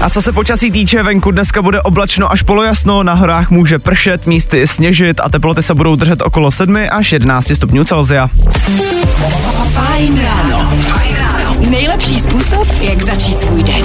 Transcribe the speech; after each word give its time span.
A 0.00 0.10
co 0.10 0.22
se 0.22 0.32
počasí 0.32 0.70
týče, 0.70 1.02
venku 1.02 1.30
dneska 1.30 1.62
bude 1.62 1.82
oblačno 1.82 2.32
až 2.32 2.42
polojasno, 2.42 3.02
na 3.02 3.14
horách 3.14 3.50
může 3.50 3.78
pršet, 3.78 4.26
místy 4.26 4.66
sněžit 4.66 5.20
a 5.20 5.28
teploty 5.28 5.62
se 5.62 5.74
budou 5.74 5.96
držet 5.96 6.22
okolo 6.22 6.50
7 6.50 6.76
až 6.90 7.12
11 7.12 7.52
stupňů 7.54 7.84
Celsia. 7.84 8.30
Fajn 9.72 10.20
ráno. 10.24 10.72
Nejlepší 11.70 12.20
způsob, 12.20 12.68
jak 12.80 13.02
začít 13.02 13.38
svůj 13.38 13.62
den. 13.62 13.84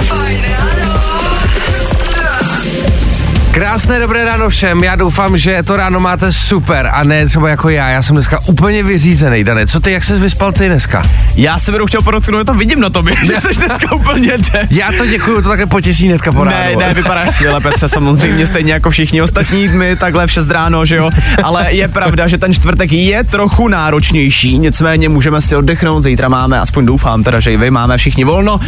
Krásné 3.54 4.00
dobré 4.00 4.24
ráno 4.24 4.48
všem, 4.48 4.84
já 4.84 4.96
doufám, 4.96 5.38
že 5.38 5.62
to 5.62 5.76
ráno 5.76 6.00
máte 6.00 6.32
super 6.32 6.90
a 6.92 7.04
ne 7.04 7.26
třeba 7.26 7.48
jako 7.48 7.68
já, 7.68 7.88
já 7.88 8.02
jsem 8.02 8.16
dneska 8.16 8.38
úplně 8.46 8.82
vyřízený, 8.82 9.44
Dane, 9.44 9.66
co 9.66 9.80
ty, 9.80 9.92
jak 9.92 10.04
se 10.04 10.18
vyspal 10.18 10.52
ty 10.52 10.66
dneska? 10.66 11.02
Já 11.34 11.58
se 11.58 11.72
budu 11.72 11.86
chtěl 11.86 12.02
podotknout, 12.02 12.46
to 12.46 12.54
vidím 12.54 12.80
na 12.80 12.90
tobě, 12.90 13.14
že 13.26 13.40
jsi 13.40 13.48
dneska 13.58 13.94
úplně 13.94 14.38
dead. 14.38 14.66
Já 14.70 14.92
to 14.98 15.06
děkuju, 15.06 15.42
to 15.42 15.48
také 15.48 15.66
potěší 15.66 16.08
hnedka 16.08 16.32
po 16.32 16.44
ránu. 16.44 16.56
Ne, 16.56 16.86
ne, 16.86 16.94
vypadáš 16.94 17.34
skvěle, 17.34 17.60
Petře, 17.60 17.88
samozřejmě 17.88 18.46
stejně 18.46 18.72
jako 18.72 18.90
všichni 18.90 19.22
ostatní, 19.22 19.68
my 19.68 19.96
takhle 19.96 20.26
v 20.26 20.32
6 20.32 20.50
ráno, 20.50 20.84
že 20.84 20.96
jo, 20.96 21.10
ale 21.42 21.72
je 21.72 21.88
pravda, 21.88 22.26
že 22.26 22.38
ten 22.38 22.54
čtvrtek 22.54 22.92
je 22.92 23.24
trochu 23.24 23.68
náročnější, 23.68 24.58
nicméně 24.58 25.08
můžeme 25.08 25.40
si 25.40 25.56
oddechnout, 25.56 26.02
zítra 26.02 26.28
máme, 26.28 26.60
aspoň 26.60 26.86
doufám 26.86 27.22
teda, 27.22 27.40
že 27.40 27.52
i 27.52 27.56
vy 27.56 27.70
máme 27.70 27.98
všichni 27.98 28.24
volno, 28.24 28.60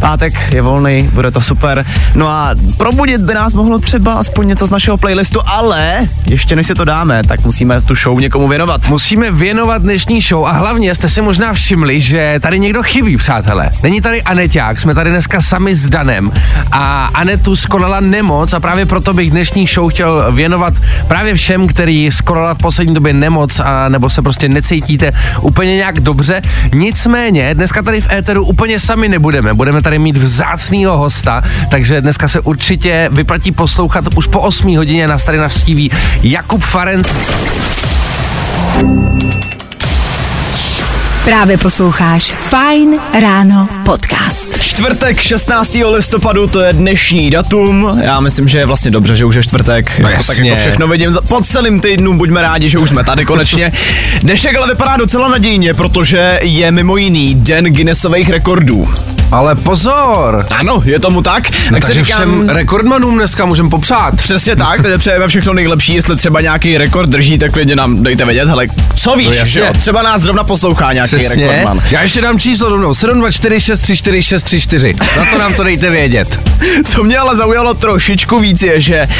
pátek 0.00 0.52
je 0.54 0.62
volný, 0.62 1.10
bude 1.12 1.30
to 1.30 1.40
super, 1.40 1.86
no 2.14 2.28
a 2.28 2.54
probudit 2.76 3.20
by 3.20 3.34
nás 3.34 3.52
mohlo 3.52 3.78
třeba 3.78 4.19
aspoň 4.20 4.48
něco 4.48 4.66
z 4.66 4.70
našeho 4.70 4.96
playlistu, 4.96 5.40
ale 5.46 6.08
ještě 6.26 6.56
než 6.56 6.66
si 6.66 6.74
to 6.74 6.84
dáme, 6.84 7.22
tak 7.28 7.44
musíme 7.44 7.80
tu 7.80 7.94
show 7.94 8.20
někomu 8.20 8.48
věnovat. 8.48 8.88
Musíme 8.88 9.30
věnovat 9.30 9.82
dnešní 9.82 10.20
show 10.20 10.46
a 10.46 10.52
hlavně 10.52 10.94
jste 10.94 11.08
si 11.08 11.22
možná 11.22 11.52
všimli, 11.52 12.00
že 12.00 12.40
tady 12.40 12.58
někdo 12.58 12.82
chybí, 12.82 13.16
přátelé. 13.16 13.70
Není 13.82 14.00
tady 14.00 14.22
Aneťák, 14.22 14.80
jsme 14.80 14.94
tady 14.94 15.10
dneska 15.10 15.40
sami 15.40 15.74
s 15.74 15.88
Danem 15.88 16.32
a 16.72 17.10
Anetu 17.14 17.56
skolala 17.56 18.00
nemoc 18.00 18.52
a 18.52 18.60
právě 18.60 18.86
proto 18.86 19.14
bych 19.14 19.30
dnešní 19.30 19.66
show 19.66 19.90
chtěl 19.90 20.32
věnovat 20.32 20.74
právě 21.08 21.34
všem, 21.34 21.66
který 21.66 22.10
skolala 22.12 22.54
v 22.54 22.58
poslední 22.58 22.94
době 22.94 23.12
nemoc 23.12 23.60
a 23.60 23.88
nebo 23.88 24.10
se 24.10 24.22
prostě 24.22 24.48
necítíte 24.48 25.12
úplně 25.40 25.76
nějak 25.76 26.00
dobře. 26.00 26.42
Nicméně 26.72 27.54
dneska 27.54 27.82
tady 27.82 28.00
v 28.00 28.12
éteru 28.12 28.46
úplně 28.46 28.80
sami 28.80 29.08
nebudeme, 29.08 29.54
budeme 29.54 29.82
tady 29.82 29.98
mít 29.98 30.16
vzácnýho 30.16 30.98
hosta, 30.98 31.42
takže 31.70 32.00
dneska 32.00 32.28
se 32.28 32.40
určitě 32.40 33.08
vyplatí 33.12 33.52
poslouchat 33.52 34.09
už 34.16 34.26
po 34.26 34.40
8 34.40 34.76
hodině 34.76 35.08
nás 35.08 35.24
tady 35.24 35.38
navštíví 35.38 35.90
Jakub 36.22 36.64
Farenc. 36.64 37.08
Právě 41.30 41.58
posloucháš 41.58 42.32
Fajn 42.36 42.98
ráno 43.20 43.68
podcast. 43.84 44.62
Čtvrtek 44.62 45.20
16. 45.20 45.76
listopadu, 45.90 46.46
to 46.46 46.60
je 46.60 46.72
dnešní 46.72 47.30
datum. 47.30 48.00
Já 48.02 48.20
myslím, 48.20 48.48
že 48.48 48.58
je 48.58 48.66
vlastně 48.66 48.90
dobře, 48.90 49.16
že 49.16 49.24
už 49.24 49.34
je 49.34 49.42
čtvrtek. 49.42 49.98
No 49.98 50.08
Jako 50.08 50.22
tak 50.22 50.38
jako 50.38 50.60
všechno 50.60 50.88
vidím 50.88 51.16
po 51.28 51.40
celým 51.42 51.80
týdnu, 51.80 52.18
buďme 52.18 52.42
rádi, 52.42 52.70
že 52.70 52.78
už 52.78 52.88
jsme 52.88 53.04
tady 53.04 53.24
konečně. 53.24 53.72
Dnešek 54.22 54.56
ale 54.56 54.68
vypadá 54.68 54.96
docela 54.96 55.28
nadějně, 55.28 55.74
protože 55.74 56.38
je 56.42 56.70
mimo 56.70 56.96
jiný 56.96 57.34
den 57.34 57.64
Guinnessových 57.64 58.30
rekordů. 58.30 58.88
Ale 59.32 59.54
pozor! 59.54 60.46
Ano, 60.50 60.82
je 60.84 60.98
tomu 61.00 61.22
tak. 61.22 61.50
No, 61.50 61.76
tak 61.76 61.86
takže 61.86 62.04
říkám, 62.04 62.20
všem 62.20 62.48
rekordmanům 62.48 63.14
dneska 63.14 63.46
můžeme 63.46 63.70
popřát. 63.70 64.16
Přesně 64.16 64.56
tak, 64.56 64.82
tedy 64.82 64.98
přejeme 64.98 65.28
všechno 65.28 65.52
nejlepší, 65.52 65.94
jestli 65.94 66.16
třeba 66.16 66.40
nějaký 66.40 66.78
rekord 66.78 67.10
drží, 67.10 67.38
tak 67.38 67.52
klidně 67.52 67.76
nám 67.76 68.02
dejte 68.02 68.24
vědět, 68.24 68.48
hele, 68.48 68.66
co 68.94 69.16
víš, 69.16 69.38
No 69.38 69.44
že? 69.44 69.70
Třeba 69.78 70.02
nás 70.02 70.22
zrovna 70.22 70.44
poslouchá 70.44 70.92
nějaký 70.92 71.19
Přesně. 71.24 71.46
rekordman. 71.46 71.82
Já 71.90 72.02
ještě 72.02 72.20
dám 72.20 72.38
číslo 72.38 72.68
rovnou. 72.68 72.92
724634634. 72.92 74.96
Na 75.16 75.24
to 75.32 75.38
nám 75.38 75.54
to 75.54 75.64
dejte 75.64 75.90
vědět. 75.90 76.40
Co 76.84 77.02
mě 77.02 77.18
ale 77.18 77.36
zaujalo 77.36 77.74
trošičku 77.74 78.38
víc 78.38 78.62
je, 78.62 78.80
že 78.80 79.06
uh, 79.06 79.10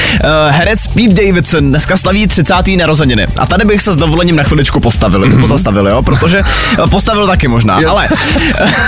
herec 0.51 0.87
Pete 0.87 1.15
Davidson 1.25 1.69
dneska 1.69 1.97
slaví 1.97 2.27
30. 2.27 2.55
narozeniny. 2.77 3.27
A 3.37 3.47
tady 3.47 3.65
bych 3.65 3.83
se 3.83 3.93
s 3.93 3.97
dovolením 3.97 4.37
na 4.37 4.43
chviličku 4.43 4.81
postavil, 4.81 5.21
mm-hmm. 5.21 5.41
pozastavil, 5.41 5.89
jo, 5.89 6.03
protože 6.03 6.39
eh, 6.39 6.45
postavil 6.91 7.27
taky 7.27 7.49
možná, 7.49 7.81
Jo. 7.81 7.91
ale 7.91 8.09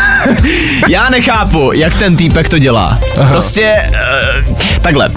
já 0.89 1.09
nechápu, 1.11 1.73
jak 1.73 1.95
ten 1.95 2.17
týpek 2.17 2.49
to 2.49 2.59
dělá. 2.59 2.99
Aha. 3.19 3.31
Prostě 3.31 3.77
uh, 4.49 4.57
takhle. 4.83 5.11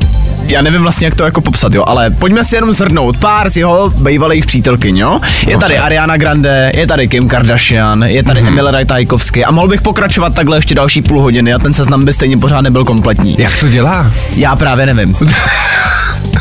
Já 0.47 0.61
nevím 0.61 0.81
vlastně, 0.81 1.07
jak 1.07 1.16
to 1.16 1.23
jako 1.23 1.41
popsat, 1.41 1.73
jo, 1.73 1.83
ale 1.88 2.09
pojďme 2.09 2.44
si 2.44 2.56
jenom 2.56 2.73
zhrnout 2.73 3.17
pár 3.17 3.50
z 3.50 3.57
jeho 3.57 3.89
bývalých 3.89 4.45
přítelkyň, 4.45 4.97
jo. 4.97 5.22
Je 5.47 5.57
tady 5.57 5.78
Ariana 5.78 6.17
Grande, 6.17 6.72
je 6.75 6.88
tady 6.88 7.07
Kim 7.07 7.28
Kardashian, 7.28 8.03
je 8.03 8.23
tady 8.23 8.41
mm-hmm. 8.41 8.47
Emil 8.47 8.72
Ratajkovsky 8.72 9.45
a 9.45 9.51
mohl 9.51 9.67
bych 9.67 9.81
pokračovat 9.81 10.34
takhle 10.34 10.57
ještě 10.57 10.75
další 10.75 11.01
půl 11.01 11.22
hodiny 11.22 11.53
a 11.53 11.59
ten 11.59 11.73
seznam 11.73 12.05
by 12.05 12.13
stejně 12.13 12.38
pořád 12.38 12.61
nebyl 12.61 12.85
kompletní. 12.85 13.35
Jak 13.39 13.59
to 13.59 13.69
dělá? 13.69 14.11
Já 14.35 14.55
právě 14.55 14.85
nevím. 14.85 15.16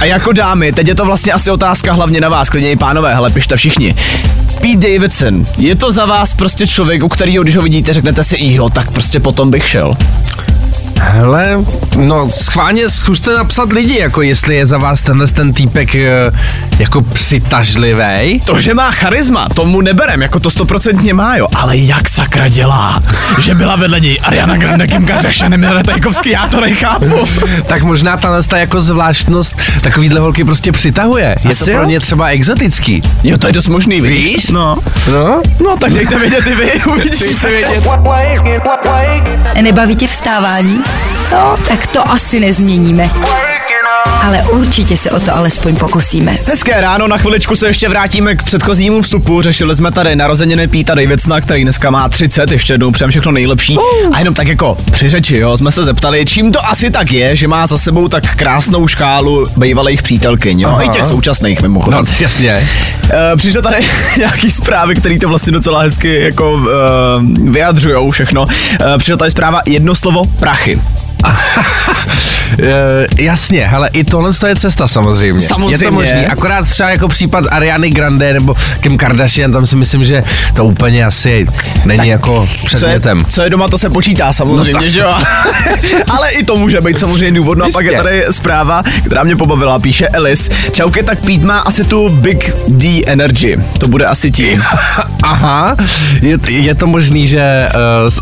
A 0.00 0.04
jako 0.04 0.32
dámy, 0.32 0.72
teď 0.72 0.88
je 0.88 0.94
to 0.94 1.04
vlastně 1.04 1.32
asi 1.32 1.50
otázka 1.50 1.92
hlavně 1.92 2.20
na 2.20 2.28
vás, 2.28 2.50
klidně 2.50 2.70
i 2.70 2.76
pánové, 2.76 3.14
hele, 3.14 3.30
pište 3.30 3.56
všichni. 3.56 3.94
Pete 4.60 4.88
Davidson, 4.88 5.44
je 5.58 5.74
to 5.74 5.92
za 5.92 6.06
vás 6.06 6.34
prostě 6.34 6.66
člověk, 6.66 7.04
u 7.04 7.08
kterého, 7.08 7.42
když 7.42 7.56
ho 7.56 7.62
vidíte, 7.62 7.92
řeknete 7.92 8.24
si, 8.24 8.36
jo, 8.40 8.70
tak 8.70 8.90
prostě 8.90 9.20
potom 9.20 9.50
bych 9.50 9.68
šel. 9.68 9.92
Hele, 11.06 11.58
no 11.96 12.30
schválně 12.30 12.88
zkuste 12.90 13.34
napsat 13.34 13.72
lidi, 13.72 13.98
jako 13.98 14.22
jestli 14.22 14.56
je 14.56 14.66
za 14.66 14.78
vás 14.78 15.02
tenhle 15.02 15.26
ten 15.26 15.52
týpek 15.52 15.94
eh, 15.94 16.30
jako 16.78 17.02
přitažlivý. 17.02 18.40
To, 18.46 18.58
že 18.58 18.74
má 18.74 18.90
charisma, 18.90 19.48
tomu 19.48 19.80
neberem, 19.80 20.22
jako 20.22 20.40
to 20.40 20.50
stoprocentně 20.50 21.14
má, 21.14 21.36
jo, 21.36 21.48
ale 21.56 21.76
jak 21.76 22.08
sakra 22.08 22.48
dělá, 22.48 23.02
že 23.38 23.54
byla 23.54 23.76
vedle 23.76 24.00
něj 24.00 24.18
Ariana 24.22 24.56
Grande, 24.56 24.86
Kim 24.86 25.06
Kardashian, 25.06 25.54
Emil 25.54 25.72
Ratajkovský, 25.72 26.30
já 26.30 26.48
to 26.48 26.60
nechápu. 26.60 27.26
Tak 27.66 27.82
možná 27.82 28.16
tahle 28.16 28.42
ta 28.42 28.58
jako 28.58 28.80
zvláštnost 28.80 29.56
takovýhle 29.80 30.20
holky 30.20 30.44
prostě 30.44 30.72
přitahuje. 30.72 31.34
Je 31.44 31.50
Asi 31.50 31.64
to 31.64 31.70
pro 31.70 31.82
jo? 31.82 31.88
ně 31.88 32.00
třeba 32.00 32.26
exotický. 32.26 33.02
Jo, 33.22 33.38
to 33.38 33.46
je 33.46 33.52
dost 33.52 33.68
možný, 33.68 34.00
víš? 34.00 34.34
Víš? 34.34 34.50
No. 34.50 34.76
No, 35.10 35.42
No, 35.64 35.76
tak 35.76 35.92
dejte 35.92 36.18
vědět 36.18 36.46
i 36.46 36.54
vy, 36.54 36.72
uvidíte. 36.86 37.24
Nebaví 39.62 39.96
tě 39.96 40.06
vstávání? 40.06 40.80
No, 41.32 41.56
tak 41.68 41.86
to 41.86 42.10
asi 42.10 42.40
nezměníme. 42.40 43.04
Ale 44.22 44.42
určitě 44.42 44.96
se 44.96 45.10
o 45.10 45.20
to 45.20 45.36
alespoň 45.36 45.76
pokusíme. 45.76 46.36
Hezké 46.48 46.80
ráno, 46.80 47.08
na 47.08 47.18
chviličku 47.18 47.56
se 47.56 47.66
ještě 47.66 47.88
vrátíme 47.88 48.34
k 48.36 48.42
předchozímu 48.42 49.02
vstupu. 49.02 49.42
Řešili 49.42 49.76
jsme 49.76 49.92
tady 49.92 50.16
narozeniny 50.16 50.68
Píta 50.68 50.94
Davidsona, 50.94 51.40
který 51.40 51.62
dneska 51.62 51.90
má 51.90 52.08
30, 52.08 52.50
ještě 52.50 52.72
jednou 52.72 52.90
přejem 52.90 53.10
všechno 53.10 53.32
nejlepší. 53.32 53.78
A 54.12 54.18
jenom 54.18 54.34
tak 54.34 54.46
jako 54.46 54.76
při 54.92 55.08
řeči, 55.08 55.36
jo, 55.36 55.56
jsme 55.56 55.72
se 55.72 55.84
zeptali, 55.84 56.24
čím 56.26 56.52
to 56.52 56.66
asi 56.66 56.90
tak 56.90 57.12
je, 57.12 57.36
že 57.36 57.48
má 57.48 57.66
za 57.66 57.78
sebou 57.78 58.08
tak 58.08 58.36
krásnou 58.36 58.86
škálu 58.88 59.46
bývalých 59.56 60.02
přítelkyň, 60.02 60.60
jo, 60.60 60.68
Aha. 60.68 60.82
i 60.82 60.88
těch 60.88 61.06
současných 61.06 61.62
mimochodem. 61.62 62.04
no 62.08 62.14
jasně. 62.20 62.68
Eh, 63.10 63.36
Přišly 63.36 63.62
tady 63.62 63.76
nějaký 64.18 64.50
zprávy, 64.50 64.94
které 64.94 65.18
to 65.18 65.28
vlastně 65.28 65.52
docela 65.52 65.82
hezky 65.82 66.20
jako 66.20 66.52
uh, 66.52 66.62
vyjadřujou 67.52 68.10
všechno. 68.10 68.42
Uh, 68.44 68.48
přišla 68.98 69.16
tady 69.16 69.30
zpráva 69.30 69.60
jedno 69.66 69.94
slovo 69.94 70.24
prachy. 70.24 70.80
E, 72.62 73.22
jasně, 73.22 73.68
ale 73.68 73.88
i 73.92 74.04
tohle 74.04 74.32
to 74.32 74.46
je 74.46 74.56
cesta 74.56 74.88
samozřejmě. 74.88 75.42
Samozřejmě. 75.42 75.74
Je 75.74 75.78
to 75.78 75.90
možný, 75.90 76.26
akorát 76.26 76.68
třeba 76.68 76.90
jako 76.90 77.08
případ 77.08 77.44
Ariany 77.50 77.90
Grande 77.90 78.32
nebo 78.32 78.56
Kim 78.80 78.98
Kardashian, 78.98 79.52
tam 79.52 79.66
si 79.66 79.76
myslím, 79.76 80.04
že 80.04 80.24
to 80.54 80.64
úplně 80.64 81.04
asi 81.04 81.46
není 81.84 81.98
tak, 81.98 82.06
jako 82.06 82.46
Co 82.46 82.52
je, 82.62 82.66
předmětem. 82.76 83.24
co 83.28 83.42
je 83.42 83.50
doma, 83.50 83.68
to 83.68 83.78
se 83.78 83.90
počítá 83.90 84.32
samozřejmě, 84.32 84.72
No 84.72 84.78
tak. 84.80 84.90
že 84.90 85.00
jo? 85.00 85.14
Ale 86.10 86.30
i 86.30 86.44
to 86.44 86.56
může 86.56 86.80
být 86.80 86.98
samozřejmě 86.98 87.38
důvod. 87.38 87.58
No 87.58 87.64
a 87.64 87.68
pak 87.72 87.84
je 87.84 88.02
tady 88.02 88.24
zpráva, 88.30 88.82
která 89.06 89.24
mě 89.24 89.36
pobavila, 89.36 89.78
píše 89.78 90.08
Elis. 90.08 90.50
Čauke, 90.72 91.02
tak 91.02 91.18
Pete 91.20 91.46
má 91.46 91.58
asi 91.58 91.84
tu 91.84 92.08
Big 92.08 92.56
D 92.68 93.02
Energy. 93.06 93.56
To 93.78 93.88
bude 93.88 94.06
asi 94.06 94.30
tím. 94.30 94.62
Aha, 95.22 95.76
je, 96.22 96.38
je 96.48 96.74
to 96.74 96.86
možný, 96.86 97.28
že 97.28 97.68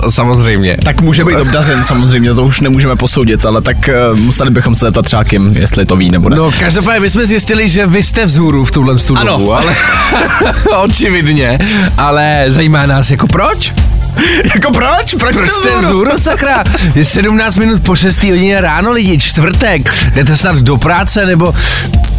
uh, 0.03 0.11
samozřejmě. 0.11 0.77
Tak 0.85 1.01
může 1.01 1.25
být 1.25 1.37
obdařen 1.37 1.85
samozřejmě, 1.85 2.35
to 2.35 2.45
už 2.45 2.61
nemůžeme 2.61 2.92
posoudit, 2.97 3.45
ale 3.47 3.63
tak 3.63 3.77
uh, 4.13 4.19
museli 4.19 4.51
bychom 4.51 4.75
se 4.75 4.87
zeptat 4.87 5.05
třeba 5.05 5.25
Kim, 5.25 5.57
jestli 5.57 5.87
to 5.87 5.97
ví 5.97 6.11
nebo 6.11 6.29
ne. 6.29 6.37
No, 6.37 6.51
každopádně 6.61 7.01
my 7.01 7.11
jsme 7.11 7.27
zjistili, 7.27 7.69
že 7.69 7.87
vy 7.87 8.03
jste 8.03 8.25
vzhůru 8.25 8.65
v 8.65 8.71
tuhle 8.71 8.97
tu 8.99 9.17
Ano. 9.19 9.33
dobu, 9.33 9.55
ale 9.55 9.75
očividně, 10.85 11.59
ale 11.99 12.45
zajímá 12.49 12.87
nás 12.87 13.11
jako 13.11 13.27
proč? 13.27 13.73
jako 14.55 14.73
proč? 14.73 15.15
Proč, 15.19 15.35
Proč 15.37 15.51
jste 15.51 15.61
jste 15.61 15.69
vzhůru? 15.69 15.87
vzhůru, 15.87 16.11
sakra? 16.19 16.65
Je 16.95 17.05
17 17.05 17.57
minut 17.57 17.83
po 17.83 17.97
6 17.97 18.23
hodině 18.25 18.61
ráno, 18.61 18.93
lidi, 18.93 19.19
čtvrtek, 19.19 19.95
jdete 20.15 20.37
snad 20.37 20.57
do 20.59 20.77
práce, 20.77 21.27
nebo 21.27 21.55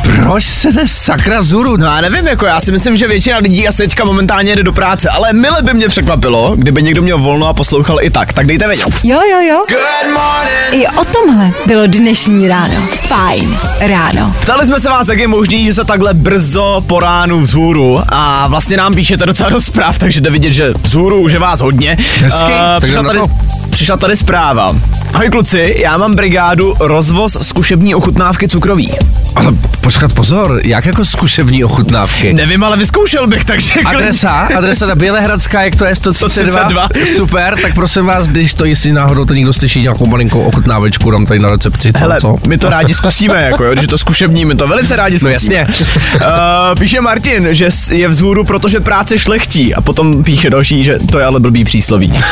proč 0.03 0.43
jste 0.43 0.87
sakra 0.87 1.39
vzhůru? 1.39 1.77
No 1.77 1.85
já 1.85 2.01
nevím, 2.01 2.27
jako 2.27 2.45
já 2.45 2.59
si 2.61 2.71
myslím, 2.71 2.97
že 2.97 3.07
většina 3.07 3.37
lidí 3.37 3.67
asi 3.67 3.77
teďka 3.77 4.05
momentálně 4.05 4.55
jde 4.55 4.63
do 4.63 4.73
práce, 4.73 5.09
ale 5.09 5.33
mile 5.33 5.61
by 5.61 5.73
mě 5.73 5.87
překvapilo, 5.87 6.55
kdyby 6.55 6.83
někdo 6.83 7.01
měl 7.01 7.17
volno 7.17 7.47
a 7.47 7.53
poslouchal 7.53 7.97
i 8.01 8.09
tak. 8.09 8.33
Tak 8.33 8.47
dejte 8.47 8.67
vědět. 8.67 8.85
Jo, 9.03 9.19
jo, 9.31 9.39
jo. 9.49 9.65
I 10.71 10.87
o 10.87 11.05
tomhle 11.05 11.51
bylo 11.65 11.87
dnešní 11.87 12.47
ráno. 12.47 12.87
Fajn 13.07 13.57
ráno. 13.79 14.35
Ptali 14.41 14.67
jsme 14.67 14.79
se 14.79 14.89
vás, 14.89 15.07
jak 15.07 15.19
je 15.19 15.27
možný, 15.27 15.65
že 15.65 15.73
se 15.73 15.85
takhle 15.85 16.13
brzo 16.13 16.83
po 16.87 16.99
ránu 16.99 17.41
vzhůru 17.41 17.99
a 18.09 18.47
vlastně 18.47 18.77
nám 18.77 18.93
píšete 18.93 19.25
docela 19.25 19.49
dost 19.49 19.65
zpráv, 19.65 19.99
takže 19.99 20.21
jde 20.21 20.29
vidět, 20.29 20.51
že 20.51 20.73
vzhůru 20.83 21.19
už 21.21 21.33
je 21.33 21.39
vás 21.39 21.59
hodně. 21.59 21.97
Hezky, 22.19 22.51
tak 22.51 22.83
přišla, 22.83 23.03
tady, 23.03 23.19
přišla 23.69 23.97
tady 23.97 24.15
zpráva. 24.15 24.75
Ahoj 25.13 25.29
kluci, 25.29 25.75
já 25.77 25.97
mám 25.97 26.15
brigádu 26.15 26.75
rozvoz 26.79 27.37
zkušební 27.41 27.95
ochutnávky 27.95 28.47
cukroví. 28.47 28.91
Ale 29.35 29.51
počkat, 29.81 30.13
pozor, 30.13 30.59
jak 30.63 30.85
jako 30.85 31.05
zkušební 31.05 31.63
ochutnávky? 31.63 32.33
Nevím, 32.33 32.63
ale 32.63 32.77
vyzkoušel 32.77 33.27
bych, 33.27 33.45
takže... 33.45 33.73
Adresa, 33.85 34.29
adresa 34.29 34.85
na 34.85 34.95
Bělehradská, 34.95 35.61
jak 35.63 35.75
to 35.75 35.85
je 35.85 35.95
132? 35.95 36.51
132. 36.87 37.15
Super, 37.15 37.55
tak 37.61 37.73
prosím 37.73 38.05
vás, 38.05 38.27
když 38.27 38.53
to 38.53 38.65
jestli 38.65 38.91
náhodou 38.91 39.25
to 39.25 39.33
někdo 39.33 39.53
slyší 39.53 39.81
nějakou 39.81 40.05
malinkou 40.05 40.41
ochutnávečku, 40.41 41.11
dám 41.11 41.25
tady 41.25 41.39
na 41.39 41.49
recepci, 41.49 41.93
co, 41.93 41.99
Hele, 41.99 42.17
co? 42.21 42.37
my 42.47 42.57
to 42.57 42.69
rádi 42.69 42.93
zkusíme, 42.93 43.43
jako 43.43 43.63
jo, 43.63 43.71
když 43.71 43.81
je 43.83 43.87
to 43.87 43.97
zkušební, 43.97 44.45
my 44.45 44.55
to 44.55 44.67
velice 44.67 44.95
rádi 44.95 45.17
No 45.23 45.29
zkusíme. 45.31 45.55
jasně. 45.55 45.67
Uh, 46.15 46.19
píše 46.79 47.01
Martin, 47.01 47.47
že 47.51 47.69
je 47.91 48.07
vzhůru, 48.07 48.43
protože 48.43 48.79
práce 48.79 49.17
šlechtí 49.19 49.75
a 49.75 49.81
potom 49.81 50.23
píše 50.23 50.49
další, 50.49 50.83
že 50.83 50.99
to 51.11 51.19
je 51.19 51.25
ale 51.25 51.39
blbý 51.39 51.63
přísloví. 51.63 52.13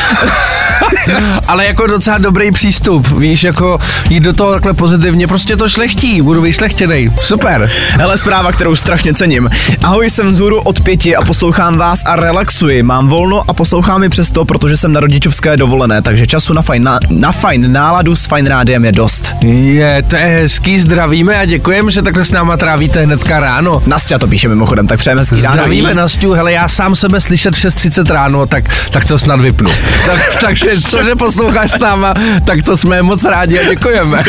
Ale 1.48 1.66
jako 1.66 1.86
docela 1.86 2.18
dobrý 2.18 2.52
přístup, 2.52 3.08
víš, 3.08 3.44
jako 3.44 3.78
jít 4.10 4.20
do 4.20 4.32
toho 4.32 4.52
takhle 4.52 4.72
pozitivně, 4.72 5.26
prostě 5.26 5.56
to 5.56 5.68
šlechtí, 5.68 6.22
budu 6.22 6.42
vyšlechtěnej, 6.92 7.10
super. 7.24 7.70
Hele, 7.90 8.18
zpráva, 8.18 8.52
kterou 8.52 8.76
strašně 8.76 9.14
cením. 9.14 9.50
Ahoj, 9.82 10.10
jsem 10.10 10.28
vzhůru 10.28 10.60
od 10.60 10.80
pěti 10.80 11.16
a 11.16 11.24
poslouchám 11.24 11.78
vás 11.78 12.02
a 12.04 12.16
relaxuji. 12.16 12.82
Mám 12.82 13.08
volno 13.08 13.42
a 13.48 13.52
poslouchám 13.52 14.04
i 14.04 14.08
přesto, 14.08 14.44
protože 14.44 14.76
jsem 14.76 14.92
na 14.92 15.00
rodičovské 15.00 15.56
dovolené, 15.56 16.02
takže 16.02 16.26
času 16.26 16.52
na 16.52 16.62
fajn, 16.62 16.82
na, 16.82 16.98
na 17.10 17.32
fajn 17.32 17.72
náladu 17.72 18.16
s 18.16 18.26
fajn 18.26 18.46
rádiem 18.46 18.84
je 18.84 18.92
dost. 18.92 19.34
Je, 19.44 20.02
to 20.02 20.16
je 20.16 20.22
hezký, 20.22 20.80
zdravíme 20.80 21.36
a 21.36 21.44
děkujeme, 21.44 21.90
že 21.90 22.02
takhle 22.02 22.24
s 22.24 22.30
náma 22.30 22.56
trávíte 22.56 23.02
hnedka 23.02 23.40
ráno. 23.40 23.82
Nastia 23.86 24.18
to 24.18 24.26
píše 24.26 24.48
mimochodem, 24.48 24.86
tak 24.86 24.98
přejeme 24.98 25.20
hezký 25.20 25.42
ráno. 25.42 25.56
Zdravíme 25.56 25.94
Nastiu, 25.94 26.32
hele, 26.32 26.52
já 26.52 26.68
sám 26.68 26.96
sebe 26.96 27.20
slyšet 27.20 27.54
v 27.54 27.58
6.30 27.58 28.12
ráno, 28.12 28.46
tak, 28.46 28.64
tak 28.90 29.04
to 29.04 29.18
snad 29.18 29.40
vypnu. 29.40 29.70
tak, 30.06 30.36
takže 30.40 30.70
to, 30.90 31.02
že 31.02 31.16
posloucháš 31.16 31.70
s 31.70 31.78
náma, 31.78 32.14
tak 32.44 32.62
to 32.62 32.76
jsme 32.76 33.02
moc 33.02 33.24
rádi 33.24 33.58
a 33.58 33.68
děkujeme. 33.68 34.24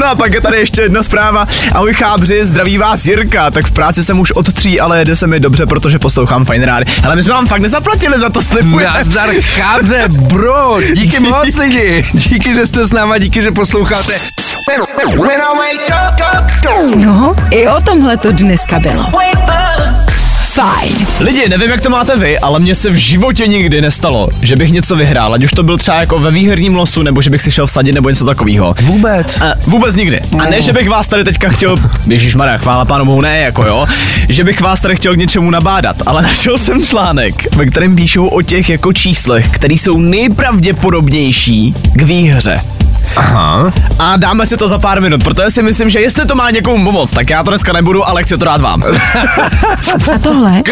No 0.00 0.06
a 0.06 0.14
pak 0.14 0.32
je 0.32 0.40
tady 0.40 0.56
ještě 0.56 0.82
jedna 0.82 1.02
zpráva. 1.02 1.33
Ahoj 1.72 1.94
chábři, 1.94 2.44
zdraví 2.44 2.78
vás 2.78 3.06
Jirka. 3.06 3.50
Tak 3.50 3.66
v 3.66 3.72
práci 3.72 4.04
jsem 4.04 4.20
už 4.20 4.30
od 4.30 4.52
tří, 4.52 4.80
ale 4.80 4.98
jede 4.98 5.16
se 5.16 5.26
mi 5.26 5.40
dobře, 5.40 5.66
protože 5.66 5.98
poslouchám 5.98 6.44
fajn 6.44 6.62
rády. 6.62 6.86
Ale 7.04 7.16
my 7.16 7.22
jsme 7.22 7.32
vám 7.32 7.46
fakt 7.46 7.60
nezaplatili 7.60 8.18
za 8.18 8.30
to, 8.30 8.42
slibujeme. 8.42 8.92
Nazdar, 8.98 9.30
chábře, 9.40 10.04
bro, 10.08 10.76
díky 10.94 11.20
moc 11.30 11.56
lidi, 11.56 12.04
díky, 12.12 12.54
že 12.54 12.66
jste 12.66 12.86
s 12.86 12.92
náma, 12.92 13.18
díky, 13.18 13.42
že 13.42 13.50
posloucháte. 13.50 14.12
No, 16.96 17.34
i 17.50 17.68
o 17.68 17.80
tomhle 17.80 18.16
to 18.16 18.32
dneska 18.32 18.78
bylo. 18.78 19.04
Fajn. 20.54 21.06
Lidi, 21.20 21.48
nevím, 21.48 21.70
jak 21.70 21.80
to 21.80 21.90
máte 21.90 22.16
vy, 22.16 22.38
ale 22.38 22.60
mně 22.60 22.74
se 22.74 22.90
v 22.90 22.94
životě 22.94 23.46
nikdy 23.46 23.80
nestalo, 23.80 24.28
že 24.42 24.56
bych 24.56 24.70
něco 24.70 24.96
vyhrál, 24.96 25.34
ať 25.34 25.44
už 25.44 25.50
to 25.50 25.62
byl 25.62 25.78
třeba 25.78 26.00
jako 26.00 26.18
ve 26.18 26.30
výherním 26.30 26.76
losu, 26.76 27.02
nebo 27.02 27.22
že 27.22 27.30
bych 27.30 27.42
si 27.42 27.52
šel 27.52 27.66
vsadit, 27.66 27.92
nebo 27.92 28.08
něco 28.08 28.24
takového. 28.24 28.74
Vůbec. 28.82 29.40
A 29.40 29.54
vůbec 29.66 29.94
nikdy. 29.94 30.20
A 30.38 30.50
ne, 30.50 30.62
že 30.62 30.72
bych 30.72 30.88
vás 30.88 31.08
tady 31.08 31.24
teďka 31.24 31.48
chtěl, 31.48 31.76
Ježíš 32.06 32.34
Maria, 32.34 32.58
chvála 32.58 32.84
pánu 32.84 33.04
bohu, 33.04 33.20
ne, 33.20 33.38
jako 33.38 33.64
jo, 33.64 33.86
že 34.28 34.44
bych 34.44 34.60
vás 34.60 34.80
tady 34.80 34.96
chtěl 34.96 35.14
k 35.14 35.18
něčemu 35.18 35.50
nabádat, 35.50 35.96
ale 36.06 36.22
našel 36.22 36.58
jsem 36.58 36.84
článek, 36.84 37.54
ve 37.56 37.66
kterém 37.66 37.96
píšou 37.96 38.26
o 38.26 38.42
těch 38.42 38.68
jako 38.68 38.92
číslech, 38.92 39.48
které 39.48 39.74
jsou 39.74 39.98
nejpravděpodobnější 39.98 41.74
k 41.94 42.02
výhře. 42.02 42.60
Aha. 43.16 43.72
A 43.98 44.16
dáme 44.16 44.46
si 44.46 44.56
to 44.56 44.68
za 44.68 44.78
pár 44.78 45.00
minut, 45.00 45.24
protože 45.24 45.50
si 45.50 45.62
myslím, 45.62 45.90
že 45.90 46.00
jestli 46.00 46.26
to 46.26 46.34
má 46.34 46.50
někomu 46.50 46.84
pomoct, 46.84 47.10
tak 47.10 47.30
já 47.30 47.42
to 47.42 47.50
dneska 47.50 47.72
nebudu, 47.72 48.08
ale 48.08 48.22
chci 48.22 48.38
to 48.38 48.44
dát 48.44 48.60
vám. 48.60 48.82
A 50.14 50.18
tohle 50.18 50.62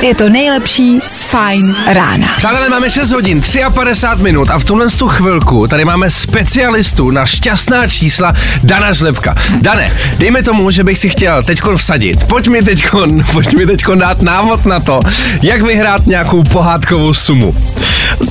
je 0.00 0.14
to 0.14 0.28
nejlepší 0.28 1.00
z 1.00 1.22
Fajn 1.22 1.74
rána. 1.86 2.26
Přátelé, 2.36 2.68
máme 2.68 2.90
6 2.90 3.12
hodin, 3.12 3.42
53 3.74 4.22
minut 4.22 4.50
a 4.50 4.58
v 4.58 4.64
tuhle 4.64 4.90
tu 4.90 5.08
chvilku 5.08 5.66
tady 5.66 5.84
máme 5.84 6.10
specialistu 6.10 7.10
na 7.10 7.26
šťastná 7.26 7.88
čísla 7.88 8.32
Dana 8.62 8.92
Žlepka. 8.92 9.34
Dane, 9.60 9.92
dejme 10.18 10.42
tomu, 10.42 10.70
že 10.70 10.84
bych 10.84 10.98
si 10.98 11.08
chtěl 11.08 11.42
teďkon 11.42 11.76
vsadit. 11.76 12.24
Pojď 12.24 12.48
mi 12.48 12.62
teďkon, 12.62 13.24
pojď 13.32 13.54
mi 13.54 13.66
teďkon 13.66 13.98
dát 13.98 14.22
návod 14.22 14.66
na 14.66 14.80
to, 14.80 15.00
jak 15.42 15.62
vyhrát 15.62 16.06
nějakou 16.06 16.42
pohádkovou 16.42 17.14
sumu. 17.14 17.54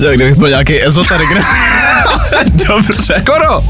Jak 0.04 0.14
kdybych 0.14 0.38
byl 0.38 0.48
nějaký 0.48 0.86
ezoterik. 0.86 1.28
Dobře. 2.68 3.12
Skoro. 3.18 3.60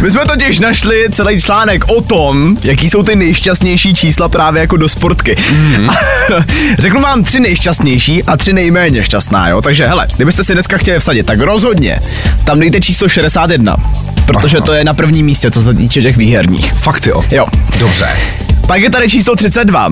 My 0.00 0.10
jsme 0.10 0.24
totiž 0.24 0.60
našli 0.60 1.06
celý 1.12 1.40
článek 1.40 1.84
o 1.88 2.02
tom, 2.02 2.56
jaký 2.62 2.90
jsou 2.90 3.02
ty 3.02 3.16
nejšťastnější 3.16 3.94
čísla 3.94 4.28
právě 4.28 4.60
jako 4.60 4.76
do 4.76 4.88
sportky. 4.88 5.36
Mm. 5.52 5.88
Řeknu 6.78 7.00
vám 7.00 7.24
tři 7.24 7.40
nejšťastnější 7.40 8.24
a 8.24 8.36
tři 8.36 8.52
nejméně 8.52 9.04
šťastná, 9.04 9.48
jo? 9.48 9.62
Takže 9.62 9.86
hele, 9.86 10.06
kdybyste 10.16 10.44
si 10.44 10.52
dneska 10.52 10.78
chtěli 10.78 11.00
vsadit, 11.00 11.26
tak 11.26 11.40
rozhodně 11.40 12.00
tam 12.44 12.60
dejte 12.60 12.80
číslo 12.80 13.08
61, 13.08 13.76
protože 14.26 14.60
to 14.60 14.72
je 14.72 14.84
na 14.84 14.94
prvním 14.94 15.26
místě, 15.26 15.50
co 15.50 15.62
se 15.62 15.74
týče 15.74 16.02
těch 16.02 16.16
výherních. 16.16 16.72
Fakt 16.72 17.06
jo. 17.06 17.24
Jo. 17.30 17.46
Dobře. 17.78 18.08
Pak 18.66 18.80
je 18.80 18.90
tady 18.90 19.10
číslo 19.10 19.36
32. 19.36 19.90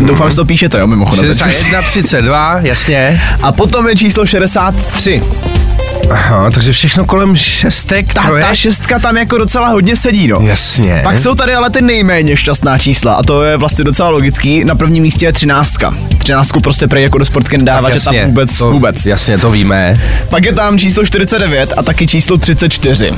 Doufám, 0.00 0.30
že 0.30 0.36
to 0.36 0.44
píšete, 0.44 0.78
jo, 0.78 0.86
mimochodem. 0.86 1.24
61, 1.34 1.82
32, 1.82 2.58
jasně. 2.62 3.22
A 3.42 3.52
potom 3.52 3.88
je 3.88 3.96
číslo 3.96 4.26
63. 4.26 5.22
Aha, 6.10 6.50
takže 6.50 6.72
všechno 6.72 7.04
kolem 7.04 7.36
šestek, 7.36 8.14
Ta, 8.14 8.22
trojek? 8.22 8.46
ta 8.46 8.54
šestka 8.54 8.98
tam 8.98 9.16
jako 9.16 9.38
docela 9.38 9.68
hodně 9.68 9.96
sedí, 9.96 10.28
no. 10.28 10.38
Jasně. 10.42 11.00
Pak 11.04 11.18
jsou 11.18 11.34
tady 11.34 11.54
ale 11.54 11.70
ty 11.70 11.82
nejméně 11.82 12.36
šťastná 12.36 12.78
čísla 12.78 13.14
a 13.14 13.22
to 13.22 13.42
je 13.42 13.56
vlastně 13.56 13.84
docela 13.84 14.08
logický. 14.08 14.64
Na 14.64 14.74
prvním 14.74 15.02
místě 15.02 15.26
je 15.26 15.32
třináctka. 15.32 15.94
Třináctku 16.18 16.60
prostě 16.60 16.86
prej 16.86 17.02
jako 17.02 17.18
do 17.18 17.24
sportky 17.24 17.58
nedává, 17.58 17.90
že 17.90 18.04
tam 18.04 18.14
vůbec, 18.24 18.58
to, 18.58 18.70
vůbec. 18.70 19.06
Jasně, 19.06 19.38
to 19.38 19.50
víme. 19.50 20.00
Pak 20.28 20.44
je 20.44 20.52
tam 20.52 20.78
číslo 20.78 21.04
49 21.06 21.72
a 21.76 21.82
taky 21.82 22.06
číslo 22.06 22.36
34. 22.38 23.10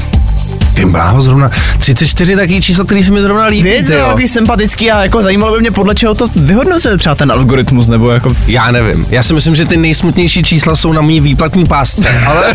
Ty 0.76 0.84
bráho, 0.84 1.20
zrovna 1.22 1.50
34 1.78 2.36
taky 2.36 2.60
číslo, 2.62 2.84
který 2.84 3.04
se 3.04 3.12
mi 3.12 3.20
zrovna 3.20 3.44
líbí. 3.46 3.70
Víte, 3.70 3.94
jo. 3.94 4.06
takový 4.06 4.28
sympatický 4.28 4.90
a 4.90 5.02
jako 5.02 5.22
zajímalo 5.22 5.54
by 5.54 5.60
mě, 5.60 5.70
podle 5.70 5.94
čeho 5.94 6.14
to 6.14 6.26
vyhodnocuje 6.36 6.98
třeba 6.98 7.14
ten 7.14 7.32
algoritmus, 7.32 7.88
nebo 7.88 8.10
jako... 8.10 8.36
Já 8.46 8.70
nevím. 8.70 9.06
Já 9.10 9.22
si 9.22 9.34
myslím, 9.34 9.54
že 9.56 9.64
ty 9.64 9.76
nejsmutnější 9.76 10.42
čísla 10.42 10.76
jsou 10.76 10.92
na 10.92 11.00
mý 11.00 11.20
výplatní 11.20 11.64
pásce. 11.64 12.08
Ale, 12.26 12.54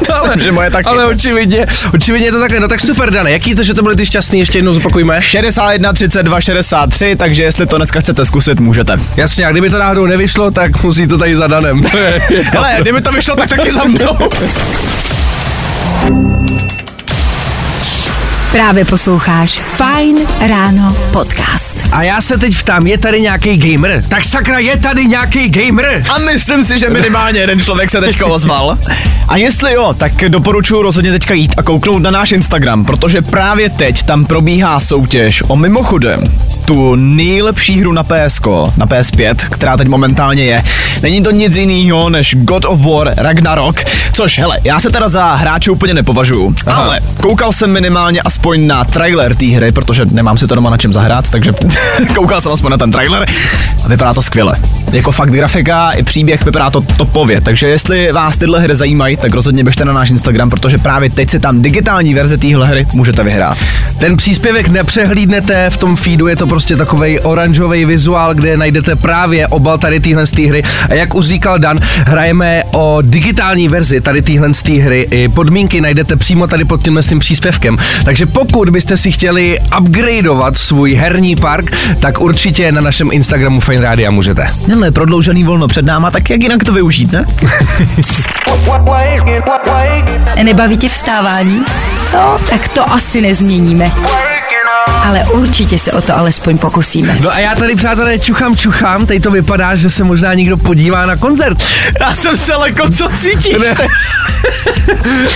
Myslím, 0.00 0.42
že 0.42 0.52
moje 0.52 0.70
taky. 0.70 0.84
ale 0.88 1.06
očividně, 1.06 1.66
očividně 1.94 2.26
je 2.26 2.32
to 2.32 2.40
takhle. 2.40 2.60
No 2.60 2.68
tak 2.68 2.80
super, 2.80 3.10
Dane. 3.10 3.30
Jaký 3.32 3.54
to, 3.54 3.62
že 3.62 3.74
to 3.74 3.82
byly 3.82 3.96
ty 3.96 4.06
šťastný, 4.06 4.38
ještě 4.38 4.58
jednou 4.58 4.72
zopakujme? 4.72 5.22
61, 5.22 5.92
32, 5.92 6.40
63, 6.40 7.16
takže 7.16 7.42
jestli 7.42 7.66
to 7.66 7.76
dneska 7.76 8.00
chcete 8.00 8.24
zkusit, 8.24 8.60
můžete. 8.60 8.96
Jasně, 9.16 9.46
a 9.46 9.50
kdyby 9.50 9.70
to 9.70 9.78
náhodou 9.78 10.06
nevyšlo, 10.06 10.50
tak 10.50 10.82
musí 10.84 11.06
to 11.06 11.18
tady 11.18 11.36
za 11.36 11.46
Danem. 11.46 11.82
Hele, 12.42 12.76
kdyby 12.80 13.00
to 13.00 13.12
vyšlo, 13.12 13.36
tak 13.36 13.48
taky 13.48 13.72
za 13.72 13.84
mnou. 13.84 14.16
Právě 18.58 18.84
posloucháš 18.84 19.60
Fajn 19.76 20.16
ráno 20.40 20.96
podcast. 21.12 21.76
a 21.92 22.02
já 22.02 22.20
se 22.20 22.38
teď 22.38 22.58
ptám, 22.58 22.86
je 22.86 22.98
tady 22.98 23.20
nějaký 23.20 23.56
gamer? 23.56 24.04
Tak 24.08 24.24
sakra, 24.24 24.58
je 24.58 24.76
tady 24.76 25.06
nějaký 25.06 25.48
gamer? 25.48 26.02
A 26.14 26.18
myslím 26.18 26.64
si, 26.64 26.78
že 26.78 26.90
minimálně 26.90 27.40
jeden 27.40 27.60
člověk 27.60 27.90
se 27.90 28.00
teďka 28.00 28.26
ozval. 28.26 28.78
A 29.28 29.36
jestli 29.36 29.72
jo, 29.72 29.94
tak 29.98 30.12
doporučuji 30.28 30.82
rozhodně 30.82 31.10
teďka 31.12 31.34
jít 31.34 31.54
a 31.56 31.62
kouknout 31.62 32.02
na 32.02 32.10
náš 32.10 32.32
Instagram, 32.32 32.84
protože 32.84 33.22
právě 33.22 33.70
teď 33.70 34.02
tam 34.02 34.26
probíhá 34.26 34.80
soutěž 34.80 35.42
o 35.48 35.56
mimochodem 35.56 36.22
tu 36.68 36.94
nejlepší 36.94 37.80
hru 37.80 37.92
na 37.92 38.02
PSK, 38.02 38.46
na 38.76 38.86
PS5, 38.86 39.34
která 39.34 39.76
teď 39.76 39.88
momentálně 39.88 40.44
je. 40.44 40.64
Není 41.02 41.22
to 41.22 41.30
nic 41.30 41.56
jiného 41.56 42.10
než 42.10 42.34
God 42.38 42.64
of 42.64 42.80
War 42.80 43.14
Ragnarok, 43.16 43.76
což 44.12 44.38
hele, 44.38 44.58
já 44.64 44.80
se 44.80 44.90
teda 44.90 45.08
za 45.08 45.34
hráče 45.34 45.70
úplně 45.70 45.94
nepovažuju, 45.94 46.54
Aha. 46.66 46.82
ale 46.82 47.00
koukal 47.22 47.52
jsem 47.52 47.72
minimálně 47.72 48.20
aspoň 48.22 48.66
na 48.66 48.84
trailer 48.84 49.34
té 49.34 49.46
hry, 49.46 49.72
protože 49.72 50.04
nemám 50.04 50.38
si 50.38 50.46
to 50.46 50.54
doma 50.54 50.70
na 50.70 50.76
čem 50.76 50.92
zahrát, 50.92 51.30
takže 51.30 51.52
koukal 52.14 52.40
jsem 52.40 52.52
aspoň 52.52 52.70
na 52.70 52.78
ten 52.78 52.90
trailer 52.90 53.26
a 53.84 53.88
vypadá 53.88 54.14
to 54.14 54.22
skvěle. 54.22 54.56
Jako 54.92 55.12
fakt 55.12 55.30
grafika 55.30 55.90
i 55.90 56.02
příběh 56.02 56.44
vypadá 56.44 56.70
to 56.70 56.80
topově, 56.80 57.40
takže 57.40 57.68
jestli 57.68 58.12
vás 58.12 58.36
tyhle 58.36 58.60
hry 58.60 58.76
zajímají, 58.76 59.16
tak 59.16 59.34
rozhodně 59.34 59.64
běžte 59.64 59.84
na 59.84 59.92
náš 59.92 60.10
Instagram, 60.10 60.50
protože 60.50 60.78
právě 60.78 61.10
teď 61.10 61.30
si 61.30 61.40
tam 61.40 61.62
digitální 61.62 62.14
verze 62.14 62.38
téhle 62.38 62.66
hry 62.66 62.86
můžete 62.94 63.24
vyhrát. 63.24 63.58
Ten 63.98 64.16
příspěvek 64.16 64.68
nepřehlídnete, 64.68 65.70
v 65.70 65.76
tom 65.76 65.96
feedu 65.96 66.26
je 66.26 66.36
to 66.36 66.46
prostě 66.46 66.57
takový 66.66 67.20
oranžový 67.20 67.84
vizuál, 67.84 68.34
kde 68.34 68.56
najdete 68.56 68.96
právě 68.96 69.46
obal 69.46 69.78
tady 69.78 70.00
téhle 70.00 70.26
z 70.26 70.30
té 70.30 70.42
hry. 70.42 70.62
A 70.90 70.94
jak 70.94 71.14
už 71.14 71.26
říkal 71.26 71.58
Dan, 71.58 71.78
hrajeme 72.06 72.62
o 72.72 72.98
digitální 73.02 73.68
verzi 73.68 74.00
tady 74.00 74.22
téhle 74.22 74.54
z 74.54 74.62
té 74.62 74.72
hry. 74.72 75.08
I 75.10 75.28
podmínky 75.28 75.80
najdete 75.80 76.16
přímo 76.16 76.46
tady 76.46 76.64
pod 76.64 76.82
tímhle 76.82 77.02
s 77.02 77.06
tím 77.06 77.18
příspěvkem. 77.18 77.78
Takže 78.04 78.26
pokud 78.26 78.70
byste 78.70 78.96
si 78.96 79.10
chtěli 79.12 79.58
upgradeovat 79.80 80.58
svůj 80.58 80.94
herní 80.94 81.36
park, 81.36 81.76
tak 82.00 82.20
určitě 82.20 82.72
na 82.72 82.80
našem 82.80 83.08
Instagramu 83.12 83.60
Fine 83.60 83.82
Rádia 83.82 84.10
můžete. 84.10 84.48
Tenhle 84.66 84.90
prodloužený 84.90 85.44
volno 85.44 85.68
před 85.68 85.84
náma, 85.84 86.10
tak 86.10 86.30
jak 86.30 86.42
jinak 86.42 86.64
to 86.64 86.72
využít, 86.72 87.12
ne? 87.12 87.24
Nebaví 90.42 90.76
tě 90.76 90.88
vstávání? 90.88 91.62
No, 92.14 92.38
tak 92.50 92.68
to 92.68 92.92
asi 92.92 93.20
nezměníme. 93.20 93.90
Ale 95.04 95.24
určitě 95.24 95.78
se 95.78 95.92
o 95.92 96.00
to 96.00 96.16
alespoň 96.16 96.58
pokusíme. 96.58 97.16
No 97.20 97.32
a 97.32 97.38
já 97.38 97.54
tady, 97.54 97.74
přátelé, 97.74 98.18
čuchám, 98.18 98.56
čuchám, 98.56 99.06
teď 99.06 99.22
to 99.22 99.30
vypadá, 99.30 99.76
že 99.76 99.90
se 99.90 100.04
možná 100.04 100.34
někdo 100.34 100.56
podívá 100.56 101.06
na 101.06 101.16
koncert. 101.16 101.62
Já 102.00 102.14
jsem 102.14 102.36
se 102.36 102.54
leko, 102.54 102.90
co 102.90 103.08
cítíš? 103.08 103.56
Ne. 103.58 103.74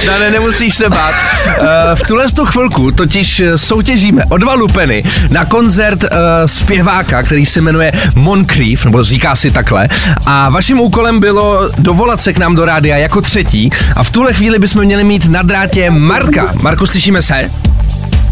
no, 0.07 0.19
ne, 0.19 0.31
nemusíš 0.31 0.75
se 0.75 0.89
bát. 0.89 1.15
Uh, 1.47 1.65
v 1.95 2.03
tuhle 2.07 2.29
tu 2.29 2.47
chvilku 2.47 2.91
totiž 2.91 3.41
eh, 3.41 3.59
soutěžíme 3.59 4.25
o 4.25 4.37
dva 4.37 4.55
lupeny 4.55 5.05
na 5.31 5.45
koncert 5.45 6.05
uh, 6.05 6.09
zpěváka, 6.47 7.23
který 7.23 7.47
se 7.47 7.61
jmenuje 7.61 7.93
Moncrief, 8.15 8.85
nebo 8.85 9.05
říká 9.05 9.37
si 9.37 9.51
takhle. 9.51 9.89
A 10.27 10.49
vaším 10.51 10.81
úkolem 10.81 11.21
bylo 11.21 11.69
dovolat 11.79 12.21
se 12.21 12.33
k 12.33 12.39
nám 12.39 12.55
do 12.55 12.65
rádia 12.65 12.97
jako 12.97 13.21
třetí 13.21 13.71
a 13.97 14.03
v 14.03 14.11
tuhle 14.11 14.33
chvíli 14.33 14.59
bychom 14.59 14.85
měli 14.85 15.05
mít 15.05 15.25
na 15.25 15.43
drátě 15.43 15.91
Marka. 15.91 16.53
Marku, 16.63 16.87
slyšíme 16.87 17.23
se? 17.23 17.51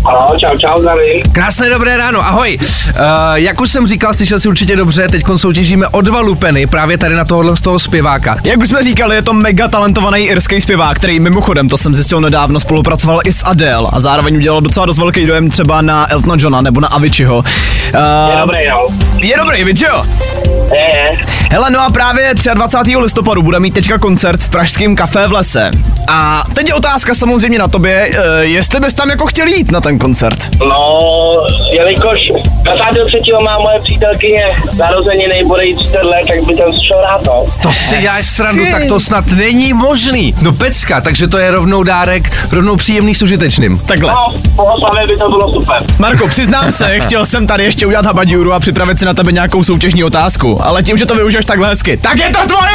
Ano, 0.05 0.29
čau, 0.39 0.59
čau, 0.59 0.81
zdravím. 0.81 1.23
Krásné 1.33 1.71
dobré 1.71 1.97
ráno, 1.97 2.21
ahoj. 2.21 2.59
Uh, 2.61 2.97
jak 3.35 3.61
už 3.61 3.71
jsem 3.71 3.87
říkal, 3.87 4.15
slyšel 4.15 4.41
si 4.41 4.49
určitě 4.49 4.77
dobře, 4.77 5.09
teď 5.09 5.23
soutěžíme 5.37 5.89
o 5.89 6.01
dva 6.01 6.21
lupeny 6.21 6.67
právě 6.67 6.99
tady 6.99 7.15
na 7.15 7.25
tohohle 7.25 7.57
z 7.57 7.61
toho 7.61 7.79
zpěváka. 7.79 8.37
Jak 8.45 8.61
už 8.61 8.69
jsme 8.69 8.83
říkali, 8.83 9.15
je 9.17 9.23
to 9.23 9.33
mega 9.33 9.69
talentovaný 9.69 10.21
irský 10.21 10.61
zpěvák, 10.61 10.97
který 10.97 11.21
mimochodem, 11.21 11.69
to 11.69 11.79
jsem 11.79 11.95
zjistil 11.95 12.21
nedávno, 12.21 12.61
spolupracoval 12.61 13.21
i 13.25 13.33
s 13.33 13.45
Adele 13.45 13.89
a 13.93 14.01
zároveň 14.01 14.37
udělal 14.37 14.61
docela 14.61 14.87
dost 14.87 14.99
velký 14.99 15.27
dojem 15.27 15.51
třeba 15.51 15.83
na 15.83 16.13
Eltona 16.13 16.37
Johna 16.39 16.61
nebo 16.61 16.81
na 16.81 16.89
Aviciiho. 16.89 17.39
Uh, 17.39 17.45
Je 18.31 18.41
dobrý, 18.41 18.69
no. 18.69 18.77
Je 19.23 19.37
dobrý, 19.37 19.65
víš 19.65 19.81
jo? 19.81 20.05
Je, 20.73 20.97
je. 20.97 21.19
Hele, 21.51 21.71
no 21.71 21.81
a 21.81 21.91
právě 21.91 22.35
23. 22.55 22.97
listopadu 22.97 23.43
bude 23.43 23.61
mít 23.61 23.75
teďka 23.75 23.99
koncert 23.99 24.41
v 24.43 24.49
pražském 24.49 24.97
kafé 24.97 25.29
v 25.29 25.33
lese. 25.33 25.71
A 26.09 26.45
teď 26.55 26.69
je 26.69 26.75
otázka 26.75 27.15
samozřejmě 27.15 27.59
na 27.59 27.69
tobě, 27.69 28.11
uh, 28.11 28.17
jestli 28.41 28.81
bys 28.81 28.95
tam 28.95 29.11
jako 29.11 29.27
chtěl 29.27 29.47
jít 29.47 29.71
na 29.71 29.81
ten 29.81 29.90
koncert. 29.99 30.49
No, 30.59 31.01
jelikož 31.71 32.19
23. 32.77 33.19
má 33.45 33.59
moje 33.59 33.81
přítelkyně 33.81 34.45
narozeniny, 34.79 35.45
bude 35.45 35.65
jí 35.65 35.77
30 35.77 36.03
let, 36.03 36.25
tak 36.29 36.45
by 36.45 36.57
tam 36.57 36.73
šel 36.73 37.01
rád, 37.01 37.27
no. 37.27 37.47
To 37.63 37.73
si 37.73 37.99
děláš 37.99 38.27
srandu, 38.27 38.63
tak 38.71 38.85
to 38.87 39.01
snad 39.01 39.27
není 39.27 39.73
možný. 39.73 40.35
No 40.43 40.53
pecka, 40.53 41.01
takže 41.01 41.29
to 41.29 41.39
je 41.39 41.51
rovnou 41.51 41.83
dárek, 41.83 42.33
rovnou 42.53 42.77
příjemný 42.77 43.15
s 43.15 43.23
užitečným. 43.23 43.79
Takhle. 43.79 44.13
No, 44.13 44.35
po 44.57 44.91
by 45.07 45.17
to 45.17 45.29
bylo 45.29 45.53
super. 45.53 45.83
Marko, 45.99 46.29
přiznám 46.29 46.73
se, 46.73 47.01
chtěl 47.07 47.27
jsem 47.27 47.47
tady 47.47 47.65
ještě 47.65 47.87
udělat 47.87 48.07
habadíru 48.07 48.53
a 48.53 48.61
připravit 48.61 48.99
si 48.99 49.05
na 49.05 49.15
tebe 49.15 49.33
nějakou 49.33 49.65
soutěžní 49.65 50.05
otázku, 50.05 50.65
ale 50.65 50.83
tím, 50.83 50.99
že 50.99 51.07
to 51.07 51.15
využiješ 51.15 51.45
takhle 51.45 51.69
hezky, 51.69 51.97
tak 51.97 52.19
je 52.19 52.31
to 52.31 52.47
tvoje! 52.47 52.71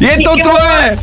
Je 0.00 0.16
to 0.24 0.30
tvoje! 0.42 0.98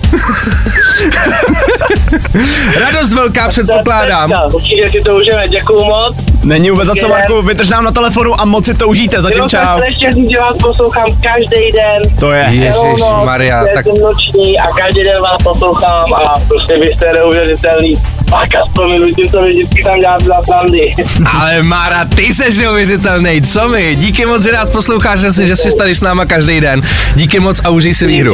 Radost 2.82 3.14
velká 3.14 3.48
předpokládám. 3.50 4.32
Určitě 4.54 4.92
si 4.92 5.02
to 5.02 5.16
užijeme, 5.16 5.48
děkuju 5.48 5.84
moc. 5.84 6.16
Není 6.44 6.70
vůbec 6.70 6.88
za 6.88 6.94
co, 6.96 7.08
Marku, 7.08 7.42
vydrž 7.42 7.70
nám 7.70 7.84
na 7.84 7.92
telefonu 7.92 8.42
a 8.42 8.46
moc 8.46 8.66
si 8.66 8.74
to 8.74 8.88
užijte, 8.88 9.22
zatím 9.22 9.50
čau. 9.50 9.60
jsem 9.60 9.84
ještě 9.84 10.12
říct, 10.12 10.30
že 10.30 10.40
vás 10.40 10.58
poslouchám 10.58 11.06
každý 11.06 11.72
den. 11.72 12.18
To 12.20 12.32
je. 12.32 12.46
Ježiš 12.50 13.02
Ano, 13.02 13.22
Maria, 13.26 13.68
já 13.68 13.74
tak 13.74 13.86
noční 13.86 14.60
a 14.60 14.68
každý 14.78 15.04
den 15.04 15.22
vás 15.22 15.44
poslouchám 15.44 16.14
a 16.14 16.40
prostě 16.48 16.78
vy 16.80 16.94
jste 16.96 17.14
neuvěřitelný. 17.14 17.96
Pak 18.30 18.56
a 18.56 18.66
s 18.70 18.74
prominutím, 18.74 19.30
co 19.30 19.42
mi 19.42 19.50
vždycky 19.50 19.84
tam 19.84 20.00
děláte 20.00 20.26
za 20.26 20.42
srandy. 20.46 20.92
ale 21.34 21.64
Mára, 21.64 22.06
ty 22.06 22.34
seš 22.34 22.58
neuvěřitelný, 22.58 23.42
co 23.42 23.70
my? 23.70 23.96
Díky 23.96 24.26
moc, 24.26 24.44
že 24.44 24.52
nás 24.52 24.70
posloucháš, 24.70 25.20
že 25.20 25.32
jsi, 25.32 25.48
že 25.48 25.56
jsi 25.56 25.78
tady 25.78 25.96
s 25.96 26.02
náma 26.02 26.26
každý 26.26 26.62
den. 26.62 26.82
Díky 27.16 27.40
moc 27.40 27.62
a 27.64 27.70
užij 27.70 27.94
si 27.94 28.08
výhru. 28.08 28.34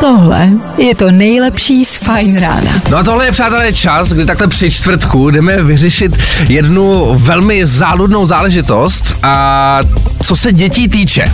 Tohle 0.00 0.48
je 0.78 0.94
to 0.94 1.10
nejlepší 1.10 1.84
z 1.84 1.96
Fajn 1.96 2.40
rána. 2.40 2.72
No 2.90 2.96
a 2.96 3.02
tohle 3.02 3.24
je, 3.24 3.32
přátelé, 3.32 3.72
čas, 3.72 4.12
kdy 4.12 4.26
takhle 4.26 4.48
při 4.48 4.70
čtvrtku 4.70 5.30
jdeme 5.30 5.62
vyřešit 5.62 6.18
jednu 6.48 7.14
velmi 7.18 7.66
záludnou 7.66 8.26
záležitost 8.26 9.14
a 9.22 9.78
co 10.22 10.36
se 10.36 10.52
dětí 10.52 10.88
týče. 10.88 11.32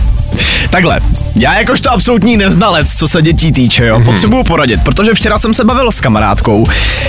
Takhle, 0.69 0.99
já 1.35 1.59
jakožto 1.59 1.91
absolutní 1.91 2.37
neznalec, 2.37 2.95
co 2.95 3.07
se 3.07 3.21
dětí 3.21 3.51
týče, 3.51 3.85
jo, 3.85 4.01
potřebuju 4.05 4.43
poradit, 4.43 4.83
protože 4.83 5.13
včera 5.13 5.39
jsem 5.39 5.53
se 5.53 5.63
bavil 5.63 5.91
s 5.91 6.01
kamarádkou, 6.01 6.65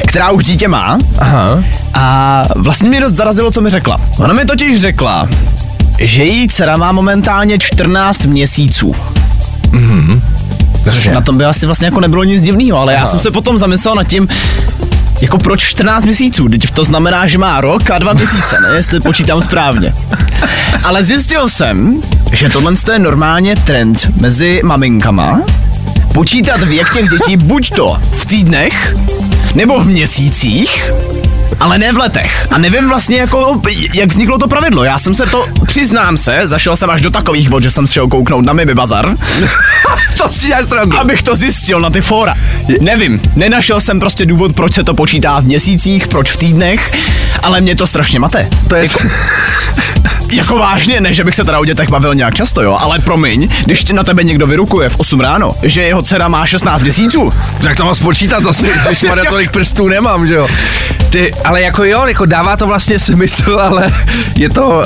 která 0.06 0.30
už 0.30 0.44
dítě 0.44 0.68
má 0.68 0.98
Aha. 1.18 1.64
a 1.94 2.42
vlastně 2.56 2.88
mě 2.88 3.00
dost 3.00 3.12
zarazilo, 3.12 3.50
co 3.50 3.60
mi 3.60 3.70
řekla. 3.70 4.00
Ona 4.18 4.34
mi 4.34 4.44
totiž 4.44 4.80
řekla, 4.80 5.28
že 6.02 6.24
její 6.24 6.48
dcera 6.48 6.76
má 6.76 6.92
momentálně 6.92 7.58
14 7.58 8.24
měsíců. 8.24 8.94
Což 10.84 11.06
na 11.06 11.20
tom 11.20 11.38
by 11.38 11.44
asi 11.44 11.66
vlastně 11.66 11.86
jako 11.86 12.00
nebylo 12.00 12.24
nic 12.24 12.42
divného, 12.42 12.78
ale 12.78 12.92
já 12.92 13.06
jsem 13.06 13.20
se 13.20 13.30
potom 13.30 13.58
zamyslel 13.58 13.94
nad 13.94 14.04
tím, 14.04 14.28
jako 15.20 15.38
proč 15.38 15.62
14 15.62 16.04
měsíců? 16.04 16.48
Teď 16.48 16.70
to 16.70 16.84
znamená, 16.84 17.26
že 17.26 17.38
má 17.38 17.60
rok 17.60 17.90
a 17.90 17.98
dva 17.98 18.12
měsíce, 18.12 18.60
ne? 18.60 18.76
Jestli 18.76 19.00
počítám 19.00 19.42
správně. 19.42 19.94
Ale 20.84 21.02
zjistil 21.02 21.48
jsem, 21.48 22.02
že 22.32 22.48
tohle 22.48 22.72
je 22.92 22.98
normálně 22.98 23.56
trend 23.56 24.08
mezi 24.20 24.60
maminkama. 24.64 25.40
Počítat 26.14 26.60
věk 26.60 26.92
těch 26.92 27.08
dětí 27.08 27.36
buď 27.36 27.70
to 27.70 27.96
v 28.12 28.26
týdnech, 28.26 28.96
nebo 29.54 29.80
v 29.80 29.86
měsících, 29.86 30.92
ale 31.60 31.78
ne 31.78 31.92
v 31.92 31.98
letech. 31.98 32.46
A 32.50 32.58
nevím 32.58 32.88
vlastně 32.88 33.16
jako, 33.16 33.62
jak 33.94 34.10
vzniklo 34.10 34.38
to 34.38 34.48
pravidlo. 34.48 34.84
Já 34.84 34.98
jsem 34.98 35.14
se 35.14 35.26
to, 35.26 35.46
přiznám 35.66 36.16
se, 36.16 36.40
zašel 36.44 36.76
jsem 36.76 36.90
až 36.90 37.00
do 37.00 37.10
takových 37.10 37.48
vod, 37.48 37.62
že 37.62 37.70
jsem 37.70 37.86
šel 37.86 38.08
kouknout 38.08 38.44
na 38.44 38.52
Mimi 38.52 38.74
Bazar, 38.74 39.16
to 40.16 40.28
si 40.28 40.46
děláš 40.46 40.66
srandu. 40.66 40.98
abych 40.98 41.22
to 41.22 41.36
zjistil 41.36 41.80
na 41.80 41.90
ty 41.90 42.00
fóra. 42.00 42.34
Nevím, 42.80 43.20
nenašel 43.36 43.80
jsem 43.80 44.00
prostě 44.00 44.26
důvod, 44.26 44.52
proč 44.56 44.74
se 44.74 44.84
to 44.84 44.94
počítá 44.94 45.40
v 45.40 45.44
měsících, 45.44 46.08
proč 46.08 46.30
v 46.30 46.36
týdnech, 46.36 46.92
ale 47.42 47.60
mě 47.60 47.76
to 47.76 47.86
strašně 47.86 48.18
mate. 48.18 48.48
To 48.68 48.76
je... 48.76 48.82
Jako, 48.82 48.98
jako 50.32 50.58
vážně, 50.58 51.00
ne, 51.00 51.14
že 51.14 51.24
bych 51.24 51.34
se 51.34 51.44
teda 51.44 51.58
o 51.58 51.64
dětech 51.64 51.90
bavil 51.90 52.14
nějak 52.14 52.34
často, 52.34 52.62
jo, 52.62 52.76
ale 52.80 52.98
promiň, 52.98 53.48
když 53.64 53.84
na 53.84 54.04
tebe 54.04 54.24
někdo 54.24 54.46
vyrukuje 54.46 54.88
v 54.88 55.00
8 55.00 55.20
ráno, 55.20 55.52
že 55.62 55.82
jeho 55.82 56.02
dcera 56.02 56.28
má 56.28 56.46
16 56.46 56.82
měsíců, 56.82 57.32
Jak 57.62 57.76
to 57.76 57.84
mám 57.84 57.94
spočítat 57.94 58.46
asi, 58.46 58.70
když 58.86 59.02
má 59.08 59.14
tolik 59.28 59.50
prstů 59.50 59.88
nemám, 59.88 60.26
že 60.26 60.34
jo. 60.34 60.46
Ty, 61.12 61.34
ale 61.44 61.62
jako 61.62 61.84
jo, 61.84 62.06
jako 62.06 62.26
dává 62.26 62.56
to 62.56 62.66
vlastně 62.66 62.98
smysl, 62.98 63.58
ale 63.62 63.92
je 64.36 64.50
to, 64.50 64.68
uh, 64.68 64.84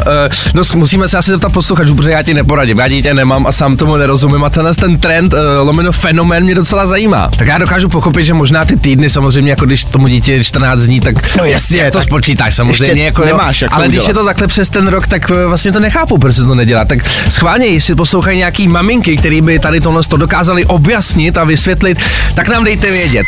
no 0.55 0.63
musíme 0.75 1.09
se 1.09 1.19
asi 1.19 1.31
zeptat 1.31 1.53
posluchačů, 1.53 1.95
protože 1.95 2.11
já 2.11 2.23
ti 2.23 2.35
neporadím, 2.35 2.79
já 2.79 2.89
dítě 2.89 3.15
nemám 3.15 3.47
a 3.47 3.53
sám 3.53 3.77
tomu 3.77 3.97
nerozumím 3.97 4.45
a 4.45 4.51
tenhle 4.51 4.75
ten 4.75 4.99
trend, 4.99 5.33
uh, 5.33 5.39
lomeno 5.63 5.93
fenomén 5.93 6.45
mě 6.45 6.55
docela 6.55 6.87
zajímá. 6.87 7.31
Tak 7.39 7.49
já 7.49 7.59
dokážu 7.59 7.89
pochopit, 7.89 8.25
že 8.25 8.35
možná 8.35 8.65
ty 8.65 8.77
týdny 8.77 9.11
samozřejmě, 9.11 9.51
jako 9.51 9.67
když 9.67 9.85
tomu 9.85 10.09
dítě 10.09 10.33
je 10.33 10.45
14 10.45 10.83
dní, 10.83 11.01
tak 11.01 11.37
No 11.37 11.45
jasně, 11.45 11.91
to 11.91 11.99
tak 11.99 12.07
spočítáš 12.07 12.55
samozřejmě, 12.55 12.85
ještě 12.91 13.03
jako 13.03 13.25
nemáš 13.25 13.63
jak 13.63 13.71
to 13.71 13.77
ale 13.77 13.89
když 13.89 13.99
udělat. 13.99 14.09
je 14.09 14.15
to 14.15 14.25
takhle 14.25 14.47
přes 14.47 14.69
ten 14.69 14.89
rok, 14.89 15.07
tak 15.07 15.31
eh, 15.31 15.47
vlastně 15.47 15.73
to 15.73 15.81
nechápu, 15.81 16.19
proč 16.19 16.37
se 16.37 16.45
to 16.45 16.55
nedělá. 16.55 16.85
Tak 16.85 16.99
schválně, 17.29 17.67
jestli 17.67 17.95
poslouchají 17.95 18.39
nějaký 18.39 18.69
maminky, 18.69 19.17
který 19.17 19.41
by 19.41 19.59
tady 19.59 19.81
tohle 19.81 20.03
to 20.03 20.17
dokázali 20.17 20.65
objasnit 20.65 21.39
a 21.39 21.45
vysvětlit, 21.45 21.99
tak 22.35 22.49
nám 22.49 22.65
dejte 22.65 22.93
vědět. 22.93 23.27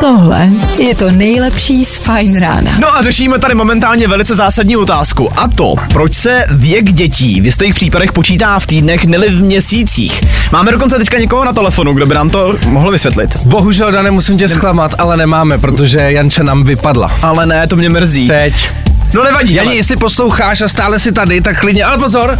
Tohle 0.00 0.48
je 0.78 0.94
to 0.94 1.10
nejlepší 1.10 1.84
z 1.84 1.96
Fajn 1.96 2.40
rána. 2.40 2.72
No 2.78 2.96
a 2.96 3.02
řešíme 3.02 3.38
tady 3.38 3.54
momentálně 3.54 4.08
velice 4.08 4.34
zásadní 4.34 4.76
otázku. 4.76 5.38
A 5.38 5.48
to, 5.48 5.74
proč 5.92 6.14
se 6.14 6.44
věk 6.50 6.92
dětí 6.92 7.40
v 7.40 7.44
jistých 7.44 7.74
případech 7.74 8.12
počítá 8.12 8.58
v 8.60 8.66
týdnech, 8.66 9.04
neli 9.04 9.28
v 9.30 9.42
měsících. 9.42 10.20
Máme 10.52 10.72
dokonce 10.72 10.96
teďka 10.96 11.18
někoho 11.18 11.44
na 11.44 11.52
telefonu, 11.52 11.92
kdo 11.92 12.06
by 12.06 12.14
nám 12.14 12.30
to 12.30 12.54
mohl 12.66 12.90
vysvětlit. 12.90 13.36
Bohužel, 13.36 13.92
Dane, 13.92 14.10
musím 14.10 14.38
tě 14.38 14.48
zklamat, 14.48 14.94
ale 14.98 15.16
nemáme, 15.16 15.58
protože 15.58 15.98
Janča 16.00 16.42
nám 16.42 16.64
vypadla. 16.64 17.10
Ale 17.22 17.46
ne, 17.46 17.66
to 17.66 17.76
mě 17.76 17.88
mrzí. 17.90 18.28
Teď. 18.28 18.70
No 19.14 19.24
nevadí. 19.24 19.54
Jani, 19.54 19.68
ale- 19.68 19.76
jestli 19.76 19.96
posloucháš 19.96 20.60
a 20.60 20.68
stále 20.68 20.98
si 20.98 21.12
tady, 21.12 21.40
tak 21.40 21.60
klidně, 21.60 21.84
ale 21.84 21.98
pozor, 21.98 22.38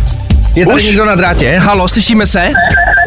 je 0.55 0.67
tady 0.67 0.77
Už? 0.77 0.85
někdo 0.85 1.05
na 1.05 1.15
drátě. 1.15 1.59
Halo, 1.59 1.89
slyšíme 1.89 2.27
se? 2.27 2.49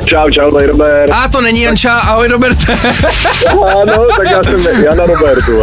Čau, 0.05 0.29
čau, 0.29 0.51
tady 0.51 0.65
Robert. 0.65 1.09
A 1.11 1.27
to 1.27 1.41
není 1.41 1.61
Janča, 1.61 1.93
ahoj 1.93 2.27
Roberte. 2.27 2.77
Ano, 3.81 4.07
tak 4.17 4.31
já 4.31 4.43
jsem 4.43 4.83
Jana 4.83 5.05
Robertu. 5.05 5.51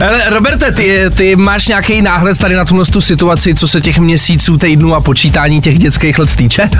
Hele, 0.00 0.30
Roberte, 0.30 0.72
ty, 0.72 1.00
ty 1.16 1.36
máš 1.36 1.68
nějaký 1.68 2.02
náhled 2.02 2.38
tady 2.38 2.54
na 2.54 2.64
tuhle 2.64 2.84
tu 2.84 3.00
situaci, 3.00 3.54
co 3.54 3.68
se 3.68 3.80
těch 3.80 3.98
měsíců, 3.98 4.56
týdnů 4.56 4.94
a 4.94 5.00
počítání 5.00 5.60
těch 5.60 5.78
dětských 5.78 6.18
let 6.18 6.36
týče? 6.36 6.70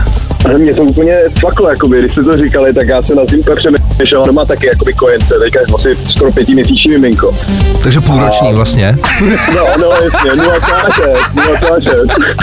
Ale 0.44 0.58
mě 0.58 0.74
to 0.74 0.82
úplně 0.82 1.14
cvaklo, 1.38 1.70
jakoby, 1.70 1.98
když 1.98 2.12
jste 2.12 2.22
to 2.22 2.36
říkali, 2.36 2.74
tak 2.74 2.88
já 2.88 3.02
jsem 3.02 3.16
na 3.16 3.26
tím 3.26 3.42
přemýšlel, 3.56 4.24
doma 4.26 4.44
taky 4.44 4.66
jakoby 4.66 4.94
kojence, 4.94 5.34
teďka 5.44 5.60
asi 5.74 5.94
skoro 6.16 6.32
pětiměsíční 6.32 6.90
miminko. 6.90 7.34
Takže 7.82 8.00
půlroční 8.00 8.52
vlastně. 8.54 8.98
No, 9.54 9.64
no, 9.80 9.90
jasně, 9.90 10.30
0,6, 10.30 11.14
0,6. 11.34 12.34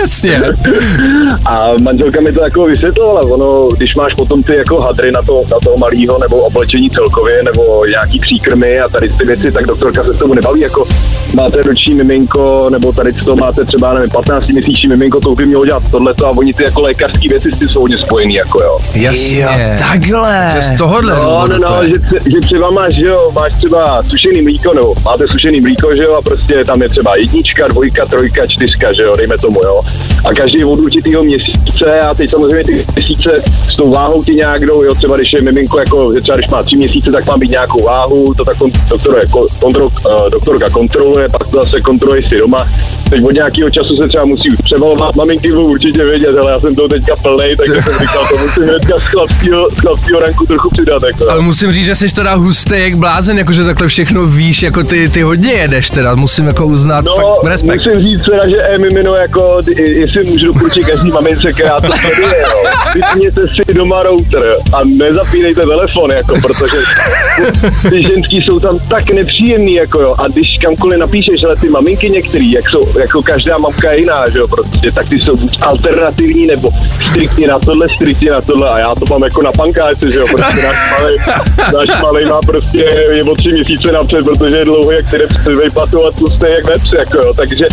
Jasně. 0.00 0.42
A 1.44 1.68
manželka 1.82 2.20
mi 2.20 2.32
to 2.32 2.44
jako 2.44 2.66
vysvětlovala, 2.78 3.20
ono, 3.20 3.68
když 3.76 3.94
máš 3.94 4.14
potom 4.14 4.42
ty 4.42 4.56
jako 4.56 4.80
hadry 4.80 5.12
na, 5.12 5.22
to, 5.22 5.42
na 5.50 5.56
toho 5.64 5.76
malého 5.76 6.18
nebo 6.18 6.36
oblečení 6.36 6.90
celkově, 6.90 7.42
nebo 7.42 7.84
nějaký 7.86 8.18
příkrmy 8.18 8.80
a 8.80 8.88
tady 8.88 9.08
ty 9.08 9.24
věci, 9.24 9.52
tak 9.52 9.66
doktorka 9.66 10.04
se 10.04 10.14
s 10.14 10.18
tomu 10.18 10.34
nebaví, 10.34 10.60
jako 10.60 10.84
máte 11.34 11.62
roční 11.62 11.94
miminko, 11.94 12.68
nebo 12.70 12.92
tady 12.92 13.12
to 13.12 13.36
máte 13.36 13.64
třeba, 13.64 13.94
nevím, 13.94 14.10
15 14.10 14.46
měsíční 14.46 14.88
miminko, 14.88 15.20
to 15.20 15.34
by 15.34 15.46
mělo 15.46 15.66
dělat 15.66 15.82
tohleto 15.90 16.26
a 16.26 16.30
oni 16.30 16.54
ty 16.54 16.62
jako 16.62 16.80
lékařské 16.80 17.28
věci 17.28 17.50
s 17.52 17.58
tím 17.58 17.68
jsou 17.68 17.80
hodně 17.80 17.98
spojený, 17.98 18.34
jako 18.34 18.62
jo. 18.62 18.78
Jasně. 18.94 19.76
takhle. 19.78 20.52
Že 20.54 20.62
z 20.62 20.78
tohohle 20.78 21.14
No, 21.14 21.46
no, 21.46 21.58
to 21.58 21.58
no, 21.58 21.86
že, 21.86 22.30
že 22.30 22.40
třeba 22.40 22.70
máš, 22.70 22.94
že 22.94 23.06
jo, 23.06 23.30
máš 23.34 23.52
třeba 23.52 24.02
sušený 24.02 24.42
mlíko, 24.42 24.74
nebo 24.74 24.94
máte 25.04 25.28
sušený 25.28 25.60
mlíko, 25.60 25.94
že 25.96 26.02
jo, 26.02 26.14
a 26.14 26.22
prostě 26.22 26.64
tam 26.64 26.82
je 26.82 26.88
třeba 26.88 27.16
jednička, 27.16 27.68
dvojka, 27.68 28.06
trojka, 28.06 28.46
čtyřka, 28.46 28.92
že 28.92 29.02
jo, 29.02 29.16
dejme 29.16 29.38
tomu, 29.38 29.60
jo. 29.64 29.80
A 30.24 30.34
každý 30.34 30.64
od 30.64 30.80
určitého 30.80 31.24
měsíce 31.24 32.00
a 32.00 32.14
teď 32.14 32.30
samozřejmě 32.30 32.64
ty 32.68 32.84
měsíce 32.96 33.42
s 33.70 33.76
tou 33.76 33.90
váhou 33.90 34.24
ti 34.24 34.34
nějak 34.34 34.66
jdou, 34.66 34.82
jo, 34.82 34.94
třeba 34.94 35.16
když 35.16 35.32
je 35.32 35.42
miminko, 35.42 35.78
jako, 35.78 36.12
že 36.14 36.20
třeba 36.20 36.36
když 36.36 36.50
má 36.50 36.62
tři 36.62 36.76
měsíce, 36.76 37.12
tak 37.12 37.26
má 37.26 37.36
být 37.36 37.50
nějakou 37.50 37.82
váhu, 37.84 38.34
to 38.34 38.44
tak 38.44 38.56
doktor, 38.88 39.20
kontrol, 39.60 39.84
uh, 40.06 40.30
doktorka 40.30 40.70
kontroluje, 40.70 41.28
pak 41.28 41.46
to 41.50 41.62
zase 41.64 41.80
kontroluje 41.80 42.28
si 42.28 42.38
doma. 42.38 42.68
Teď 43.10 43.24
od 43.24 43.32
nějakého 43.32 43.70
času 43.70 43.96
se 43.96 44.08
třeba 44.08 44.24
musí 44.24 44.48
převalovat, 44.64 45.14
maminky 45.16 45.48
budou 45.48 45.66
určitě 45.70 46.04
vědět, 46.04 46.36
ale 46.42 46.50
já 46.52 46.60
jsem 46.60 46.74
toho 46.74 46.88
teďka 46.88 47.14
plnej, 47.22 47.56
takže 47.56 47.82
jsem 47.82 47.92
říkal, 47.98 48.26
to 48.28 48.36
musím 48.38 48.62
hnedka 48.62 48.98
z 48.98 49.02
chlapského, 49.02 49.70
z 49.70 49.80
chlapského 49.80 50.20
ranku 50.20 50.46
trochu 50.46 50.70
přidat, 50.70 51.02
jako. 51.06 51.30
Ale 51.30 51.40
musím 51.40 51.72
říct, 51.72 51.86
že 51.86 51.94
jsi 51.94 52.14
teda 52.14 52.34
hustý 52.34 52.74
jak 52.76 52.94
blázen, 52.94 53.38
jakože 53.38 53.64
takhle 53.64 53.88
všechno 53.88 54.26
víš, 54.26 54.62
jako 54.62 54.84
ty, 54.84 55.08
ty 55.08 55.22
hodně 55.22 55.52
jedeš 55.52 55.90
teda, 55.90 56.14
musím 56.14 56.46
jako 56.46 56.66
uznat, 56.66 57.04
No, 57.04 57.14
fakt 57.16 57.50
respekt. 57.50 57.84
musím 57.86 58.02
říct 58.02 58.24
teda, 58.24 58.48
že 58.48 58.56
e 58.62 58.78
mimino 58.78 59.14
jako, 59.14 59.62
ty- 59.62 59.92
jestli 59.92 60.24
můžu 60.24 60.46
doporučit 60.46 60.86
každý 60.86 61.10
mamince, 61.10 61.52
která 61.52 61.80
to 61.80 61.88
sleduje, 62.00 62.42
jo. 62.42 62.57
Vypněte 62.94 63.40
si 63.48 63.74
doma 63.74 64.02
router 64.02 64.56
a 64.72 64.84
nezapínejte 64.84 65.60
telefon, 65.60 66.10
jako, 66.10 66.34
protože 66.42 66.76
ty 67.90 68.02
ženský 68.02 68.42
jsou 68.42 68.60
tam 68.60 68.78
tak 68.88 69.10
nepříjemný, 69.10 69.74
jako 69.74 70.00
jo. 70.00 70.14
A 70.18 70.28
když 70.28 70.46
kamkoliv 70.62 70.98
napíšeš, 70.98 71.44
ale 71.44 71.56
ty 71.56 71.68
maminky 71.68 72.10
některý, 72.10 72.52
jak 72.52 72.70
jsou, 72.70 72.98
jako 72.98 73.22
každá 73.22 73.58
mamka 73.58 73.92
je 73.92 74.00
jiná, 74.00 74.30
že 74.30 74.38
jo, 74.38 74.48
prostě, 74.48 74.92
tak 74.92 75.08
ty 75.08 75.18
jsou 75.18 75.36
buď 75.36 75.58
alternativní, 75.62 76.46
nebo 76.46 76.70
striktně 77.10 77.48
na 77.48 77.58
tohle, 77.58 77.88
striktně 77.88 78.30
na 78.30 78.40
tohle. 78.40 78.70
A 78.70 78.78
já 78.78 78.94
to 78.94 79.04
mám 79.10 79.22
jako 79.22 79.42
na 79.42 79.52
pankáci, 79.52 80.12
že 80.12 80.18
jo, 80.18 80.26
prostě 80.32 80.62
náš 80.62 80.76
malý, 81.00 81.16
náš 81.74 82.02
malý 82.02 82.24
má 82.24 82.40
prostě 82.46 82.78
je 83.12 83.24
o 83.24 83.34
tři 83.34 83.52
měsíce 83.52 83.92
napřed, 83.92 84.24
protože 84.24 84.56
je 84.56 84.64
dlouho, 84.64 84.90
jak 84.90 85.10
ty 85.10 85.54
vejplatu 85.54 86.06
a 86.06 86.10
tlustý 86.10 86.46
jak 86.56 86.64
vepř, 86.64 86.92
jako 86.98 87.18
jo, 87.18 87.34
takže 87.34 87.66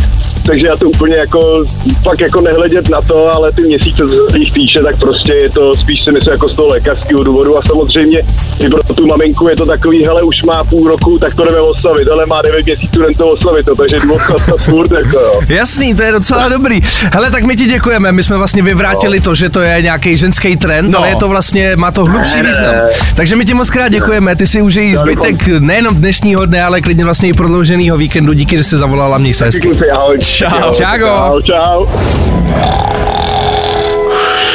takže 0.46 0.68
já 0.68 0.76
to 0.76 0.90
úplně 0.90 1.16
jako, 1.16 1.64
fakt 2.04 2.20
jako 2.20 2.42
nehledět 2.42 2.90
na 2.90 3.02
to, 3.02 3.36
ale 3.36 3.52
ty 3.52 3.62
měsíce, 3.62 4.04
co 4.08 4.28
se 4.28 4.38
týče, 4.76 4.84
tak 4.84 5.00
prostě 5.00 5.34
je 5.34 5.50
to 5.50 5.76
spíš 5.76 6.04
si 6.04 6.12
myslím 6.12 6.32
jako 6.32 6.50
z 6.50 6.56
toho 6.56 6.68
lékařského 6.68 7.24
důvodu 7.24 7.58
a 7.58 7.62
samozřejmě 7.68 8.20
i 8.60 8.70
pro 8.70 8.84
tu 8.84 9.08
maminku 9.08 9.48
je 9.48 9.56
to 9.56 9.66
takový, 9.66 10.06
hele, 10.06 10.24
už 10.24 10.44
má 10.44 10.64
půl 10.64 10.88
roku, 10.88 11.20
tak 11.20 11.36
to 11.36 11.46
jdeme 11.46 11.60
oslavit, 11.60 12.08
ale 12.08 12.26
má 12.26 12.42
9 12.42 12.66
měsíců, 12.66 13.02
jdem 13.02 13.14
to 13.14 13.28
oslavit, 13.28 13.66
to, 13.66 13.76
takže 13.76 14.00
důvod 14.00 14.22
chlapca 14.22 14.54
furt, 14.58 14.92
jako 14.92 15.20
jo. 15.20 15.42
Jasný, 15.50 15.96
to 15.96 16.04
je 16.04 16.12
docela 16.12 16.50
dobrý. 16.50 16.82
Hele, 17.14 17.32
tak 17.32 17.44
my 17.44 17.56
ti 17.56 17.66
děkujeme, 17.66 18.12
my 18.12 18.24
jsme 18.24 18.38
vlastně 18.38 18.62
vyvrátili 18.64 19.20
to, 19.20 19.36
že 19.36 19.50
to 19.50 19.62
je 19.62 19.82
nějaký 19.82 20.18
ženský 20.18 20.58
trend, 20.58 20.90
No. 20.92 21.00
ale 21.00 21.10
je 21.10 21.16
to 21.16 21.28
vlastně, 21.30 21.76
má 21.76 21.92
to 21.92 22.06
hlubší 22.06 22.42
význam. 22.42 22.76
Takže 23.16 23.36
my 23.36 23.46
ti 23.46 23.54
moc 23.54 23.70
krát 23.70 23.88
děkujeme, 23.88 24.36
ty 24.36 24.48
si 24.48 24.62
užij 24.62 24.98
zbytek 24.98 25.48
nejenom 25.48 25.96
dnešního 25.96 26.46
dne, 26.46 26.64
ale 26.64 26.82
klidně 26.82 27.04
vlastně 27.04 27.30
i 27.30 27.34
prodlouženého 27.34 27.98
víkendu, 27.98 28.34
díky, 28.34 28.58
že 28.58 28.64
jsi 28.64 28.78
zavolala, 28.78 29.18
měj 29.18 29.34
se 29.34 29.46
hezky. 29.46 29.72
Ahoj. 29.92 30.20
Čau. 30.20 30.74
Čágo. 30.74 31.42
Čau, 31.44 31.86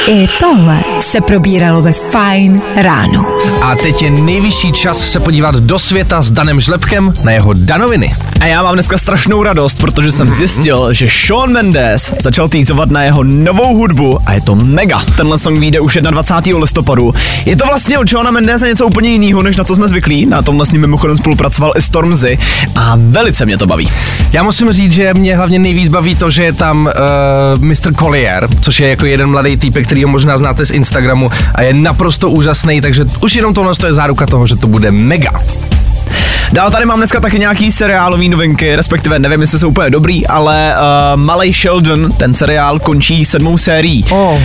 čau. 0.07 0.15
I 0.15 0.27
tohle 0.41 0.90
se 1.03 1.21
probíralo 1.21 1.83
ve 1.83 1.93
Fine 1.93 2.61
ráno. 2.77 3.27
A 3.63 3.77
teď 3.77 4.03
je 4.03 4.11
nejvyšší 4.11 4.73
čas 4.73 5.11
se 5.11 5.21
podívat 5.21 5.55
do 5.55 5.79
světa 5.79 6.23
s 6.23 6.33
Danem 6.33 6.61
Žlepkem 6.61 7.13
na 7.25 7.33
jeho 7.33 7.53
danoviny. 7.53 8.13
A 8.41 8.47
já 8.47 8.63
mám 8.63 8.75
dneska 8.75 8.99
strašnou 8.99 9.43
radost, 9.43 9.75
protože 9.75 10.13
jsem 10.13 10.33
zjistil, 10.33 10.93
že 10.93 11.09
Sean 11.27 11.53
Mendes 11.53 12.15
začal 12.21 12.49
týzovat 12.49 12.91
na 12.91 13.03
jeho 13.03 13.25
novou 13.25 13.77
hudbu 13.77 14.19
a 14.27 14.33
je 14.33 14.41
to 14.41 14.55
mega. 14.55 15.03
Tenhle 15.17 15.39
song 15.39 15.59
vyjde 15.59 15.81
už 15.81 15.99
21. 16.11 16.61
listopadu. 16.61 17.15
Je 17.45 17.57
to 17.57 17.67
vlastně 17.67 17.99
od 17.99 18.11
Seana 18.11 18.31
Mendesa 18.31 18.67
něco 18.67 18.87
úplně 18.87 19.11
jiného, 19.11 19.43
než 19.43 19.57
na 19.57 19.65
co 19.65 19.75
jsme 19.75 19.89
zvyklí. 19.89 20.27
Na 20.27 20.43
tom 20.43 20.57
vlastně 20.57 20.79
mimochodem 20.79 21.17
spolupracoval 21.17 21.73
i 21.77 21.83
Stormzy 21.83 22.39
a 22.77 22.97
velice 22.99 23.47
mě 23.47 23.59
to 23.59 23.67
baví. 23.67 23.91
Já 24.33 24.43
musím 24.43 24.73
říct, 24.73 24.93
že 24.93 25.15
mě 25.15 25.37
hlavně 25.37 25.59
nejvíc 25.59 25.89
baví 25.89 26.15
to, 26.15 26.31
že 26.31 26.45
je 26.45 26.53
tam 26.53 26.91
uh, 27.57 27.65
Mr. 27.65 27.95
Collier, 27.99 28.49
což 28.61 28.81
je 28.81 28.89
jako 28.89 29.07
jeden 29.07 29.31
mladý 29.31 29.57
týpek, 29.57 29.87
který 29.87 30.05
ho 30.05 30.11
možná 30.11 30.39
znáte 30.39 30.67
z 30.67 30.71
Instagramu 30.71 30.90
a 31.55 31.63
je 31.63 31.75
naprosto 31.75 32.31
úžasný, 32.31 32.81
takže 32.81 33.05
už 33.23 33.35
jenom 33.35 33.55
tohle 33.55 33.73
je 33.87 33.93
záruka 33.93 34.27
toho, 34.27 34.47
že 34.47 34.57
to 34.57 34.67
bude 34.67 34.91
mega. 34.91 35.33
Dál 36.53 36.71
tady 36.71 36.85
mám 36.85 36.99
dneska 36.99 37.21
taky 37.21 37.39
nějaký 37.39 37.73
seriálový 37.73 38.29
novinky, 38.29 38.77
respektive 38.77 39.19
nevím, 39.19 39.41
jestli 39.41 39.59
jsou 39.59 39.69
úplně 39.69 39.91
dobrý, 39.91 40.27
ale 40.27 40.75
uh, 40.77 41.21
Malej 41.21 41.55
Sheldon, 41.55 42.13
ten 42.13 42.35
seriál 42.35 42.79
končí 42.79 43.25
sedmou 43.25 43.59
sérií. 43.59 44.05
Oh. 44.11 44.33
Uh, 44.33 44.41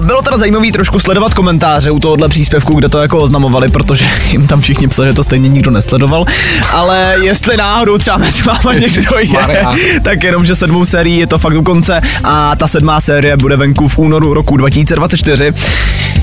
bylo 0.00 0.22
teda 0.22 0.36
zajímavý 0.36 0.72
trošku 0.72 0.98
sledovat 0.98 1.34
komentáře 1.34 1.90
u 1.90 1.98
tohohle 1.98 2.28
příspěvku, 2.28 2.74
kde 2.74 2.88
to 2.88 2.98
jako 2.98 3.18
oznamovali, 3.18 3.68
protože 3.68 4.08
jim 4.30 4.46
tam 4.46 4.60
všichni 4.60 4.88
psali, 4.88 5.08
že 5.08 5.14
to 5.14 5.24
stejně 5.24 5.48
nikdo 5.48 5.70
nesledoval. 5.70 6.24
Ale 6.72 7.16
jestli 7.22 7.56
náhodou 7.56 7.98
třeba 7.98 8.16
mezi 8.16 8.42
váma 8.42 8.74
někdo 8.74 9.18
je, 9.18 9.66
tak 10.02 10.24
jenom, 10.24 10.44
že 10.44 10.54
sedmou 10.54 10.84
sérií 10.84 11.18
je 11.18 11.26
to 11.26 11.38
fakt 11.38 11.56
u 11.56 11.62
konce 11.62 12.00
a 12.24 12.56
ta 12.56 12.68
sedmá 12.68 13.00
série 13.00 13.36
bude 13.36 13.56
venku 13.56 13.88
v 13.88 13.98
únoru 13.98 14.34
roku 14.34 14.56
2024. 14.56 15.52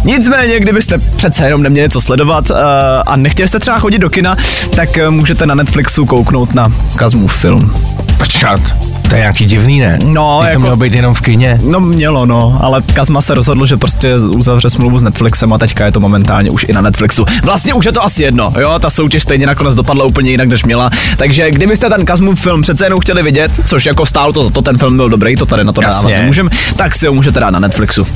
Nicméně, 0.03 0.59
kdybyste 0.59 0.97
přece 0.97 1.45
jenom 1.45 1.63
neměli 1.63 1.89
co 1.89 2.01
sledovat 2.01 2.49
uh, 2.49 2.57
a 3.05 3.15
nechtěli 3.15 3.47
jste 3.47 3.59
třeba 3.59 3.79
chodit 3.79 3.99
do 3.99 4.09
kina, 4.09 4.35
tak 4.77 4.89
uh, 5.07 5.11
můžete 5.11 5.45
na 5.45 5.55
Netflixu 5.55 6.05
kouknout 6.05 6.53
na 6.53 6.71
Kazmův 6.95 7.33
film. 7.35 7.73
Počkat, 8.17 8.61
to 9.09 9.15
je 9.15 9.19
nějaký 9.19 9.45
divný, 9.45 9.79
ne? 9.79 9.99
No, 10.05 10.39
Jak 10.41 10.49
jako- 10.49 10.53
to 10.53 10.59
mělo 10.59 10.77
být 10.77 10.93
jenom 10.93 11.13
v 11.13 11.21
kině. 11.21 11.59
No 11.63 11.79
mělo, 11.79 12.25
no, 12.25 12.57
ale 12.61 12.81
Kazma 12.93 13.21
se 13.21 13.35
rozhodl, 13.35 13.65
že 13.65 13.77
prostě 13.77 14.15
uzavře 14.15 14.69
smlouvu 14.69 14.99
s 14.99 15.03
Netflixem 15.03 15.53
a 15.53 15.57
teďka 15.57 15.85
je 15.85 15.91
to 15.91 15.99
momentálně 15.99 16.51
už 16.51 16.65
i 16.69 16.73
na 16.73 16.81
Netflixu. 16.81 17.25
Vlastně 17.43 17.73
už 17.73 17.85
je 17.85 17.91
to 17.91 18.03
asi 18.03 18.23
jedno, 18.23 18.53
jo, 18.59 18.79
ta 18.79 18.89
soutěž 18.89 19.23
stejně 19.23 19.47
nakonec 19.47 19.75
dopadla 19.75 20.05
úplně 20.05 20.31
jinak, 20.31 20.47
než 20.47 20.63
měla. 20.63 20.89
Takže 21.17 21.51
kdybyste 21.51 21.89
ten 21.89 22.05
Kazmův 22.05 22.41
film 22.41 22.61
přece 22.61 22.85
jenom 22.85 22.99
chtěli 22.99 23.23
vidět, 23.23 23.51
což 23.65 23.85
jako 23.85 24.05
stálo 24.05 24.33
to, 24.33 24.49
to 24.49 24.61
ten 24.61 24.77
film 24.77 24.97
byl 24.97 25.09
dobrý, 25.09 25.35
to 25.35 25.45
tady 25.45 25.63
na 25.63 25.71
to 25.71 25.81
dávat 25.81 26.07
nemůžem, 26.07 26.49
tak 26.75 26.95
si 26.95 27.07
ho 27.07 27.13
můžete 27.13 27.39
dát 27.39 27.49
na 27.49 27.59
Netflixu. 27.59 28.07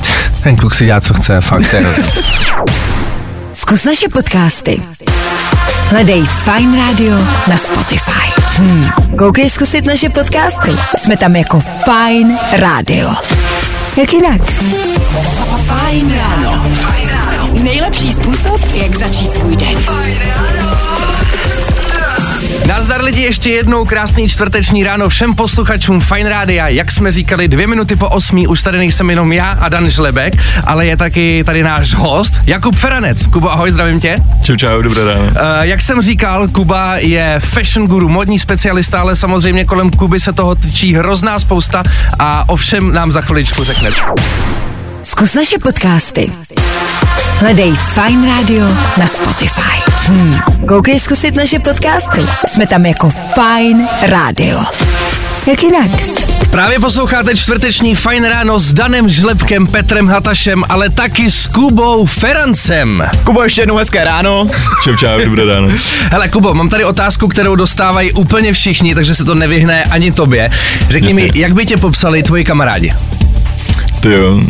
Ten 0.42 0.56
kluk 0.56 0.74
si 0.74 0.84
dělá, 0.84 1.00
co 1.00 1.14
chce, 1.14 1.40
fakt. 1.40 1.70
To 1.70 1.76
je. 1.76 1.86
Zkus 3.52 3.84
naše 3.84 4.08
podcasty. 4.08 4.80
Hledej 5.88 6.24
Fine 6.24 6.76
Radio 6.76 7.16
na 7.48 7.56
Spotify. 7.56 8.32
Hmm. 8.56 8.90
Koukej 9.18 9.50
zkusit 9.50 9.84
naše 9.84 10.08
podcasty. 10.08 10.70
Jsme 10.96 11.16
tam 11.16 11.36
jako 11.36 11.60
Fine 11.60 12.38
Radio. 12.52 13.10
Jak 13.96 14.12
jinak? 14.12 14.40
Fine 15.56 16.18
ráno. 16.18 16.64
Nejlepší 17.52 18.12
způsob, 18.12 18.60
jak 18.72 18.96
začít 18.96 19.32
svůj 19.32 19.56
den. 19.56 19.78
Nazdar 22.66 23.04
lidi, 23.04 23.22
ještě 23.22 23.50
jednou 23.50 23.84
krásný 23.84 24.28
čtvrteční 24.28 24.84
ráno 24.84 25.08
všem 25.08 25.34
posluchačům 25.34 26.00
Fine 26.00 26.30
Rádia. 26.30 26.68
Jak 26.68 26.90
jsme 26.90 27.12
říkali, 27.12 27.48
dvě 27.48 27.66
minuty 27.66 27.96
po 27.96 28.08
osmí, 28.08 28.46
už 28.46 28.62
tady 28.62 28.78
nejsem 28.78 29.10
jenom 29.10 29.32
já 29.32 29.50
a 29.50 29.68
Dan 29.68 29.90
Žlebek, 29.90 30.34
ale 30.64 30.86
je 30.86 30.96
taky 30.96 31.42
tady 31.46 31.62
náš 31.62 31.94
host, 31.94 32.34
Jakub 32.46 32.76
Feranec. 32.76 33.26
Kubo, 33.26 33.52
ahoj, 33.52 33.70
zdravím 33.70 34.00
tě. 34.00 34.16
Čau, 34.44 34.56
čau, 34.56 34.82
dobré 34.82 35.04
ráno. 35.04 35.22
Uh, 35.22 35.32
jak 35.60 35.82
jsem 35.82 36.02
říkal, 36.02 36.48
Kuba 36.48 36.96
je 36.96 37.36
fashion 37.40 37.86
guru, 37.86 38.08
modní 38.08 38.38
specialista, 38.38 39.00
ale 39.00 39.16
samozřejmě 39.16 39.64
kolem 39.64 39.90
Kuby 39.90 40.20
se 40.20 40.32
toho 40.32 40.54
tyčí 40.54 40.94
hrozná 40.94 41.38
spousta 41.38 41.82
a 42.18 42.48
ovšem 42.48 42.92
nám 42.92 43.12
za 43.12 43.20
chviličku 43.20 43.64
řekne. 43.64 43.90
Zkus 45.02 45.34
naše 45.34 45.58
podcasty. 45.58 46.30
Hledej 47.38 47.72
Fine 47.94 48.26
Radio 48.26 48.66
na 48.98 49.06
Spotify. 49.06 49.82
Hmm. 50.06 50.40
Koukej 50.68 51.00
zkusit 51.00 51.34
naše 51.34 51.58
podcasty. 51.58 52.20
Jsme 52.46 52.66
tam 52.66 52.86
jako 52.86 53.10
Fine 53.10 53.88
Radio. 54.08 54.60
Jak 55.46 55.62
jinak? 55.62 55.90
Právě 56.50 56.78
posloucháte 56.80 57.36
čtvrteční 57.36 57.94
Fajn 57.94 58.24
ráno 58.24 58.58
s 58.58 58.72
Danem 58.72 59.08
Žlepkem, 59.08 59.66
Petrem 59.66 60.08
Hatašem, 60.08 60.64
ale 60.68 60.90
taky 60.90 61.30
s 61.30 61.46
Kubou 61.46 62.06
Ferancem. 62.06 63.02
Kubo, 63.24 63.42
ještě 63.42 63.62
jednou 63.62 63.76
hezké 63.76 64.04
ráno. 64.04 64.46
Čau, 64.84 64.96
čau, 64.96 65.24
dobré 65.24 65.44
ráno. 65.44 65.68
Hele 66.12 66.28
Kubo, 66.28 66.54
mám 66.54 66.68
tady 66.68 66.84
otázku, 66.84 67.28
kterou 67.28 67.56
dostávají 67.56 68.12
úplně 68.12 68.52
všichni, 68.52 68.94
takže 68.94 69.14
se 69.14 69.24
to 69.24 69.34
nevyhne 69.34 69.84
ani 69.84 70.12
tobě. 70.12 70.50
Řekni 70.88 71.14
mi, 71.14 71.22
Jasně. 71.22 71.40
jak 71.40 71.52
by 71.54 71.66
tě 71.66 71.76
popsali 71.76 72.22
tvoji 72.22 72.44
kamarádi? 72.44 72.94
Ty 74.00 74.12
jo. 74.12 74.40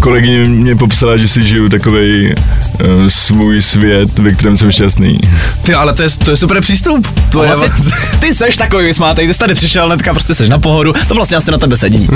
Kolegyně 0.00 0.44
mě 0.44 0.76
popsala, 0.76 1.16
že 1.16 1.28
si 1.28 1.46
žiju 1.46 1.68
takový 1.68 2.34
uh, 2.34 3.06
svůj 3.08 3.62
svět, 3.62 4.18
ve 4.18 4.32
kterém 4.32 4.56
jsem 4.56 4.72
šťastný. 4.72 5.20
Ty, 5.62 5.74
ale 5.74 5.94
to 5.94 6.02
je, 6.02 6.08
to 6.24 6.30
je 6.30 6.36
super 6.36 6.60
přístup. 6.60 7.08
To 7.30 7.42
je 7.42 7.48
Vlastně, 7.48 7.68
ty 8.20 8.34
seš 8.34 8.56
takový 8.56 8.84
vysmátej, 8.86 9.26
ty 9.26 9.34
jsi 9.34 9.40
tady 9.40 9.54
přišel 9.54 9.86
hnedka, 9.86 10.12
prostě 10.12 10.34
seš 10.34 10.48
na 10.48 10.58
pohodu, 10.58 10.92
to 11.08 11.14
vlastně 11.14 11.36
asi 11.36 11.50
na 11.50 11.58
tebe 11.58 11.76
sedí. 11.76 12.08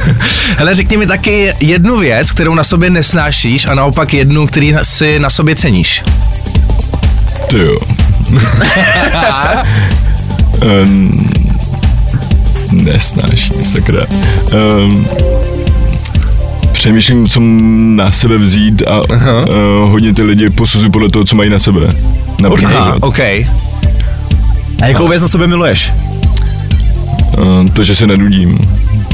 Hele, 0.58 0.74
řekni 0.74 0.96
mi 0.96 1.06
taky 1.06 1.52
jednu 1.60 1.98
věc, 1.98 2.32
kterou 2.32 2.54
na 2.54 2.64
sobě 2.64 2.90
nesnášíš 2.90 3.66
a 3.66 3.74
naopak 3.74 4.14
jednu, 4.14 4.46
který 4.46 4.74
si 4.82 5.18
na 5.18 5.30
sobě 5.30 5.56
ceníš. 5.56 6.02
Ty 7.50 7.58
jo. 7.58 7.76
um, 10.82 11.30
nesnáším, 12.72 13.64
sakra. 13.72 14.06
Um, 14.52 15.08
přemýšlím, 16.84 17.28
co 17.28 17.40
na 17.96 18.12
sebe 18.12 18.38
vzít 18.38 18.82
a 18.86 19.00
uh, 19.00 19.16
hodně 19.90 20.14
ty 20.14 20.22
lidi 20.22 20.50
posuzují 20.50 20.92
podle 20.92 21.08
toho, 21.08 21.24
co 21.24 21.36
mají 21.36 21.50
na 21.50 21.58
sebe. 21.58 21.80
Například. 22.42 22.74
Aha, 22.74 22.96
OK. 23.00 23.20
A 23.20 24.86
jakou 24.86 25.08
věc 25.08 25.22
na 25.22 25.28
sobě 25.28 25.46
miluješ? 25.46 25.92
Uh, 27.38 27.68
to, 27.68 27.84
že 27.84 27.94
se 27.94 28.06
nenudím. 28.06 28.58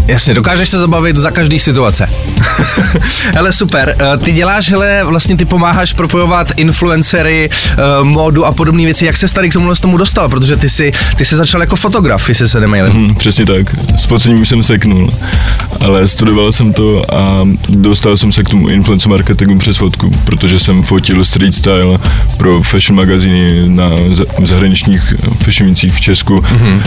Jasně, 0.07 0.35
dokážeš 0.35 0.69
se 0.69 0.79
zabavit 0.79 1.17
za 1.17 1.31
každý 1.31 1.59
situace. 1.59 2.11
hele, 3.35 3.53
super. 3.53 3.97
Eh, 3.99 4.17
Ty 4.17 4.33
děláš, 4.33 4.71
hele, 4.71 5.01
vlastně 5.05 5.37
ty 5.37 5.45
pomáháš 5.45 5.93
propojovat 5.93 6.53
influencery, 6.57 7.51
eh, 7.53 7.77
módu 8.03 8.47
a 8.47 8.53
podobné 8.53 8.85
věci. 8.85 9.07
Jak 9.07 9.17
se 9.17 9.35
tady 9.35 9.51
k 9.51 9.53
tomu 9.53 9.75
tomu 9.75 9.97
dostal? 9.97 10.29
Protože 10.29 10.57
ty 10.57 10.71
jsi, 10.71 10.93
ty 11.17 11.25
jsi 11.25 11.37
začal 11.37 11.61
jako 11.61 11.77
fotograf, 11.77 12.29
jestli 12.29 12.49
se 12.49 12.61
nemýlím. 12.61 12.93
Hm, 12.93 13.15
přesně 13.15 13.47
tak. 13.47 13.77
S 13.97 14.05
focením 14.05 14.47
jsem 14.47 14.63
seknul, 14.63 15.11
ale 15.81 16.09
studoval 16.09 16.53
jsem 16.53 16.73
to 16.73 17.15
a 17.15 17.49
dostal 17.69 18.17
jsem 18.17 18.33
se 18.33 18.43
k 18.43 18.49
tomu 18.49 18.69
influencer 18.69 19.09
marketingu 19.09 19.59
přes 19.59 19.77
fotku, 19.77 20.11
protože 20.25 20.59
jsem 20.59 20.83
fotil 20.83 21.25
street 21.25 21.55
style 21.55 21.99
pro 22.39 22.63
fashion 22.63 22.97
magazíny 22.97 23.69
na 23.69 23.91
zahraničních 24.45 25.15
fashionicích 25.45 25.95
v 25.95 26.01
Česku 26.01 26.37
mm-hmm. 26.37 26.83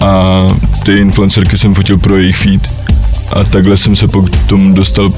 A 0.00 0.42
ty 0.84 0.92
influencerky 0.92 1.58
jsem 1.58 1.74
fotil 1.74 1.98
pro 1.98 2.16
jejich 2.16 2.36
feed 2.36 2.68
a 3.32 3.44
takhle 3.44 3.76
jsem 3.76 3.96
se 3.96 4.08
potom 4.08 4.74
dostal 4.74 5.12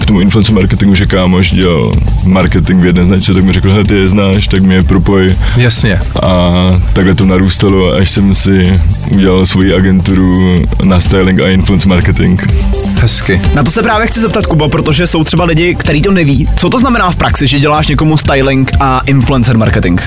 k 0.00 0.06
tomu 0.06 0.20
influencer 0.20 0.54
marketingu, 0.54 0.94
že 0.94 1.06
kámoš 1.06 1.50
dělal 1.50 1.92
marketing 2.24 2.82
v 2.82 2.86
jedné 2.86 3.04
značce, 3.04 3.34
tak 3.34 3.44
mi 3.44 3.52
řekl, 3.52 3.70
hele, 3.70 3.84
ty 3.84 3.94
je 3.94 4.08
znáš, 4.08 4.46
tak 4.48 4.62
mě 4.62 4.74
je 4.74 4.82
propoj 4.82 5.36
Jasně. 5.56 6.00
a 6.22 6.50
takhle 6.92 7.14
to 7.14 7.26
narůstalo, 7.26 7.92
až 7.92 8.10
jsem 8.10 8.34
si 8.34 8.80
udělal 9.10 9.46
svoji 9.46 9.74
agenturu 9.74 10.56
na 10.84 11.00
styling 11.00 11.40
a 11.40 11.48
influence 11.48 11.88
marketing. 11.88 12.42
Hezky. 13.00 13.40
Na 13.54 13.62
to 13.64 13.70
se 13.70 13.82
právě 13.82 14.06
chci 14.06 14.20
zeptat, 14.20 14.46
Kubo, 14.46 14.68
protože 14.68 15.06
jsou 15.06 15.24
třeba 15.24 15.44
lidi, 15.44 15.74
kteří 15.74 16.02
to 16.02 16.12
neví. 16.12 16.48
Co 16.56 16.70
to 16.70 16.78
znamená 16.78 17.10
v 17.10 17.16
praxi, 17.16 17.46
že 17.46 17.60
děláš 17.60 17.88
někomu 17.88 18.16
styling 18.16 18.72
a 18.80 19.00
influencer 19.06 19.56
marketing? 19.56 20.00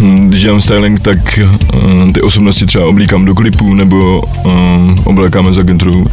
Mm, 0.00 0.28
Když 0.28 0.40
dělám 0.42 0.60
styling, 0.60 1.00
tak 1.00 1.40
uh, 1.74 2.12
ty 2.12 2.20
osobnosti 2.22 2.66
třeba 2.66 2.86
oblíkám 2.86 3.24
do 3.24 3.34
klipů 3.34 3.74
nebo 3.74 4.20
uh, 4.20 4.52
oblékáme 5.04 5.52
z 5.52 5.58
agenturu 5.58 6.00
uh, 6.00 6.06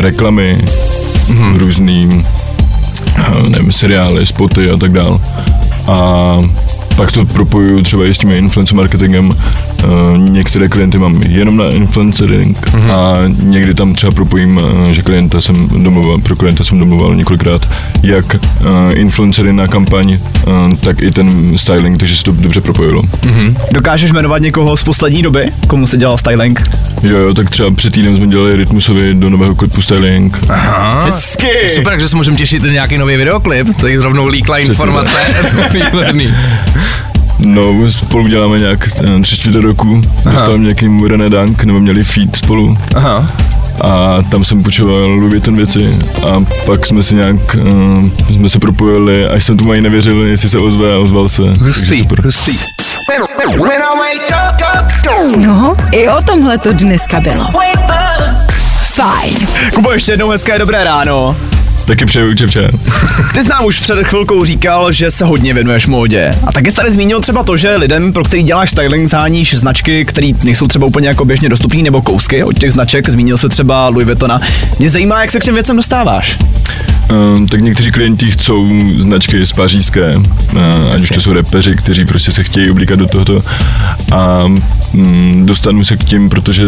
reklamy, 0.00 0.58
mm-hmm. 1.28 1.56
různý 1.58 2.24
uh, 3.18 3.48
nevím, 3.48 3.72
seriály, 3.72 4.26
spoty 4.26 4.70
a 4.70 4.76
tak 4.76 4.92
dál. 4.92 5.20
A 5.86 6.36
pak 6.96 7.12
to 7.12 7.24
propojuju 7.24 7.82
třeba 7.82 8.06
i 8.06 8.14
s 8.14 8.18
tím 8.18 8.30
influencer 8.30 8.76
marketingem. 8.76 9.28
Uh, 9.28 10.18
některé 10.18 10.68
klienty 10.68 10.98
mám 10.98 11.22
jenom 11.22 11.56
na 11.56 11.68
influencering 11.68 12.58
mm-hmm. 12.66 12.90
a 12.92 13.16
někdy 13.42 13.74
tam 13.74 13.94
třeba 13.94 14.12
propojím, 14.12 14.56
uh, 14.56 14.90
že 14.90 15.02
klienta 15.02 15.40
jsem 15.40 15.68
domluval, 15.68 16.18
pro 16.18 16.36
klienta 16.36 16.64
jsem 16.64 16.78
domluval 16.78 17.14
několikrát, 17.14 17.68
jak 18.02 18.34
uh, 18.34 18.40
influencery 18.94 19.52
na 19.52 19.66
kampaň, 19.66 20.18
tak 20.80 21.02
i 21.02 21.10
ten 21.10 21.58
styling, 21.58 21.98
takže 21.98 22.16
se 22.16 22.24
to 22.24 22.32
dobře 22.32 22.60
propojilo. 22.60 23.02
Dokážeš 23.72 24.12
jmenovat 24.12 24.38
někoho 24.38 24.76
z 24.76 24.82
poslední 24.82 25.22
doby, 25.22 25.44
komu 25.66 25.86
se 25.86 25.96
dělal 25.96 26.18
styling? 26.18 26.62
Jo, 27.02 27.18
jo, 27.18 27.34
tak 27.34 27.50
třeba 27.50 27.70
před 27.70 27.92
týdnem 27.92 28.16
jsme 28.16 28.26
dělali 28.26 28.56
Rytmusovi 28.56 29.14
do 29.14 29.30
nového 29.30 29.54
klipu 29.54 29.82
styling. 29.82 30.38
Aha. 30.48 31.04
Hezky! 31.04 31.68
Super, 31.68 31.92
takže 31.92 32.08
se 32.08 32.16
můžeme 32.16 32.36
těšit 32.36 32.62
na 32.62 32.72
nějaký 32.72 32.98
nový 32.98 33.16
videoklip. 33.16 33.76
To 33.80 33.86
je 33.86 34.00
rovnou 34.00 34.26
líkla 34.26 34.58
informace. 34.58 35.16
No, 37.44 37.90
spolu 37.90 38.28
děláme 38.28 38.58
nějak 38.58 38.88
eh, 39.04 39.20
tři 39.22 39.36
čtvrtě 39.36 39.60
roku. 39.60 40.02
Dostal 40.24 40.58
mě 40.58 40.62
nějaký 40.64 41.08
René 41.08 41.30
Dank, 41.30 41.64
nebo 41.64 41.80
měli 41.80 42.04
feed 42.04 42.36
spolu. 42.36 42.78
Aha. 42.96 43.28
A 43.80 44.22
tam 44.30 44.44
jsem 44.44 44.62
počoval 44.62 45.00
Louis 45.00 45.42
věci 45.46 45.98
a 46.26 46.44
pak 46.66 46.86
jsme 46.86 47.02
si 47.02 47.14
nějak, 47.14 47.36
uh, 47.54 48.10
jsme 48.34 48.48
se 48.48 48.58
propojili, 48.58 49.28
až 49.28 49.44
jsem 49.44 49.56
tomu 49.56 49.72
ani 49.72 49.80
nevěřil, 49.80 50.22
jestli 50.22 50.48
se 50.48 50.58
ozve 50.58 50.94
a 50.94 50.98
ozval 50.98 51.28
se. 51.28 51.42
Hustý, 51.42 51.98
super. 51.98 52.24
hustý. 52.24 52.58
No, 55.36 55.74
i 55.92 56.08
o 56.08 56.22
tomhle 56.22 56.58
to 56.58 56.72
dneska 56.72 57.20
bylo. 57.20 57.44
Fajn. 58.84 59.36
Kubo, 59.74 59.92
ještě 59.92 60.12
jednou 60.12 60.30
hezké 60.30 60.58
dobré 60.58 60.84
ráno. 60.84 61.36
Taky 61.86 62.04
přeju 62.06 62.34
čevče. 62.34 62.68
Ty 63.34 63.42
jsi 63.42 63.48
nám 63.48 63.64
už 63.64 63.80
před 63.80 64.02
chvilkou 64.02 64.44
říkal, 64.44 64.92
že 64.92 65.10
se 65.10 65.24
hodně 65.24 65.54
věnuješ 65.54 65.86
módě. 65.86 66.34
A 66.46 66.52
taky 66.52 66.70
jsi 66.70 66.76
tady 66.76 66.90
zmínil 66.90 67.20
třeba 67.20 67.42
to, 67.42 67.56
že 67.56 67.76
lidem, 67.76 68.12
pro 68.12 68.24
který 68.24 68.42
děláš 68.42 68.70
styling, 68.70 69.08
záníš 69.08 69.54
značky, 69.54 70.04
které 70.04 70.30
nejsou 70.44 70.66
třeba 70.66 70.86
úplně 70.86 71.08
jako 71.08 71.24
běžně 71.24 71.48
dostupné, 71.48 71.82
nebo 71.82 72.02
kousky 72.02 72.44
od 72.44 72.58
těch 72.58 72.72
značek. 72.72 73.08
Zmínil 73.08 73.38
se 73.38 73.48
třeba 73.48 73.88
Louis 73.88 74.06
Vuittona. 74.06 74.40
Mě 74.78 74.90
zajímá, 74.90 75.20
jak 75.20 75.30
se 75.30 75.40
k 75.40 75.44
těm 75.44 75.54
věcem 75.54 75.76
dostáváš. 75.76 76.38
Uh, 77.10 77.46
tak 77.46 77.60
někteří 77.60 77.90
klienti 77.90 78.30
chcou 78.30 78.68
značky 78.98 79.46
z 79.46 79.52
pařížské, 79.52 80.16
uh, 80.16 80.92
ať 80.94 81.00
už 81.00 81.08
to 81.08 81.20
jsou 81.20 81.32
repeři, 81.32 81.76
kteří 81.76 82.04
prostě 82.04 82.32
se 82.32 82.42
chtějí 82.42 82.70
oblíkat 82.70 82.98
do 82.98 83.06
tohoto 83.06 83.40
a 84.12 84.44
mm, 84.92 85.46
dostanu 85.46 85.84
se 85.84 85.96
k 85.96 86.04
tím, 86.04 86.28
protože 86.28 86.64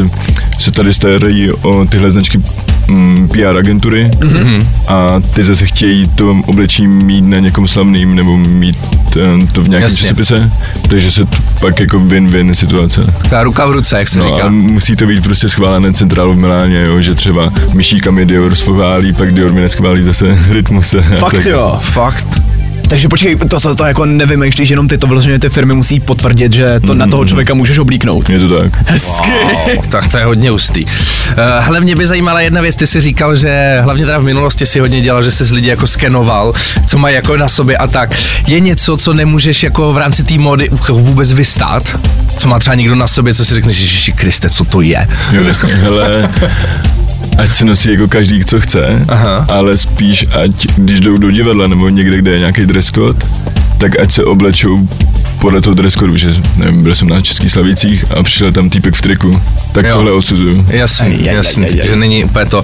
se 0.60 0.70
tady 0.70 0.94
starají 0.94 1.52
o 1.52 1.84
tyhle 1.84 2.10
značky 2.10 2.40
mm, 2.88 3.28
PR 3.28 3.56
agentury 3.58 4.10
mm-hmm. 4.18 4.66
a 4.88 5.20
ty 5.34 5.44
zase 5.44 5.66
chtějí 5.66 6.08
to 6.08 6.36
oblečí 6.46 6.86
mít 6.86 7.20
na 7.24 7.38
někom 7.38 7.68
slavným 7.68 8.14
nebo 8.14 8.36
mít 8.38 8.76
uh, 9.16 9.48
to 9.52 9.62
v 9.62 9.68
nějakém 9.68 9.90
Jasně. 9.90 9.98
časopise, 10.08 10.50
takže 10.88 11.10
se 11.10 11.24
t- 11.24 11.36
pak 11.60 11.80
jako 11.80 11.98
win-win 11.98 12.50
situace. 12.52 13.14
Taková 13.22 13.42
ruka 13.42 13.66
v 13.66 13.70
ruce, 13.70 13.98
jak 13.98 14.08
se 14.08 14.18
No 14.18 14.24
říká. 14.24 14.46
a 14.46 14.50
musí 14.50 14.96
to 14.96 15.06
být 15.06 15.22
prostě 15.24 15.48
schválené 15.48 15.92
centrálu 15.92 16.34
v 16.34 16.38
Miláně, 16.38 16.84
jo, 16.84 17.00
že 17.00 17.14
třeba 17.14 17.52
myšíka 17.74 18.10
mi 18.10 18.26
Dior 18.26 18.54
schválí, 18.56 19.12
pak 19.12 19.34
Dior 19.34 19.52
mi 19.52 19.60
neschválí 19.60 20.02
zase 20.02 20.38
rytmuse. 20.50 20.98
a 20.98 21.18
Fakt 21.18 21.46
jo. 21.46 21.78
Fakt. 21.80 22.40
Takže 22.94 23.08
počkej, 23.08 23.36
to, 23.36 23.60
to, 23.60 23.74
to 23.74 23.84
jako 23.84 24.06
nevymýšlíš, 24.06 24.68
jenom 24.68 24.88
ty 24.88 24.98
to 24.98 25.06
vyloženě 25.06 25.38
ty 25.38 25.48
firmy 25.48 25.74
musí 25.74 26.00
potvrdit, 26.00 26.52
že 26.52 26.80
to 26.86 26.94
na 26.94 27.06
toho 27.06 27.24
člověka 27.24 27.54
můžeš 27.54 27.78
oblíknout. 27.78 28.30
Je 28.30 28.38
to 28.38 28.56
tak. 28.56 28.72
Hezky. 28.88 29.30
Wow, 29.30 29.86
tak 29.88 30.10
to 30.10 30.18
je 30.18 30.24
hodně 30.24 30.50
hustý. 30.50 30.84
Uh, 30.84 30.90
hele, 31.60 31.80
mě 31.80 31.96
by 31.96 32.06
zajímala 32.06 32.40
jedna 32.40 32.60
věc, 32.60 32.76
ty 32.76 32.86
jsi 32.86 33.00
říkal, 33.00 33.36
že 33.36 33.80
hlavně 33.82 34.04
teda 34.04 34.18
v 34.18 34.22
minulosti 34.22 34.66
si 34.66 34.80
hodně 34.80 35.00
dělal, 35.00 35.22
že 35.22 35.30
jsi 35.30 35.44
z 35.44 35.52
lidí 35.52 35.66
jako 35.66 35.86
skenoval, 35.86 36.52
co 36.86 36.98
mají 36.98 37.14
jako 37.14 37.36
na 37.36 37.48
sobě 37.48 37.76
a 37.76 37.86
tak. 37.86 38.10
Je 38.46 38.60
něco, 38.60 38.96
co 38.96 39.12
nemůžeš 39.12 39.62
jako 39.62 39.92
v 39.92 39.98
rámci 39.98 40.24
té 40.24 40.38
módy 40.38 40.68
vůbec 40.88 41.32
vystát? 41.32 41.98
Co 42.38 42.48
má 42.48 42.58
třeba 42.58 42.74
někdo 42.74 42.94
na 42.94 43.06
sobě, 43.06 43.34
co 43.34 43.44
si 43.44 43.54
řekneš, 43.54 43.80
Ježiši 43.80 44.12
Kriste, 44.12 44.50
co 44.50 44.64
to 44.64 44.80
je? 44.80 45.08
Jo, 45.32 45.42
hele, 45.66 46.28
ať 47.38 47.50
se 47.50 47.64
nosí 47.64 47.90
jako 47.90 48.06
každý, 48.08 48.44
co 48.44 48.60
chce, 48.60 49.04
Aha. 49.08 49.46
ale 49.48 49.78
spíš 49.78 50.26
ať, 50.42 50.66
když 50.76 51.00
jdou 51.00 51.16
do 51.16 51.30
divadla 51.30 51.66
nebo 51.66 51.88
někde, 51.88 52.18
kde 52.18 52.30
je 52.30 52.38
nějaký 52.38 52.66
dress 52.66 52.90
code, 52.90 53.26
tak 53.78 53.98
ať 54.00 54.12
se 54.12 54.24
oblečou 54.24 54.88
podle 55.38 55.60
toho 55.60 55.74
dress 55.74 55.94
code, 55.94 56.18
že 56.18 56.34
nevím, 56.56 56.82
byl 56.82 56.94
jsem 56.94 57.08
na 57.08 57.20
českých 57.20 57.52
slavících 57.52 58.04
a 58.18 58.22
přišel 58.22 58.52
tam 58.52 58.70
týpek 58.70 58.94
v 58.94 59.02
triku, 59.02 59.40
tak 59.72 59.86
Jo. 59.86 59.94
tohle 59.94 60.12
odsuzuju. 60.12 60.66
Jasný, 60.68 61.06
Aj, 61.08 61.14
aj, 61.22 61.28
aj, 61.28 61.34
jasný, 61.34 61.64
aj, 61.64 61.80
aj. 61.80 61.86
že 61.86 61.96
není 61.96 62.24
úplně 62.24 62.46
to. 62.46 62.62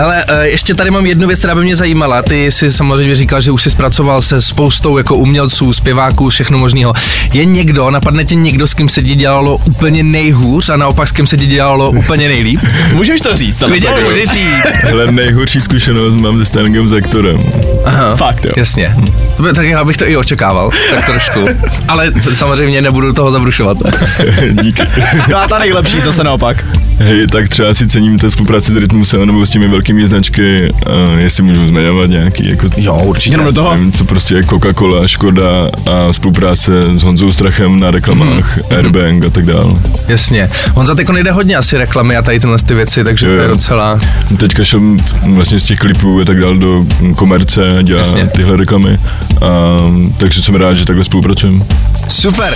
Ale 0.00 0.24
eh, 0.28 0.46
ještě 0.48 0.74
tady 0.74 0.90
mám 0.90 1.06
jednu 1.06 1.26
věc, 1.26 1.38
která 1.38 1.54
by 1.54 1.62
mě 1.62 1.76
zajímala. 1.76 2.22
Ty 2.22 2.52
jsi 2.52 2.72
samozřejmě 2.72 3.14
říkal, 3.14 3.40
že 3.40 3.50
už 3.50 3.62
jsi 3.62 3.70
zpracoval 3.70 4.22
se 4.22 4.40
spoustou 4.42 4.98
jako 4.98 5.16
umělců, 5.16 5.72
zpěváků, 5.72 6.28
všechno 6.28 6.58
možného. 6.58 6.94
Je 7.32 7.44
někdo, 7.44 7.90
napadne 7.90 8.24
tě 8.24 8.34
někdo, 8.34 8.66
s 8.66 8.74
kým 8.74 8.88
se 8.88 9.02
ti 9.02 9.14
dělalo 9.14 9.56
úplně 9.64 10.02
nejhůř 10.02 10.68
a 10.68 10.76
naopak 10.76 11.08
s 11.08 11.12
kým 11.12 11.26
se 11.26 11.36
ti 11.36 11.46
dělalo 11.46 11.90
úplně 11.90 12.28
nejlíp? 12.28 12.60
Můžeš 12.92 13.20
to 13.20 13.36
říct, 13.36 13.62
ale 13.62 13.70
Klidně 13.70 13.83
to 13.92 14.00
můžeš 14.00 14.28
říct. 14.30 14.72
Hele, 14.82 15.12
nejhorší 15.12 15.60
zkušenost 15.60 16.14
mám 16.14 16.38
se 16.38 16.44
stylingem 16.44 16.88
s 16.88 16.92
aktorem. 16.92 17.36
Aha. 17.84 18.16
Fakt 18.16 18.44
jo. 18.44 18.52
Jasně. 18.56 18.94
To 19.36 19.42
by, 19.42 19.52
tak 19.52 19.66
já 19.66 19.84
bych 19.84 19.96
to 19.96 20.08
i 20.08 20.16
očekával, 20.16 20.70
tak 20.94 21.06
trošku. 21.06 21.44
Ale 21.88 22.12
samozřejmě 22.32 22.82
nebudu 22.82 23.12
toho 23.12 23.30
zabrušovat. 23.30 23.76
Díky. 24.62 24.82
Byla 25.26 25.48
ta 25.48 25.58
nejlepší, 25.58 26.00
zase 26.00 26.24
naopak. 26.24 26.64
Hej, 26.98 27.26
tak 27.26 27.48
třeba 27.48 27.74
si 27.74 27.86
cením 27.86 28.18
té 28.18 28.30
spolupráci 28.30 28.72
s 28.72 28.76
Rytmusem 28.76 29.26
nebo 29.26 29.46
s 29.46 29.50
těmi 29.50 29.68
velkými 29.68 30.06
značky, 30.06 30.72
uh, 30.86 31.18
jestli 31.18 31.42
můžu 31.42 31.66
zmiňovat 31.68 32.10
nějaký, 32.10 32.48
jako 32.48 32.66
Jo, 32.76 32.94
určitě. 33.04 33.32
Jenom 33.34 33.46
do 33.46 33.52
toho. 33.52 33.70
nevím, 33.74 33.92
co 33.92 34.04
prostě 34.04 34.34
je 34.34 34.42
Coca-Cola, 34.42 35.06
Škoda 35.06 35.70
a 35.92 36.12
spolupráce 36.12 36.72
s 36.94 37.02
Honzou 37.02 37.32
Strachem 37.32 37.80
na 37.80 37.90
reklamách, 37.90 38.56
Mhm. 38.56 38.66
Airbang 38.78 39.24
a 39.24 39.30
tak 39.30 39.46
dále. 39.46 39.72
Jasně. 40.08 40.50
Honza 40.74 40.94
teď 40.94 41.08
nejde 41.08 41.32
hodně 41.32 41.56
asi 41.56 41.78
reklamy 41.78 42.16
a 42.16 42.22
tady 42.22 42.40
tyhle 42.40 42.58
ty 42.58 42.74
věci, 42.74 43.04
takže 43.04 43.26
to 43.26 43.32
Jo, 43.32 43.38
je 43.38 43.44
jo. 43.44 43.50
Docela... 43.74 44.00
Teďka 44.38 44.64
šel 44.64 44.80
vlastně 45.22 45.58
z 45.58 45.64
těch 45.64 45.78
klipů 45.78 46.20
a 46.20 46.24
tak 46.24 46.40
dále 46.40 46.58
do 46.58 46.84
komerce 47.16 47.78
a 47.78 47.82
dělá. 47.82 47.98
Jasně. 47.98 48.26
tyhle 48.26 48.56
reklamy. 48.56 48.98
A, 49.42 49.78
takže 50.16 50.42
jsem 50.42 50.54
rád, 50.54 50.74
že 50.74 50.84
takhle 50.84 51.04
spolupracujeme. 51.04 51.64
Super. 52.08 52.54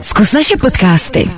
Zkus 0.00 0.32
naše 0.32 0.56
podcasty. 0.60 1.30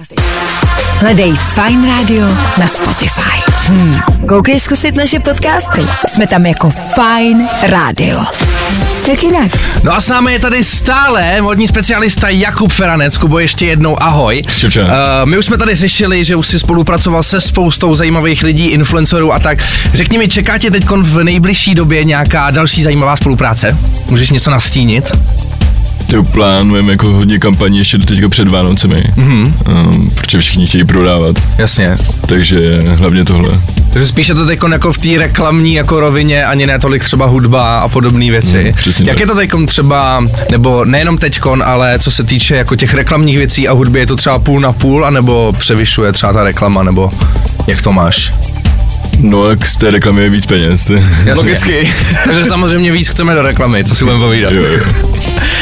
Hledej 1.00 1.32
Fine 1.32 1.86
Radio 1.86 2.26
na 2.58 2.66
Spotify. 2.66 3.52
Hmm. 3.66 4.00
Koukej 4.28 4.60
zkusit 4.60 4.94
naše 4.94 5.20
podcasty. 5.20 5.82
Jsme 6.08 6.26
tam 6.26 6.46
jako 6.46 6.70
Fine 6.70 7.48
Radio. 7.70 8.20
Jak 9.08 9.22
jinak? 9.22 9.50
No 9.82 9.94
a 9.94 10.00
s 10.00 10.08
námi 10.08 10.32
je 10.32 10.38
tady 10.38 10.64
stále 10.64 11.40
modní 11.40 11.68
specialista 11.68 12.28
Jakub 12.28 12.72
Feranec. 12.72 13.16
Kubo, 13.16 13.38
ještě 13.38 13.66
jednou 13.66 14.02
ahoj. 14.02 14.42
Uh, 14.76 14.82
my 15.24 15.38
už 15.38 15.46
jsme 15.46 15.58
tady 15.58 15.74
řešili, 15.74 16.24
že 16.24 16.36
už 16.36 16.46
si 16.46 16.58
spolupracoval 16.58 17.22
se 17.22 17.40
spoustou 17.40 17.94
zajímavých 17.94 18.42
lidí, 18.42 18.66
influencerů 18.66 19.32
a 19.32 19.38
tak. 19.38 19.58
Řekni 19.94 20.18
mi, 20.18 20.28
čeká 20.28 20.58
tě 20.58 20.70
teď 20.70 20.84
v 20.90 21.24
nejbližší 21.24 21.74
době 21.74 22.04
nějaká 22.04 22.50
další 22.50 22.82
zajímavá 22.82 23.16
spolupráce? 23.16 23.76
Můžeš 24.08 24.30
něco 24.30 24.50
nastínit? 24.50 25.12
To 26.06 26.22
plánujeme 26.22 26.92
jako 26.92 27.10
hodně 27.10 27.38
kampaní 27.38 27.78
ještě 27.78 27.98
do 27.98 28.04
teďka 28.06 28.28
před 28.28 28.48
Vánocemi, 28.48 28.96
mm-hmm. 29.16 29.52
um, 29.88 30.10
protože 30.10 30.38
všichni 30.38 30.66
chtějí 30.66 30.84
prodávat, 30.84 31.36
Jasně. 31.58 31.96
takže 32.26 32.80
hlavně 32.94 33.24
tohle. 33.24 33.60
Takže 33.92 34.06
spíše 34.06 34.34
to 34.34 34.46
teď 34.46 34.60
jako 34.70 34.92
v 34.92 34.98
té 34.98 35.08
reklamní 35.18 35.74
jako 35.74 36.00
rovině, 36.00 36.44
ani 36.46 36.66
ne 36.66 36.78
tolik 36.78 37.04
třeba 37.04 37.26
hudba 37.26 37.78
a 37.78 37.88
podobné 37.88 38.30
věci. 38.30 38.74
Mm, 38.86 39.06
Jak 39.06 39.06
tak. 39.06 39.20
je 39.20 39.26
to 39.26 39.34
teď 39.34 39.50
třeba, 39.66 40.24
nebo 40.50 40.84
nejenom 40.84 41.18
teďkon, 41.18 41.62
ale 41.66 41.98
co 41.98 42.10
se 42.10 42.24
týče 42.24 42.56
jako 42.56 42.76
těch 42.76 42.94
reklamních 42.94 43.38
věcí 43.38 43.68
a 43.68 43.72
hudby, 43.72 43.98
je 43.98 44.06
to 44.06 44.16
třeba 44.16 44.38
půl 44.38 44.60
na 44.60 44.72
půl, 44.72 45.06
anebo 45.06 45.52
převyšuje 45.58 46.12
třeba 46.12 46.32
ta 46.32 46.42
reklama, 46.42 46.82
nebo 46.82 47.10
jak 47.66 47.82
to 47.82 47.92
máš? 47.92 48.32
No 49.18 49.50
jak 49.50 49.66
z 49.66 49.76
té 49.76 49.90
reklamy 49.90 50.22
je 50.22 50.30
víc 50.30 50.46
peněz. 50.46 50.90
Jasně. 50.90 51.34
Logicky. 51.34 51.92
Takže 52.24 52.44
samozřejmě 52.44 52.92
víc 52.92 53.08
chceme 53.08 53.34
do 53.34 53.42
reklamy, 53.42 53.84
co 53.84 53.94
si 53.94 54.04
budeme 54.04 54.22
povídat. 54.22 54.52
jo, 54.52 54.62
jo. 54.62 54.78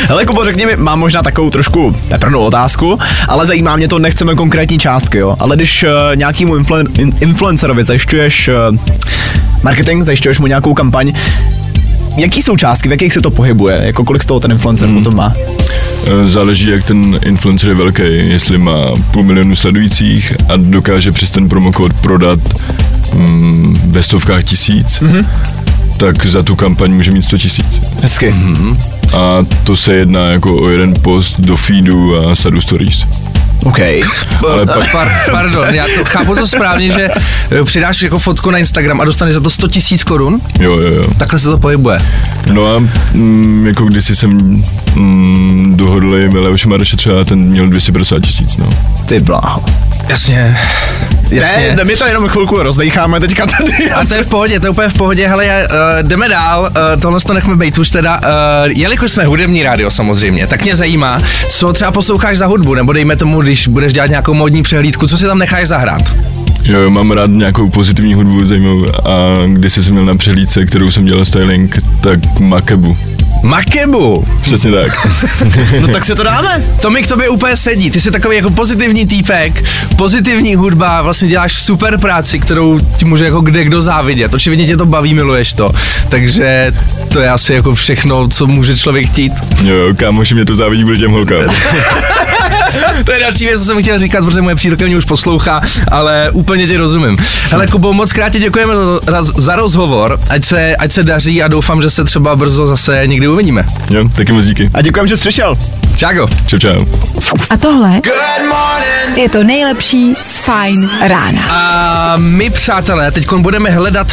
Hele, 0.08 0.24
Kubo, 0.26 0.44
řekni 0.44 0.66
mi, 0.66 0.76
mám 0.76 0.98
možná 1.00 1.22
takovou 1.22 1.50
trošku 1.50 1.96
neprnou 2.10 2.40
otázku, 2.40 2.98
ale 3.28 3.46
zajímá 3.46 3.76
mě 3.76 3.88
to, 3.88 3.98
nechceme 3.98 4.34
konkrétní 4.34 4.78
částky, 4.78 5.18
jo. 5.18 5.36
Ale 5.38 5.56
když 5.56 5.82
uh, 5.84 5.90
nějakýmu 6.16 6.56
influen- 6.56 7.00
in- 7.00 7.12
influencerovi 7.20 7.84
zajišťuješ 7.84 8.48
uh, 8.70 8.76
marketing, 9.62 10.02
zajišťuješ 10.04 10.38
mu 10.38 10.46
nějakou 10.46 10.74
kampaň, 10.74 11.12
jaký 12.16 12.42
jsou 12.42 12.56
částky, 12.56 12.88
v 12.88 12.92
jakých 12.92 13.12
se 13.12 13.20
to 13.20 13.30
pohybuje, 13.30 13.80
jako 13.84 14.04
kolik 14.04 14.22
z 14.22 14.26
toho 14.26 14.40
ten 14.40 14.52
influencer 14.52 14.88
hmm. 14.88 14.98
potom 14.98 15.16
má? 15.16 15.34
Eh, 16.06 16.28
Záleží, 16.30 16.70
jak 16.70 16.84
ten 16.84 17.18
influencer 17.24 17.68
je 17.68 17.74
velký, 17.74 18.02
jestli 18.06 18.58
má 18.58 18.76
půl 19.10 19.22
milionu 19.22 19.56
sledujících 19.56 20.32
a 20.48 20.52
dokáže 20.56 21.12
přes 21.12 21.30
ten 21.30 21.48
promokód 21.48 21.92
prodat 21.92 22.38
mm, 23.14 23.80
ve 23.84 24.02
stovkách 24.02 24.44
tisíc, 24.44 25.02
mm-hmm. 25.02 25.26
tak 25.96 26.26
za 26.26 26.42
tu 26.42 26.56
kampaň 26.56 26.92
může 26.92 27.10
mít 27.10 27.22
100 27.22 27.38
tisíc. 27.38 27.80
Hezky. 28.02 28.32
Mm-hmm. 28.32 28.76
A 29.16 29.46
to 29.64 29.76
se 29.76 29.94
jedná 29.94 30.26
jako 30.26 30.56
o 30.62 30.68
jeden 30.68 30.94
post 31.02 31.40
do 31.40 31.56
feedu 31.56 32.28
a 32.30 32.36
sadu 32.36 32.60
stories. 32.60 33.04
OK. 33.64 33.78
Ale 34.48 34.66
Pa, 34.66 34.74
pak, 34.74 34.92
par, 34.92 35.12
pardon, 35.30 35.74
já 35.74 35.84
to 35.98 36.04
chápu 36.04 36.34
to 36.34 36.46
správně, 36.46 36.90
že 36.90 37.10
eh, 37.50 37.64
přidáš 37.64 38.02
jako 38.02 38.18
fotku 38.18 38.50
na 38.50 38.58
Instagram 38.58 39.00
a 39.00 39.04
dostaneš 39.04 39.34
za 39.34 39.40
to 39.40 39.50
100 39.50 39.68
tisíc 39.68 40.04
korun? 40.04 40.40
jo, 40.60 40.80
jo, 40.80 40.94
jo. 40.94 41.04
Takhle 41.18 41.38
se 41.38 41.48
to 41.50 41.58
pohybuje. 41.58 42.02
No 42.52 42.74
a 42.74 42.78
mm, 43.12 43.66
jako 43.66 43.84
kdysi 43.84 44.16
jsem 44.16 44.62
mm, 44.94 45.74
dohodl 45.76 46.16
Leoše 46.32 46.68
Mareše 46.68 46.96
třeba, 46.96 47.24
ten 47.24 47.38
měl 47.38 47.68
250 47.68 48.20
tisíc, 48.20 48.56
no. 48.56 48.68
Ty 49.06 49.20
bláho. 49.20 49.64
Jasně. 50.08 50.56
Ne, 51.76 51.84
my 51.84 51.96
to 51.96 52.06
jenom 52.06 52.28
chvilku 52.28 52.62
rozdejcháme 52.62 53.20
teďka 53.20 53.46
tady. 53.46 53.90
A 53.90 54.06
to 54.06 54.14
je 54.14 54.22
v 54.22 54.28
pohodě, 54.28 54.60
to 54.60 54.66
je 54.66 54.70
úplně 54.70 54.88
v 54.88 54.94
pohodě, 54.94 55.28
hele, 55.28 55.44
uh, 55.46 56.08
jdeme 56.08 56.28
dál, 56.28 56.62
uh, 56.62 57.00
tohle 57.00 57.20
to 57.20 57.32
nechme 57.32 57.56
být 57.56 57.78
už 57.78 57.90
teda, 57.90 58.16
uh, 58.16 58.70
jelikož 58.70 59.10
jsme 59.10 59.24
hudební 59.24 59.62
rádio 59.62 59.90
samozřejmě, 59.90 60.46
tak 60.46 60.62
mě 60.62 60.76
zajímá, 60.76 61.22
co 61.50 61.72
třeba 61.72 61.90
posloucháš 61.90 62.38
za 62.38 62.46
hudbu, 62.46 62.74
nebo 62.74 62.92
dejme 62.92 63.16
tomu, 63.16 63.42
když 63.42 63.68
budeš 63.68 63.92
dělat 63.92 64.10
nějakou 64.10 64.34
modní 64.34 64.62
přehlídku, 64.62 65.06
co 65.06 65.18
si 65.18 65.24
tam 65.24 65.38
necháš 65.38 65.68
zahrát? 65.68 66.02
Jo, 66.64 66.78
jo, 66.80 66.90
mám 66.90 67.10
rád 67.10 67.30
nějakou 67.30 67.70
pozitivní 67.70 68.14
hudbu 68.14 68.46
zajímavou 68.46 68.86
a 69.08 69.36
když 69.46 69.72
jsem 69.72 69.92
měl 69.92 70.04
na 70.04 70.16
přehlídce, 70.16 70.66
kterou 70.66 70.90
jsem 70.90 71.04
dělal 71.04 71.24
styling, 71.24 71.78
tak 72.00 72.40
Makebu. 72.40 72.96
Makebu! 73.42 74.24
Přesně 74.42 74.70
tak. 74.72 75.06
No 75.80 75.88
tak 75.88 76.04
se 76.04 76.14
to 76.14 76.22
dáme. 76.22 76.64
To 76.80 76.90
mi 76.90 77.02
k 77.02 77.08
tobě 77.08 77.28
úplně 77.28 77.56
sedí. 77.56 77.90
Ty 77.90 78.00
jsi 78.00 78.10
takový 78.10 78.36
jako 78.36 78.50
pozitivní 78.50 79.06
týpek, 79.06 79.64
pozitivní 79.96 80.54
hudba, 80.54 81.02
vlastně 81.02 81.28
děláš 81.28 81.52
super 81.52 81.98
práci, 81.98 82.38
kterou 82.40 82.78
ti 82.78 83.04
může 83.04 83.24
jako 83.24 83.40
kde 83.40 83.64
kdo 83.64 83.80
závidět. 83.80 84.34
Očividně 84.34 84.66
tě 84.66 84.76
to 84.76 84.86
baví, 84.86 85.14
miluješ 85.14 85.54
to. 85.54 85.70
Takže 86.08 86.72
to 87.12 87.20
je 87.20 87.30
asi 87.30 87.54
jako 87.54 87.74
všechno, 87.74 88.28
co 88.28 88.46
může 88.46 88.78
člověk 88.78 89.06
chtít. 89.06 89.32
Jo, 89.62 89.76
kámoši 89.98 90.34
mě 90.34 90.44
to 90.44 90.54
závidí 90.54 90.84
bude 90.84 90.96
těm 90.98 91.10
holkám. 91.10 91.44
To 93.04 93.12
je 93.12 93.20
další 93.20 93.46
věc, 93.46 93.60
co 93.60 93.66
jsem 93.66 93.82
chtěl 93.82 93.98
říkat, 93.98 94.24
protože 94.24 94.42
moje 94.42 94.54
přítelkyně 94.56 94.88
mě 94.88 94.96
už 94.96 95.04
poslouchá, 95.04 95.62
ale 95.90 96.30
úplně 96.32 96.66
tě 96.66 96.78
rozumím. 96.78 97.18
Hele, 97.50 97.66
Kubo, 97.66 97.92
moc 97.92 98.12
krát 98.12 98.28
ti 98.30 98.38
děkujeme 98.40 98.74
za- 99.36 99.56
rozhovor, 99.56 100.20
ať 100.28 100.44
se, 100.44 100.76
ať 100.76 100.92
se 100.92 101.02
daří 101.04 101.42
a 101.42 101.48
doufám, 101.48 101.82
že 101.82 101.90
se 101.90 102.04
třeba 102.04 102.36
brzo 102.36 102.66
zase 102.66 103.02
někdy 103.06 103.28
uvidíme. 103.28 103.64
Jo, 103.90 104.08
taky 104.16 104.32
moc 104.32 104.44
díky. 104.44 104.70
A 104.74 104.82
děkujem, 104.82 105.06
že 105.08 105.16
jsi 105.16 105.20
přišel. 105.20 105.54
Čáko. 105.96 106.26
Čau, 106.46 106.58
čau. 106.58 106.84
A 107.50 107.56
tohle 107.56 108.00
je 109.16 109.28
to 109.28 109.44
nejlepší 109.44 110.14
z 110.20 110.36
Fine 110.36 110.88
rána. 111.08 111.42
A 111.50 112.14
my, 112.16 112.50
přátelé, 112.50 113.10
teď 113.10 113.26
budeme 113.32 113.70
hledat, 113.70 114.06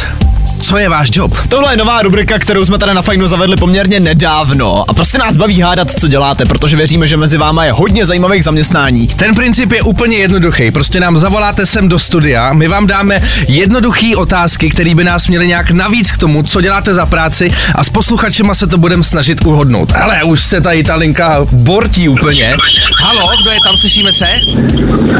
co 0.62 0.78
je 0.78 0.88
váš 0.88 1.08
job. 1.12 1.32
Tohle 1.48 1.72
je 1.72 1.76
nová 1.76 2.02
rubrika, 2.02 2.38
kterou 2.38 2.64
jsme 2.64 2.78
tady 2.78 2.94
na 2.94 3.02
Fajnu 3.02 3.26
zavedli 3.26 3.56
poměrně 3.56 4.00
nedávno. 4.00 4.84
A 4.88 4.94
prostě 4.94 5.18
nás 5.18 5.36
baví 5.36 5.60
hádat, 5.60 5.90
co 5.90 6.08
děláte, 6.08 6.44
protože 6.44 6.76
věříme, 6.76 7.06
že 7.06 7.16
mezi 7.16 7.38
váma 7.38 7.64
je 7.64 7.72
hodně 7.72 8.06
zajímavých 8.06 8.44
zaměstnání. 8.44 9.06
Ten 9.06 9.34
princip 9.34 9.72
je 9.72 9.82
úplně 9.82 10.16
jednoduchý. 10.16 10.70
Prostě 10.70 11.00
nám 11.00 11.18
zavoláte 11.18 11.66
sem 11.66 11.88
do 11.88 11.98
studia, 11.98 12.52
my 12.52 12.68
vám 12.68 12.86
dáme 12.86 13.22
jednoduché 13.48 14.16
otázky, 14.16 14.68
které 14.68 14.94
by 14.94 15.04
nás 15.04 15.28
měly 15.28 15.46
nějak 15.46 15.70
navíc 15.70 16.12
k 16.12 16.18
tomu, 16.18 16.42
co 16.42 16.60
děláte 16.60 16.94
za 16.94 17.06
práci 17.06 17.50
a 17.74 17.84
s 17.84 17.90
posluchačema 17.90 18.54
se 18.54 18.66
to 18.66 18.78
budeme 18.78 19.02
snažit 19.02 19.44
uhodnout. 19.46 19.92
Ale 19.92 20.22
už 20.22 20.42
se 20.42 20.60
tady 20.60 20.82
ta 20.82 20.94
linka 20.94 21.46
bortí 21.52 22.08
úplně. 22.08 22.56
Halo, 23.02 23.30
kdo 23.42 23.50
je 23.50 23.58
tam, 23.66 23.76
slyšíme 23.76 24.12
se? 24.12 24.26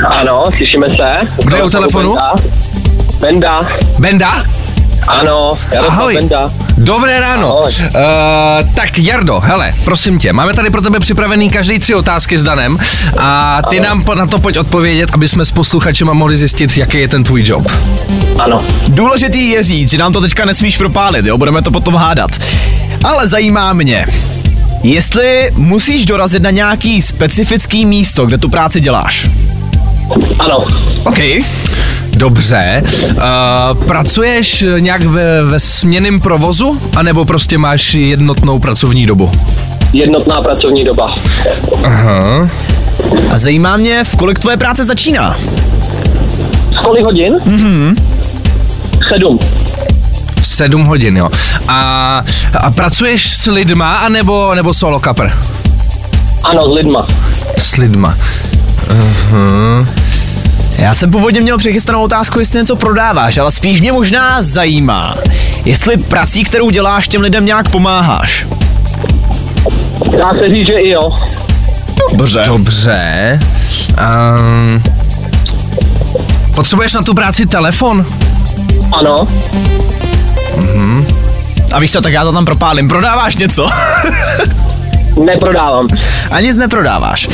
Ano, 0.06 0.44
slyšíme 0.56 0.86
se. 0.88 1.28
Kdo 1.44 1.56
je 1.56 1.62
u 1.62 1.70
telefonu? 1.70 2.16
Benda. 3.20 3.68
Benda? 3.98 4.44
Ano, 5.08 5.58
Jaroslav 5.72 5.98
Ahoj. 5.98 6.14
Benda. 6.14 6.52
Dobré 6.78 7.20
ráno. 7.20 7.58
Ahoj. 7.58 7.72
Uh, 7.80 8.74
tak 8.74 8.98
Jardo, 8.98 9.40
hele, 9.40 9.74
prosím 9.84 10.18
tě, 10.18 10.32
máme 10.32 10.54
tady 10.54 10.70
pro 10.70 10.82
tebe 10.82 11.00
připravený 11.00 11.50
každý 11.50 11.78
tři 11.78 11.94
otázky 11.94 12.38
s 12.38 12.42
Danem 12.42 12.78
a 13.18 13.62
ty 13.70 13.80
nám 13.80 14.04
po- 14.04 14.14
na 14.14 14.26
to 14.26 14.38
pojď 14.38 14.56
odpovědět, 14.58 15.10
aby 15.12 15.28
jsme 15.28 15.44
s 15.44 15.52
posluchačema 15.52 16.12
mohli 16.12 16.36
zjistit, 16.36 16.76
jaký 16.76 16.98
je 16.98 17.08
ten 17.08 17.24
tvůj 17.24 17.42
job. 17.46 17.66
Ano. 18.38 18.64
Důležitý 18.88 19.50
je 19.50 19.62
říct, 19.62 19.90
že 19.90 19.98
nám 19.98 20.12
to 20.12 20.20
teďka 20.20 20.44
nesmíš 20.44 20.76
propálit, 20.76 21.26
jo, 21.26 21.38
budeme 21.38 21.62
to 21.62 21.70
potom 21.70 21.94
hádat. 21.94 22.30
Ale 23.04 23.28
zajímá 23.28 23.72
mě, 23.72 24.06
jestli 24.82 25.50
musíš 25.54 26.06
dorazit 26.06 26.42
na 26.42 26.50
nějaký 26.50 27.02
specifický 27.02 27.86
místo, 27.86 28.26
kde 28.26 28.38
tu 28.38 28.48
práci 28.48 28.80
děláš. 28.80 29.30
Ano. 30.38 30.66
OK. 31.04 31.18
Dobře. 32.16 32.82
Uh, 33.12 33.84
pracuješ 33.86 34.64
nějak 34.78 35.02
ve, 35.02 35.44
ve 35.44 35.60
směným 35.60 36.20
provozu, 36.20 36.80
anebo 36.96 37.24
prostě 37.24 37.58
máš 37.58 37.94
jednotnou 37.94 38.58
pracovní 38.58 39.06
dobu? 39.06 39.30
Jednotná 39.92 40.42
pracovní 40.42 40.84
doba. 40.84 41.14
Aha. 41.84 42.48
A 43.30 43.38
zajímá 43.38 43.76
mě, 43.76 44.04
v 44.04 44.16
kolik 44.16 44.38
tvoje 44.38 44.56
práce 44.56 44.84
začíná. 44.84 45.36
Z 46.72 46.84
kolik 46.84 47.04
hodin? 47.04 47.34
Mhm. 47.44 47.96
Sedm. 49.08 49.38
Sedm 50.42 50.84
hodin, 50.84 51.16
jo. 51.16 51.28
A, 51.68 52.24
a 52.60 52.70
pracuješ 52.70 53.36
s 53.36 53.46
lidma, 53.46 53.96
anebo, 53.96 54.54
nebo 54.54 54.74
solo 54.74 55.00
kapr? 55.00 55.30
Ano, 56.44 56.62
s 56.72 56.74
lidma. 56.74 57.06
S 57.58 57.76
lidma. 57.76 58.16
Aha. 58.90 59.86
Já 60.78 60.94
jsem 60.94 61.10
původně 61.10 61.40
měl 61.40 61.58
přichystanou 61.58 62.02
otázku, 62.02 62.38
jestli 62.38 62.58
něco 62.58 62.76
prodáváš, 62.76 63.38
ale 63.38 63.50
spíš 63.50 63.80
mě 63.80 63.92
možná 63.92 64.42
zajímá, 64.42 65.14
jestli 65.64 65.96
prací, 65.96 66.44
kterou 66.44 66.70
děláš, 66.70 67.08
těm 67.08 67.20
lidem 67.20 67.46
nějak 67.46 67.68
pomáháš. 67.68 68.46
Dá 70.18 70.30
se 70.30 70.52
říct, 70.52 70.66
že 70.66 70.72
i 70.72 70.88
jo. 70.88 71.10
Dobře. 72.12 72.42
Dobře. 72.46 73.40
Um, 74.38 74.82
Potřebuješ 76.54 76.92
na 76.92 77.02
tu 77.02 77.14
práci 77.14 77.46
telefon? 77.46 78.06
Ano, 78.92 79.28
A 81.72 81.78
víš 81.78 81.92
co, 81.92 82.00
tak 82.00 82.12
já 82.12 82.24
to 82.24 82.32
tam 82.32 82.44
propálím. 82.44 82.88
Prodáváš 82.88 83.36
něco? 83.36 83.68
neprodávám. 85.24 85.86
A 86.30 86.40
nic 86.40 86.56
neprodáváš. 86.56 87.28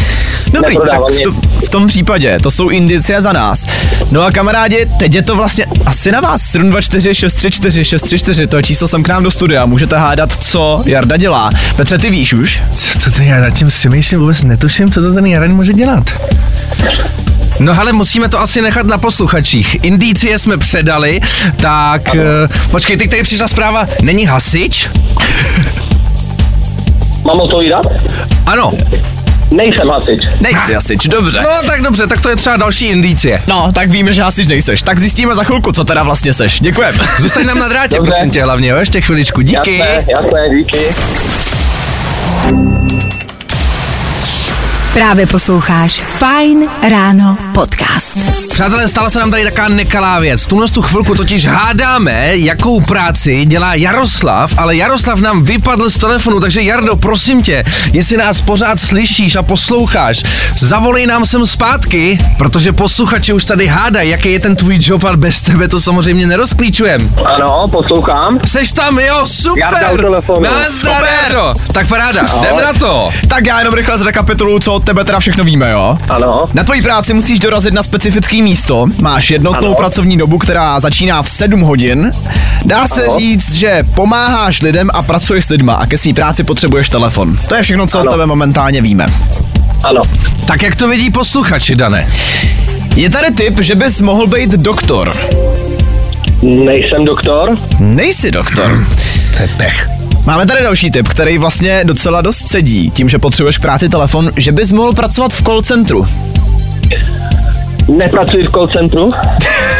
Dobrý, 0.56 0.76
tak 0.90 1.00
v, 1.00 1.20
to, 1.20 1.32
v 1.66 1.68
tom 1.70 1.86
případě, 1.86 2.38
to 2.42 2.50
jsou 2.50 2.68
indicie 2.68 3.22
za 3.22 3.32
nás. 3.32 3.66
No 4.10 4.22
a 4.22 4.30
kamarádi, 4.30 4.88
teď 4.98 5.14
je 5.14 5.22
to 5.22 5.36
vlastně 5.36 5.66
asi 5.86 6.12
na 6.12 6.20
vás. 6.20 6.42
724 6.42 7.14
634 7.14 7.84
634, 7.84 8.46
to 8.46 8.56
je 8.56 8.62
číslo 8.62 8.88
sem 8.88 9.02
k 9.02 9.08
nám 9.08 9.22
do 9.22 9.30
studia. 9.30 9.66
Můžete 9.66 9.96
hádat, 9.96 10.32
co 10.44 10.80
Jarda 10.86 11.16
dělá. 11.16 11.50
Petře, 11.76 11.98
ty 11.98 12.10
víš 12.10 12.32
už? 12.34 12.62
Co 12.72 12.98
to 12.98 13.10
ten, 13.10 13.24
já 13.24 13.40
nad 13.40 13.50
tím 13.50 13.68
přemýšlím, 13.68 14.20
vůbec 14.20 14.42
netuším, 14.42 14.90
co 14.90 15.02
to 15.02 15.14
ten 15.14 15.26
Jaren 15.26 15.54
může 15.54 15.72
dělat. 15.72 16.04
No 17.60 17.80
ale 17.80 17.92
musíme 17.92 18.28
to 18.28 18.40
asi 18.40 18.62
nechat 18.62 18.86
na 18.86 18.98
posluchačích. 18.98 19.84
Indicie 19.84 20.38
jsme 20.38 20.56
předali, 20.56 21.20
tak 21.56 22.02
uh, 22.14 22.70
počkej, 22.70 22.96
teď 22.96 23.10
tady 23.10 23.22
přišla 23.22 23.48
zpráva, 23.48 23.88
není 24.02 24.26
hasič? 24.26 24.88
Mám 27.24 27.40
odpovídat? 27.40 27.86
Ano, 28.46 28.72
Nejsem 29.50 29.88
hasič. 29.88 30.20
Nejsi 30.40 30.74
hasič, 30.74 31.08
dobře. 31.08 31.40
no 31.42 31.50
tak 31.66 31.82
dobře, 31.82 32.06
tak 32.06 32.20
to 32.20 32.28
je 32.28 32.36
třeba 32.36 32.56
další 32.56 32.86
indicie. 32.86 33.42
No, 33.46 33.72
tak 33.72 33.90
víme, 33.90 34.12
že 34.12 34.22
hasič 34.22 34.46
nejseš. 34.46 34.82
Tak 34.82 34.98
zjistíme 34.98 35.34
za 35.34 35.44
chvilku, 35.44 35.72
co 35.72 35.84
teda 35.84 36.02
vlastně 36.02 36.32
seš. 36.32 36.60
Děkujeme. 36.60 36.98
Zůstaň 37.20 37.46
nám 37.46 37.58
na 37.58 37.68
drátě, 37.68 37.96
Dobře. 37.96 38.10
prosím 38.12 38.30
tě, 38.30 38.42
hlavně, 38.42 38.68
jo, 38.68 38.76
ještě 38.76 39.00
chviličku, 39.00 39.40
díky. 39.40 39.78
Jasné, 39.78 40.04
jasné, 40.08 40.48
díky. 40.56 40.78
Právě 44.96 45.26
posloucháš 45.26 46.02
Fine 46.18 46.66
Ráno 46.90 47.36
podcast. 47.54 48.18
Přátelé, 48.52 48.88
stala 48.88 49.10
se 49.10 49.18
nám 49.18 49.30
tady 49.30 49.44
taková 49.44 49.68
nekalá 49.68 50.18
věc. 50.18 50.44
V 50.44 50.46
tuhle 50.46 50.68
tu 50.68 50.82
chvilku 50.82 51.14
totiž 51.14 51.46
hádáme, 51.46 52.36
jakou 52.36 52.80
práci 52.80 53.44
dělá 53.44 53.74
Jaroslav, 53.74 54.54
ale 54.58 54.76
Jaroslav 54.76 55.20
nám 55.20 55.44
vypadl 55.44 55.90
z 55.90 55.98
telefonu, 55.98 56.40
takže 56.40 56.62
Jardo, 56.62 56.96
prosím 56.96 57.42
tě, 57.42 57.64
jestli 57.92 58.16
nás 58.16 58.40
pořád 58.40 58.80
slyšíš 58.80 59.36
a 59.36 59.42
posloucháš, 59.42 60.22
zavolej 60.58 61.06
nám 61.06 61.26
sem 61.26 61.46
zpátky, 61.46 62.18
protože 62.38 62.72
posluchači 62.72 63.32
už 63.32 63.44
tady 63.44 63.66
hádají, 63.66 64.10
jaký 64.10 64.32
je 64.32 64.40
ten 64.40 64.56
tvůj 64.56 64.78
job 64.80 65.04
a 65.04 65.16
bez 65.16 65.42
tebe 65.42 65.68
to 65.68 65.80
samozřejmě 65.80 66.26
nerozklíčujem. 66.26 67.14
Ano, 67.24 67.68
poslouchám. 67.72 68.38
Seš 68.46 68.72
tam, 68.72 68.98
jo, 68.98 69.26
super! 69.26 69.58
Jarda 69.58 69.90
u 69.90 69.96
telefonu. 69.96 70.40
Nazdar, 70.40 70.68
Super. 70.70 71.08
Jardo. 71.22 71.54
Tak 71.72 71.88
paráda, 71.88 72.22
jdeme 72.42 72.62
na 72.62 72.72
to. 72.72 73.10
Tak 73.28 73.46
já 73.46 73.58
jenom 73.58 73.74
rychle 73.74 73.98
zrekapituluju, 73.98 74.58
co 74.58 74.74
od 74.74 74.85
tebe 74.86 75.04
teda 75.04 75.20
všechno 75.20 75.44
víme, 75.44 75.70
jo? 75.70 75.98
Ano, 76.10 76.44
Na 76.54 76.64
tvojí 76.64 76.82
práci 76.82 77.14
musíš 77.14 77.38
dorazit 77.38 77.74
na 77.74 77.82
specifické 77.82 78.36
místo, 78.42 78.86
máš 79.00 79.30
jednotnou 79.30 79.66
Ano. 79.68 79.74
pracovní 79.76 80.16
dobu, 80.16 80.38
která 80.38 80.80
začíná 80.80 81.22
v 81.22 81.30
7 81.30 81.60
hodin. 81.60 82.10
Dá 82.64 82.86
se 82.86 83.04
Ano. 83.04 83.18
říct, 83.18 83.52
že 83.54 83.82
pomáháš 83.94 84.62
lidem 84.62 84.90
a 84.94 85.02
pracuješ 85.02 85.44
s 85.44 85.48
lidma 85.48 85.72
a 85.74 85.86
ke 85.86 85.98
své 85.98 86.12
práci 86.14 86.44
potřebuješ 86.44 86.88
telefon. 86.88 87.38
To 87.48 87.54
je 87.54 87.62
všechno, 87.62 87.86
co 87.86 87.98
Ano. 87.98 88.10
od 88.10 88.12
tebe 88.14 88.26
momentálně 88.26 88.82
víme. 88.82 89.06
ano. 89.84 90.02
Tak 90.46 90.62
jak 90.62 90.76
to 90.76 90.88
vidí 90.88 91.10
posluchači, 91.10 91.76
Dane? 91.76 92.08
Je 92.96 93.10
tady 93.10 93.34
tip, 93.34 93.60
že 93.60 93.74
bys 93.74 94.00
mohl 94.00 94.26
být 94.26 94.50
doktor. 94.50 95.16
Nejsem 96.42 97.04
doktor. 97.04 97.58
Nejsi 97.78 98.30
doktor. 98.30 98.86
To 99.36 99.42
je 99.42 99.48
pech. 99.56 99.88
Máme 100.26 100.46
tady 100.46 100.62
další 100.62 100.90
tip, 100.90 101.08
který 101.08 101.38
vlastně 101.38 101.80
docela 101.84 102.20
dost 102.20 102.48
sedí, 102.48 102.90
tím, 102.90 103.08
že 103.08 103.18
potřebuješ 103.18 103.58
k 103.58 103.62
práci 103.62 103.88
telefon, 103.88 104.30
že 104.36 104.52
bys 104.52 104.72
mohl 104.72 104.92
pracovat 104.92 105.32
v 105.32 105.42
call 105.42 105.62
centru. 105.62 106.08
Nepracuji 107.88 108.46
v 108.46 108.50
call 108.50 108.68
centru. 108.68 109.12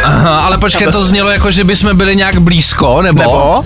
Aha, 0.03 0.39
ale 0.39 0.57
počkej, 0.57 0.87
to 0.87 1.05
znělo 1.05 1.29
jako, 1.29 1.51
že 1.51 1.63
bychom 1.63 1.97
byli 1.97 2.15
nějak 2.15 2.39
blízko, 2.39 3.01
nebo? 3.01 3.19
Nebo? 3.19 3.63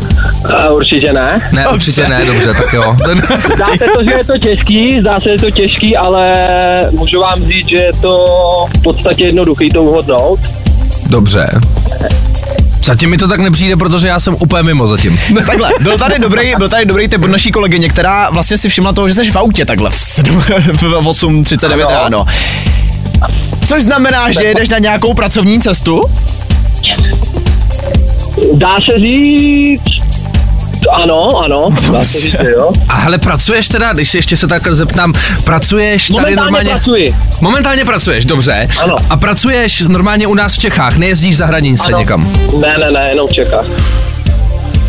A 0.57 0.69
určitě 0.69 1.13
ne. 1.13 1.49
Ne, 1.57 1.63
Dobře. 1.63 1.75
určitě 1.75 2.07
ne, 2.07 2.25
dobře, 2.25 2.53
tak 2.53 2.73
jo. 2.73 2.95
Ten... 3.05 3.21
Zdá 3.55 3.65
se 3.77 3.85
to, 3.95 4.03
že 4.03 4.11
je 4.11 4.23
to 4.25 4.37
těžký, 4.37 5.01
zdá 5.01 5.19
se, 5.19 5.23
že 5.23 5.29
je 5.29 5.39
to 5.39 5.51
těžký, 5.51 5.97
ale 5.97 6.33
můžu 6.91 7.19
vám 7.19 7.39
říct, 7.47 7.69
že 7.69 7.77
je 7.77 7.91
to 8.01 8.25
v 8.77 8.81
podstatě 8.81 9.25
jednoduchý 9.25 9.69
to 9.69 9.83
uhodnout. 9.83 10.39
Dobře. 11.05 11.47
Zatím 12.83 13.09
mi 13.09 13.17
to 13.17 13.27
tak 13.27 13.39
nepřijde, 13.39 13.77
protože 13.77 14.07
já 14.07 14.19
jsem 14.19 14.35
úplně 14.39 14.63
mimo 14.63 14.87
zatím. 14.87 15.19
Takhle, 15.47 15.69
byl 15.81 15.97
tady 15.97 16.19
dobrý, 16.19 16.53
byl 16.57 16.69
tady 16.69 16.85
dobrý 16.85 17.07
tip 17.07 17.23
od 17.23 17.29
naší 17.29 17.51
kolegyně, 17.51 17.89
která 17.89 18.29
vlastně 18.29 18.57
si 18.57 18.69
všimla 18.69 18.93
toho, 18.93 19.07
že 19.07 19.13
jsi 19.13 19.31
v 19.31 19.35
autě 19.35 19.65
takhle 19.65 19.89
v, 19.89 19.95
7, 19.95 20.39
v 20.41 20.81
8.39 20.83 21.73
Ano. 21.73 21.89
ráno. 21.89 22.25
Což 23.65 23.83
znamená, 23.83 24.31
že 24.31 24.43
jedeš 24.43 24.69
na 24.69 24.77
nějakou 24.77 25.13
pracovní 25.13 25.61
cestu? 25.61 26.01
Dá 28.53 28.77
se 28.91 28.99
říct, 28.99 30.00
ano, 30.91 31.37
ano, 31.45 31.67
dá 31.91 32.05
se 32.05 32.19
říct, 32.19 32.35
jo. 32.55 32.71
A 32.89 32.95
hele, 32.99 33.17
pracuješ 33.17 33.67
teda, 33.67 33.93
když 33.93 34.09
se 34.09 34.17
ještě 34.17 34.37
se 34.37 34.47
tak 34.47 34.67
zeptám, 34.73 35.13
pracuješ 35.43 36.07
tady 36.07 36.13
Momentálně 36.13 36.35
normálně... 36.51 36.69
pracuji. 36.69 37.15
Momentálně 37.41 37.85
pracuješ, 37.85 38.25
dobře. 38.25 38.67
Ano. 38.83 38.95
A 39.09 39.17
pracuješ 39.17 39.81
normálně 39.81 40.27
u 40.27 40.33
nás 40.33 40.53
v 40.55 40.59
Čechách, 40.59 40.97
nejezdíš 40.97 41.37
za 41.37 41.45
hranice 41.45 41.83
Ano. 41.87 41.99
někam. 41.99 42.31
Ne, 42.61 42.77
ne, 42.77 42.91
ne, 42.91 43.09
jenom 43.09 43.27
v 43.27 43.31
Čechách. 43.33 43.65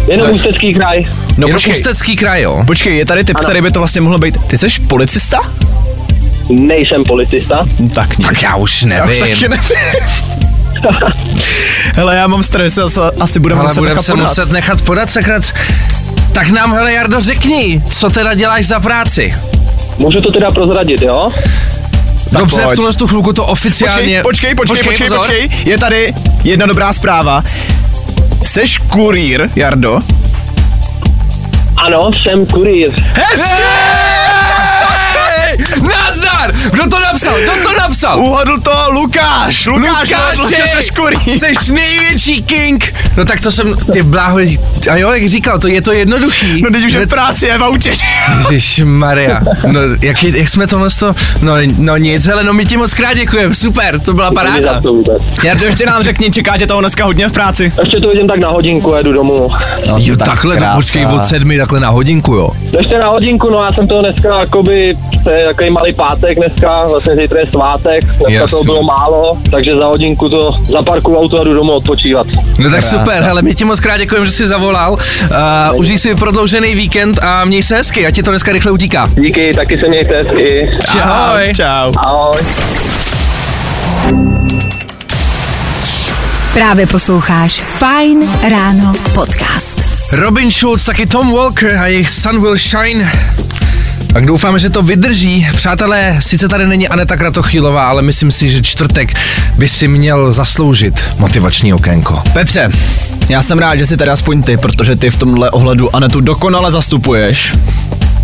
Jenom 0.09 0.27
Ne. 0.27 0.33
Ústecký 0.33 0.75
kraj. 0.75 1.03
No 1.03 1.47
Jenom 1.47 1.53
počkej, 1.53 1.73
Ústecký 1.73 2.17
kraj, 2.17 2.43
jo. 2.43 2.63
počkej, 2.67 2.97
je 2.99 3.07
tady 3.07 3.25
tip, 3.25 3.37
Ano. 3.37 3.45
který 3.45 3.63
by 3.63 3.71
to 3.71 3.79
vlastně 3.81 4.01
mohlo 4.01 4.19
být. 4.19 4.39
Ty 4.47 4.59
jsi 4.59 4.67
policista? 4.89 5.39
Nejsem 6.51 7.05
policista. 7.05 7.65
Hm, 7.81 7.89
Tak 7.91 8.19
nic. 8.19 8.27
Tak 8.29 8.43
já 8.43 8.57
už 8.57 8.83
Já 8.83 9.05
už 9.05 9.19
nevím. 9.19 9.21
taky 9.21 9.49
nevím. 9.49 9.65
Hele, 11.95 12.17
já 12.17 12.27
mám 12.27 12.43
stres, 12.43 12.79
asi, 12.79 13.01
asi 13.21 13.41
budeme 13.41 13.61
Ale 13.61 13.69
muset 13.69 13.81
budeme 13.81 13.95
nechat 13.95 14.05
se 14.05 14.13
podat. 14.13 14.29
muset 14.29 14.53
nechat 14.53 14.83
podat 14.83 15.11
sakrat. 15.11 15.45
Tak 16.33 16.51
nám, 16.51 16.73
hele 16.75 16.93
Jardo, 16.93 17.21
řekni, 17.21 17.83
co 17.91 18.11
teda 18.11 18.35
děláš 18.35 18.67
za 18.67 18.81
práci? 18.81 19.35
Můžu 19.99 20.21
to 20.21 20.33
teda 20.33 20.51
prozradit, 20.51 21.03
jo? 21.03 21.33
Dobře, 22.33 22.63
pojď. 22.63 22.73
v 22.73 22.75
tuhle 22.75 22.93
tu 22.93 23.07
chvilku 23.07 23.33
to 23.33 23.45
oficiálně... 23.45 24.23
Počkej, 24.23 24.55
počkej, 24.55 24.77
počkej, 24.77 24.91
počkej, 24.91 25.09
pozor. 25.09 25.19
počkej. 25.19 25.49
Je 25.71 25.79
tady 25.79 26.15
jedna 26.45 26.67
dobrá 26.67 26.93
zpráva. 26.93 27.45
Seš 28.47 28.79
kurýr, 28.79 29.49
Jardo? 29.57 30.01
Ano, 31.77 32.11
jsem 32.23 32.47
kurýr. 32.47 32.91
Hezky! 33.13 33.63
Hej, 35.15 35.59
nazdar! 36.47 36.71
Kdo 36.73 36.83
to 36.89 37.01
napsal? 37.01 37.35
Kdo 37.43 37.53
to 37.71 37.81
napsal? 37.81 38.21
Uhodl 38.21 38.61
to 38.61 38.73
Lukáš! 38.91 39.67
Lukáš, 39.67 40.13
seš 40.77 40.91
kurýr. 40.91 41.19
Jsi 41.59 41.73
největší 41.73 42.43
king! 42.43 42.95
No 43.17 43.25
tak 43.25 43.41
to 43.41 43.51
jsem, 43.51 43.77
ty 43.93 44.03
bláho, 44.03 44.39
a 44.91 44.97
jo, 44.97 45.11
jak 45.11 45.29
říkal, 45.29 45.59
to 45.59 45.69
je 45.69 45.83
to 45.83 45.93
jednoduchý. 45.93 46.63
No 46.63 46.71
teď 46.71 46.85
už 46.85 46.93
je 46.93 47.07
v 47.07 47.09
práci, 47.09 47.47
je 47.47 47.59
v 47.59 47.65
autě. 47.65 47.93
Ježíš 48.51 48.81
Maria, 48.85 49.41
no 49.67 49.81
jak, 50.01 50.23
je- 50.23 50.39
jak 50.39 50.49
jsme 50.49 50.67
tohle 50.67 50.89
to, 50.99 51.15
no, 51.43 51.53
no 51.79 51.97
nic, 51.97 52.27
hele, 52.27 52.45
no 52.45 52.53
my 52.53 52.67
ti 52.67 52.77
moc 52.77 52.95
krát 52.95 53.15
děkujeme, 53.15 53.55
super, 53.55 54.01
to 54.01 54.15
byla 54.15 54.31
paráda. 54.31 54.81
to. 54.81 55.03
Jardo, 55.45 55.67
ještě 55.67 55.87
nám 55.87 56.03
řekni, 56.03 56.31
čeká 56.31 56.59
tě 56.59 56.67
toho 56.67 56.81
dneska 56.81 57.05
hodně 57.05 57.29
v 57.29 57.33
práci. 57.33 57.73
Ještě 57.83 58.01
to 58.01 58.09
vidím 58.09 58.29
tak 58.29 58.39
na 58.41 58.49
hodinku, 58.49 58.95
jedu 58.95 59.13
domů. 59.13 59.51
No, 59.89 59.97
Jo, 59.99 60.17
tak 60.17 60.29
takhle, 60.29 60.55
to 60.55 60.59
krása. 60.61 60.77
počkej 60.77 61.07
od 61.07 61.27
sedmi, 61.27 61.59
takhle 61.59 61.81
na 61.81 61.89
hodinku, 61.89 62.35
jo. 62.35 62.49
Ještě 62.79 62.99
na 62.99 63.09
hodinku, 63.09 63.51
no 63.51 63.63
já 63.65 63.73
jsem 63.73 63.89
to 63.89 64.01
dneska, 64.01 64.41
jakoby, 64.41 64.97
to 65.25 65.31
je 65.31 65.47
takový 65.47 65.71
malý 65.71 65.93
pátek 65.93 66.32
dneska, 66.39 66.87
vlastně 66.87 67.17
zítra 67.17 67.41
je 67.41 67.47
svátek, 67.47 68.05
dneska 68.05 68.33
Jasně. 68.33 68.51
toho 68.51 68.65
bylo 68.65 68.83
málo, 68.83 69.39
takže 69.51 69.77
za 69.77 69.87
hodinku 69.87 70.29
to 70.29 70.53
zaparkuju 70.73 71.19
auto 71.19 71.41
a 71.41 71.45
jdu 71.45 71.55
domů 71.55 71.73
odpočívat. 71.73 72.27
No 72.59 72.71
tak 72.71 72.81
Krása. 72.81 72.99
super, 72.99 73.23
hele, 73.23 73.43
my 73.43 73.55
ti 73.55 73.65
moc 73.65 73.81
krát 73.81 73.99
děkujeme, 73.99 74.27
že 74.27 74.33
jsi 74.33 74.47
zavolal. 74.47 74.93
Uh, 74.93 74.99
užij 75.81 75.99
si 75.99 76.15
prodloužený 76.15 76.75
víkend 76.75 77.19
a 77.23 77.45
měj 77.45 77.63
se 77.63 77.77
hezky, 77.77 78.07
ať 78.07 78.15
ti 78.15 78.23
to 78.23 78.31
dneska 78.31 78.53
rychle 78.53 78.73
utíká. 78.73 79.09
Díky, 79.15 79.53
taky 79.55 79.79
se 79.79 79.89
mějte 79.89 80.15
hezky. 80.15 80.71
Ahoj. 81.03 81.53
Čau. 81.57 81.93
Ahoj. 81.97 82.41
Právě 86.55 86.87
posloucháš 86.87 87.63
Fine 87.67 88.27
Ráno 88.51 88.93
podcast. 89.15 89.83
Robin 90.13 90.51
Schulz, 90.51 90.85
taky 90.85 91.07
Tom 91.07 91.33
Walker 91.33 91.77
a 91.77 91.87
jejich 91.87 92.11
Sun 92.11 92.41
Will 92.43 92.57
Shine. 92.57 93.13
Tak 94.13 94.27
doufáme, 94.27 94.59
že 94.59 94.71
to 94.71 94.83
vydrží. 94.83 95.49
Přátelé, 95.55 96.17
sice 96.21 96.49
tady 96.49 96.67
není 96.67 96.89
Aneta 96.89 97.17
Kratochýlová, 97.17 97.89
ale 97.89 98.03
myslím 98.03 98.31
si, 98.31 98.51
že 98.51 98.63
čtvrtek 98.63 99.15
by 99.59 99.69
si 99.69 99.89
měl 99.89 100.33
zasloužit 100.33 101.05
motivační 101.19 101.75
okénko. 101.75 102.23
Petře, 102.33 102.71
já 103.29 103.43
jsem 103.43 103.59
rád, 103.59 103.77
že 103.77 103.87
jsi 103.87 103.97
tady 103.97 104.11
aspoň 104.11 104.43
ty, 104.43 104.57
protože 104.57 104.97
ty 104.97 105.11
v 105.11 105.17
tomhle 105.17 105.51
ohledu 105.51 105.97
Anetu 105.97 106.21
dokonale 106.21 106.73
zastupuješ. 106.73 107.55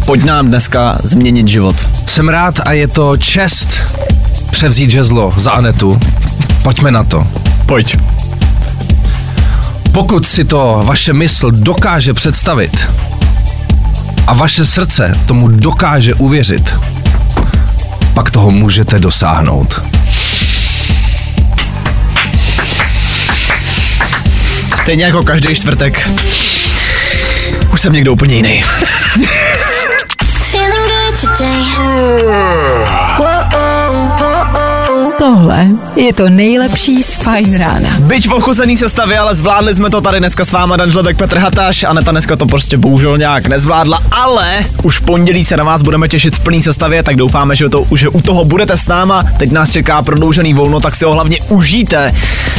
Pojď 0.07 0.25
nám 0.25 0.49
dneska 0.49 0.99
změnit 1.03 1.49
život. 1.49 1.77
Jsem 2.07 2.29
rád 2.29 2.61
a 2.65 2.73
je 2.73 2.89
to 2.89 3.17
čest 3.17 3.99
převzít 4.51 4.91
žezlo 4.91 5.35
za 5.37 5.51
Anetu. 5.51 6.01
Pojďme 6.63 6.91
na 6.91 7.05
to. 7.05 7.27
Pojď. 7.67 7.97
Pokud 9.93 10.27
si 10.27 10.45
to 10.45 10.83
vaše 10.85 11.13
mysl 11.13 11.51
dokáže 11.51 12.15
představit 12.15 12.89
a 14.29 14.35
vaše 14.35 14.65
srdce 14.65 15.13
tomu 15.27 15.49
dokáže 15.49 16.15
uvěřit, 16.15 16.75
pak 18.15 18.31
toho 18.31 18.51
můžete 18.51 18.99
dosáhnout. 18.99 19.83
Stejně 24.83 25.05
jako 25.05 25.23
každý 25.23 25.55
čtvrtek. 25.55 26.09
Už 27.73 27.81
jsem 27.81 27.93
někdo 27.93 28.13
úplně 28.13 28.37
jiný. 28.37 28.65
Tohle 35.39 35.67
je 35.97 36.13
to 36.13 36.31
nejlepší 36.31 37.03
z 37.03 37.15
Fajn 37.15 37.59
rána. 37.59 37.91
Byť 38.01 38.29
v 38.29 38.33
ochuzený 38.33 38.77
sestavě, 38.77 39.19
ale 39.19 39.35
zvládli 39.35 39.75
jsme 39.75 39.91
to 39.91 40.01
tady 40.01 40.19
dneska 40.19 40.45
s 40.45 40.53
váma 40.53 40.77
Dan 40.77 40.91
Žlebek, 40.91 41.17
Petr 41.17 41.39
Hataš. 41.39 41.85
Aneta 41.85 42.11
dneska 42.11 42.37
to 42.37 42.47
prostě 42.47 42.77
bohužel 42.77 43.19
nějak 43.19 43.47
nezvládla, 43.47 44.03
ale 44.13 44.65
už 44.83 44.99
v 44.99 45.03
pondělí 45.03 45.45
se 45.45 45.57
na 45.57 45.65
vás 45.65 45.83
budeme 45.83 46.09
těšit 46.09 46.37
v 46.37 46.41
plný 46.41 46.63
sestavě, 46.63 47.03
tak 47.03 47.17
doufáme, 47.17 47.57
že, 47.57 47.69
to, 47.69 47.87
že 47.97 48.09
u 48.09 48.21
toho 48.21 48.45
budete 48.45 48.77
s 48.77 48.89
náma. 48.89 49.23
Teď 49.37 49.53
nás 49.53 49.73
čeká 49.73 50.03
prodloužený 50.03 50.55
volno, 50.55 50.81
tak 50.81 50.97
si 50.97 51.05
ho 51.05 51.13
hlavně 51.13 51.39
užijte. 51.49 52.13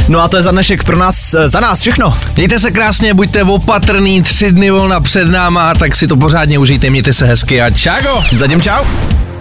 No 0.08 0.20
a 0.20 0.28
to 0.28 0.36
je 0.36 0.42
za 0.42 0.50
dnešek 0.50 0.84
pro 0.84 0.96
nás, 0.96 1.36
za 1.44 1.60
nás 1.60 1.80
všechno. 1.80 2.14
Mějte 2.36 2.58
se 2.58 2.70
krásně, 2.70 3.14
buďte 3.14 3.42
opatrný, 3.42 4.22
tři 4.22 4.52
dny 4.52 4.70
volna 4.70 5.00
před 5.00 5.28
náma, 5.28 5.74
tak 5.74 5.96
si 5.96 6.06
to 6.06 6.16
pořádně 6.16 6.58
užijte, 6.58 6.90
mějte 6.90 7.12
se 7.12 7.26
hezky 7.26 7.62
a 7.62 7.70
čago. 7.70 8.22
Zatím 8.36 8.60
čau. 8.60 8.84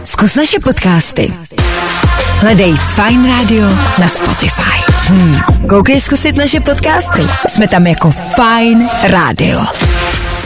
Zkus 0.10 0.36
naše 0.36 0.60
podcasty. 0.60 1.34
Hledej 2.42 2.74
Fine 2.74 3.30
Radio 3.30 3.70
na 4.00 4.08
Spotify. 4.08 4.82
Hmm. 5.08 5.68
Koukej 5.70 6.02
zkusit 6.02 6.36
naše 6.36 6.60
podcasty. 6.60 7.22
Jsme 7.48 7.68
tam 7.68 7.88
jako 7.88 8.12
Fine 8.12 8.90
Radio. 9.04 9.62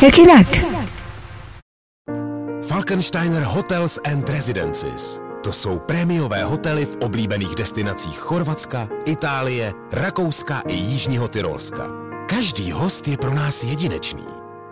Jak 0.01 0.17
jinak? 0.17 0.47
Falkensteiner 2.67 3.43
Hotels 3.43 3.99
and 4.13 4.29
Residences. 4.29 5.19
To 5.43 5.53
jsou 5.53 5.79
prémiové 5.79 6.43
hotely 6.43 6.85
v 6.85 6.97
oblíbených 7.01 7.55
destinacích 7.55 8.19
Chorvatska, 8.19 8.87
Itálie, 9.05 9.73
Rakouska 9.91 10.61
i 10.67 10.73
Jižního 10.73 11.27
Tyrolska. 11.27 11.83
Každý 12.29 12.71
host 12.71 13.07
je 13.07 13.17
pro 13.17 13.33
nás 13.33 13.63
jedinečný. 13.63 14.42